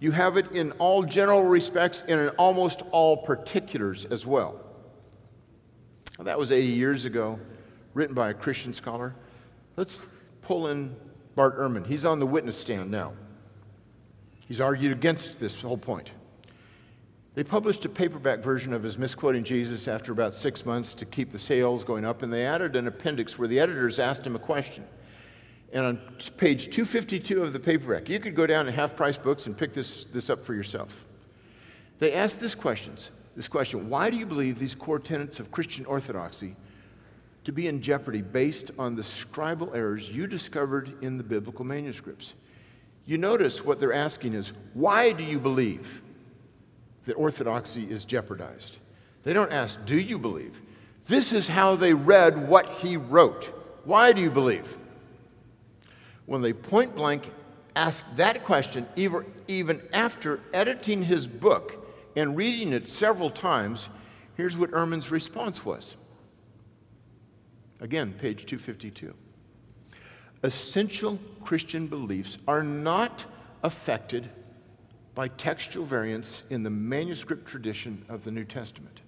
You 0.00 0.12
have 0.12 0.36
it 0.36 0.50
in 0.52 0.72
all 0.72 1.02
general 1.02 1.44
respects 1.44 2.02
and 2.06 2.20
in 2.20 2.28
almost 2.30 2.82
all 2.92 3.16
particulars 3.16 4.04
as 4.04 4.26
well. 4.26 4.60
Well, 6.16 6.24
that 6.24 6.38
was 6.38 6.52
80 6.52 6.68
years 6.68 7.04
ago, 7.04 7.38
written 7.94 8.14
by 8.14 8.30
a 8.30 8.34
Christian 8.34 8.74
scholar. 8.74 9.14
Let's 9.76 10.00
pull 10.42 10.68
in 10.68 10.94
Bart 11.34 11.58
Ehrman. 11.58 11.86
He's 11.86 12.04
on 12.04 12.18
the 12.18 12.26
witness 12.26 12.58
stand 12.58 12.90
now. 12.90 13.12
He's 14.46 14.60
argued 14.60 14.92
against 14.92 15.38
this 15.40 15.60
whole 15.60 15.76
point. 15.76 16.10
They 17.34 17.44
published 17.44 17.84
a 17.84 17.88
paperback 17.88 18.40
version 18.40 18.72
of 18.72 18.82
his 18.82 18.98
Misquoting 18.98 19.44
Jesus 19.44 19.86
after 19.86 20.10
about 20.10 20.34
six 20.34 20.66
months 20.66 20.94
to 20.94 21.04
keep 21.04 21.30
the 21.30 21.38
sales 21.38 21.84
going 21.84 22.04
up, 22.04 22.22
and 22.22 22.32
they 22.32 22.44
added 22.44 22.74
an 22.74 22.88
appendix 22.88 23.38
where 23.38 23.46
the 23.46 23.60
editors 23.60 24.00
asked 24.00 24.26
him 24.26 24.34
a 24.34 24.40
question. 24.40 24.84
And 25.72 25.84
on 25.84 25.96
page 26.36 26.64
252 26.70 27.42
of 27.42 27.52
the 27.52 27.60
paperback, 27.60 28.08
you 28.08 28.18
could 28.18 28.34
go 28.34 28.46
down 28.46 28.66
to 28.66 28.72
half 28.72 28.96
price 28.96 29.18
books 29.18 29.46
and 29.46 29.56
pick 29.56 29.72
this, 29.72 30.04
this 30.06 30.30
up 30.30 30.44
for 30.44 30.54
yourself. 30.54 31.06
They 31.98 32.12
ask 32.12 32.38
this 32.38 32.54
questions, 32.54 33.10
this 33.36 33.48
question 33.48 33.88
Why 33.88 34.10
do 34.10 34.16
you 34.16 34.26
believe 34.26 34.58
these 34.58 34.74
core 34.74 34.98
tenets 34.98 35.40
of 35.40 35.50
Christian 35.50 35.84
orthodoxy 35.86 36.56
to 37.44 37.52
be 37.52 37.66
in 37.66 37.82
jeopardy 37.82 38.22
based 38.22 38.70
on 38.78 38.96
the 38.96 39.02
scribal 39.02 39.74
errors 39.74 40.10
you 40.10 40.26
discovered 40.26 40.94
in 41.02 41.18
the 41.18 41.24
biblical 41.24 41.64
manuscripts? 41.64 42.34
You 43.04 43.18
notice 43.18 43.64
what 43.64 43.78
they're 43.80 43.92
asking 43.92 44.34
is, 44.34 44.52
Why 44.74 45.12
do 45.12 45.24
you 45.24 45.38
believe? 45.38 46.02
that 47.08 47.14
orthodoxy 47.14 47.90
is 47.90 48.04
jeopardized. 48.04 48.78
They 49.24 49.32
don't 49.32 49.50
ask, 49.50 49.84
Do 49.84 49.98
you 49.98 50.18
believe? 50.18 50.60
This 51.06 51.32
is 51.32 51.48
how 51.48 51.74
they 51.74 51.94
read 51.94 52.48
what 52.48 52.70
he 52.74 52.98
wrote. 52.98 53.46
Why 53.84 54.12
do 54.12 54.20
you 54.20 54.30
believe? 54.30 54.76
When 56.28 56.42
they 56.42 56.52
point 56.52 56.94
blank 56.94 57.30
ask 57.74 58.04
that 58.16 58.44
question, 58.44 58.86
even 58.96 59.82
after 59.94 60.40
editing 60.52 61.02
his 61.02 61.26
book 61.26 61.88
and 62.16 62.36
reading 62.36 62.74
it 62.74 62.90
several 62.90 63.30
times, 63.30 63.88
here's 64.36 64.54
what 64.54 64.70
Ehrman's 64.72 65.10
response 65.10 65.64
was. 65.64 65.96
Again, 67.80 68.12
page 68.12 68.44
252. 68.44 69.14
Essential 70.42 71.18
Christian 71.42 71.86
beliefs 71.86 72.36
are 72.46 72.62
not 72.62 73.24
affected 73.62 74.28
by 75.14 75.28
textual 75.28 75.86
variants 75.86 76.42
in 76.50 76.62
the 76.62 76.68
manuscript 76.68 77.46
tradition 77.46 78.04
of 78.10 78.24
the 78.24 78.30
New 78.30 78.44
Testament. 78.44 79.00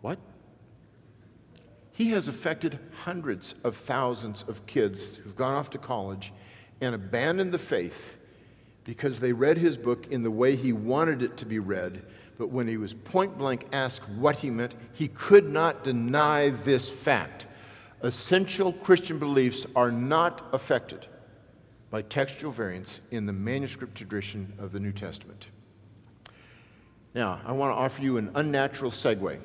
What? 0.00 0.18
He 1.98 2.10
has 2.10 2.28
affected 2.28 2.78
hundreds 3.02 3.56
of 3.64 3.76
thousands 3.76 4.44
of 4.46 4.64
kids 4.66 5.16
who've 5.16 5.34
gone 5.34 5.56
off 5.56 5.68
to 5.70 5.78
college 5.78 6.32
and 6.80 6.94
abandoned 6.94 7.50
the 7.50 7.58
faith 7.58 8.16
because 8.84 9.18
they 9.18 9.32
read 9.32 9.58
his 9.58 9.76
book 9.76 10.06
in 10.06 10.22
the 10.22 10.30
way 10.30 10.54
he 10.54 10.72
wanted 10.72 11.22
it 11.22 11.36
to 11.38 11.44
be 11.44 11.58
read, 11.58 12.04
but 12.38 12.50
when 12.50 12.68
he 12.68 12.76
was 12.76 12.94
point 12.94 13.36
blank 13.36 13.66
asked 13.72 14.08
what 14.10 14.36
he 14.36 14.48
meant, 14.48 14.74
he 14.92 15.08
could 15.08 15.48
not 15.48 15.82
deny 15.82 16.50
this 16.50 16.88
fact. 16.88 17.46
Essential 18.02 18.72
Christian 18.72 19.18
beliefs 19.18 19.66
are 19.74 19.90
not 19.90 20.46
affected 20.52 21.04
by 21.90 22.02
textual 22.02 22.52
variants 22.52 23.00
in 23.10 23.26
the 23.26 23.32
manuscript 23.32 23.96
tradition 23.96 24.52
of 24.60 24.70
the 24.70 24.78
New 24.78 24.92
Testament. 24.92 25.48
Now, 27.12 27.40
I 27.44 27.50
want 27.50 27.74
to 27.74 27.76
offer 27.76 28.00
you 28.00 28.18
an 28.18 28.30
unnatural 28.36 28.92
segue. 28.92 29.40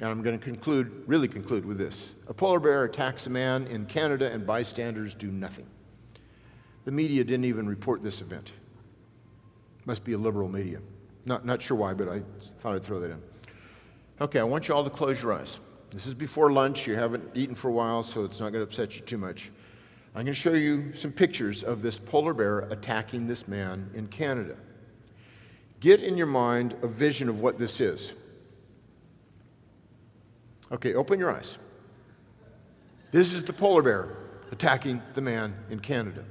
And 0.00 0.08
I'm 0.08 0.22
going 0.22 0.38
to 0.38 0.44
conclude, 0.44 1.02
really 1.06 1.26
conclude 1.26 1.64
with 1.64 1.78
this. 1.78 2.10
A 2.28 2.34
polar 2.34 2.60
bear 2.60 2.84
attacks 2.84 3.26
a 3.26 3.30
man 3.30 3.66
in 3.66 3.84
Canada, 3.86 4.30
and 4.30 4.46
bystanders 4.46 5.14
do 5.14 5.28
nothing. 5.32 5.66
The 6.84 6.92
media 6.92 7.24
didn't 7.24 7.46
even 7.46 7.68
report 7.68 8.02
this 8.02 8.20
event. 8.20 8.52
Must 9.86 10.04
be 10.04 10.12
a 10.12 10.18
liberal 10.18 10.48
media. 10.48 10.80
Not, 11.24 11.44
not 11.44 11.60
sure 11.60 11.76
why, 11.76 11.94
but 11.94 12.08
I 12.08 12.22
thought 12.60 12.74
I'd 12.74 12.84
throw 12.84 13.00
that 13.00 13.10
in. 13.10 13.22
Okay, 14.20 14.38
I 14.38 14.44
want 14.44 14.68
you 14.68 14.74
all 14.74 14.84
to 14.84 14.90
close 14.90 15.20
your 15.22 15.32
eyes. 15.32 15.58
This 15.90 16.06
is 16.06 16.14
before 16.14 16.52
lunch. 16.52 16.86
You 16.86 16.94
haven't 16.94 17.28
eaten 17.34 17.54
for 17.54 17.68
a 17.68 17.72
while, 17.72 18.02
so 18.02 18.24
it's 18.24 18.40
not 18.40 18.52
going 18.52 18.64
to 18.64 18.70
upset 18.70 18.94
you 18.94 19.00
too 19.02 19.18
much. 19.18 19.50
I'm 20.14 20.24
going 20.24 20.34
to 20.34 20.40
show 20.40 20.52
you 20.52 20.92
some 20.94 21.12
pictures 21.12 21.62
of 21.62 21.82
this 21.82 21.98
polar 21.98 22.34
bear 22.34 22.60
attacking 22.70 23.26
this 23.26 23.46
man 23.48 23.90
in 23.94 24.06
Canada. 24.08 24.56
Get 25.80 26.02
in 26.02 26.16
your 26.16 26.26
mind 26.26 26.74
a 26.82 26.88
vision 26.88 27.28
of 27.28 27.40
what 27.40 27.58
this 27.58 27.80
is. 27.80 28.12
Okay, 30.70 30.94
open 30.94 31.18
your 31.18 31.34
eyes. 31.34 31.58
This 33.10 33.32
is 33.32 33.44
the 33.44 33.52
polar 33.52 33.82
bear 33.82 34.16
attacking 34.52 35.02
the 35.14 35.20
man 35.20 35.54
in 35.70 35.80
Canada. 35.80 36.24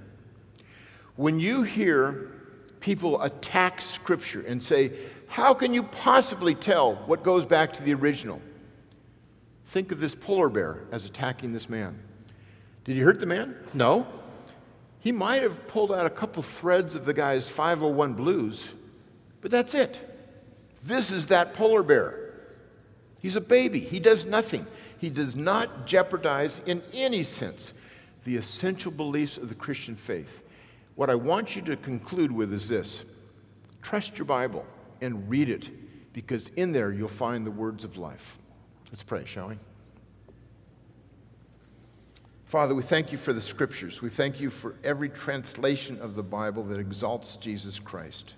When 1.15 1.39
you 1.39 1.63
hear 1.63 2.31
people 2.79 3.21
attack 3.23 3.81
Scripture 3.81 4.43
and 4.47 4.61
say, 4.61 4.91
How 5.27 5.53
can 5.53 5.73
you 5.73 5.83
possibly 5.83 6.53
tell 6.53 6.95
what 7.07 7.23
goes 7.23 7.45
back 7.45 7.73
to 7.73 7.83
the 7.83 7.93
original? 7.93 8.41
Think 9.65 9.91
of 9.91 9.99
this 9.99 10.15
polar 10.15 10.49
bear 10.49 10.83
as 10.91 11.05
attacking 11.05 11.53
this 11.53 11.69
man. 11.69 11.99
Did 12.85 12.95
he 12.95 13.01
hurt 13.01 13.19
the 13.19 13.25
man? 13.25 13.55
No. 13.73 14.07
He 14.99 15.11
might 15.11 15.41
have 15.41 15.67
pulled 15.67 15.91
out 15.91 16.05
a 16.05 16.09
couple 16.09 16.43
threads 16.43 16.95
of 16.95 17.05
the 17.05 17.13
guy's 17.13 17.49
501 17.49 18.13
blues, 18.13 18.73
but 19.41 19.51
that's 19.51 19.73
it. 19.73 19.99
This 20.83 21.11
is 21.11 21.27
that 21.27 21.53
polar 21.53 21.83
bear. 21.83 22.26
He's 23.19 23.35
a 23.35 23.41
baby. 23.41 23.79
He 23.79 23.99
does 23.99 24.25
nothing. 24.25 24.67
He 24.97 25.09
does 25.09 25.35
not 25.35 25.85
jeopardize 25.85 26.61
in 26.65 26.83
any 26.93 27.23
sense 27.23 27.73
the 28.23 28.35
essential 28.35 28.91
beliefs 28.91 29.37
of 29.37 29.49
the 29.49 29.55
Christian 29.55 29.95
faith. 29.95 30.43
What 30.95 31.09
I 31.09 31.15
want 31.15 31.55
you 31.55 31.61
to 31.63 31.77
conclude 31.77 32.31
with 32.31 32.51
is 32.51 32.67
this 32.67 33.03
trust 33.81 34.17
your 34.17 34.25
Bible 34.25 34.65
and 35.01 35.29
read 35.29 35.49
it 35.49 35.69
because 36.13 36.47
in 36.55 36.71
there 36.71 36.91
you'll 36.91 37.07
find 37.07 37.45
the 37.45 37.51
words 37.51 37.83
of 37.83 37.97
life. 37.97 38.37
Let's 38.91 39.03
pray, 39.03 39.23
shall 39.25 39.49
we? 39.49 39.57
Father, 42.45 42.73
we 42.73 42.81
thank 42.81 43.11
you 43.11 43.17
for 43.17 43.33
the 43.33 43.41
scriptures. 43.41 44.01
We 44.01 44.09
thank 44.09 44.39
you 44.39 44.49
for 44.49 44.75
every 44.83 45.09
translation 45.09 45.99
of 45.99 46.15
the 46.15 46.23
Bible 46.23 46.63
that 46.63 46.79
exalts 46.79 47.35
Jesus 47.35 47.77
Christ. 47.77 48.35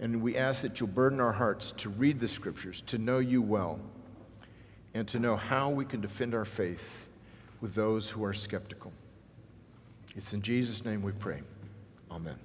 And 0.00 0.22
we 0.22 0.36
ask 0.36 0.62
that 0.62 0.80
you'll 0.80 0.88
burden 0.88 1.20
our 1.20 1.32
hearts 1.32 1.72
to 1.78 1.88
read 1.88 2.20
the 2.20 2.28
scriptures, 2.28 2.82
to 2.86 2.98
know 2.98 3.18
you 3.18 3.40
well, 3.40 3.80
and 4.92 5.06
to 5.08 5.18
know 5.18 5.36
how 5.36 5.70
we 5.70 5.84
can 5.84 6.00
defend 6.00 6.34
our 6.34 6.44
faith 6.44 7.06
with 7.60 7.74
those 7.74 8.10
who 8.10 8.24
are 8.24 8.34
skeptical. 8.34 8.92
It's 10.16 10.32
in 10.32 10.42
Jesus' 10.42 10.84
name 10.84 11.02
we 11.02 11.12
pray. 11.12 11.42
Amen. 12.10 12.36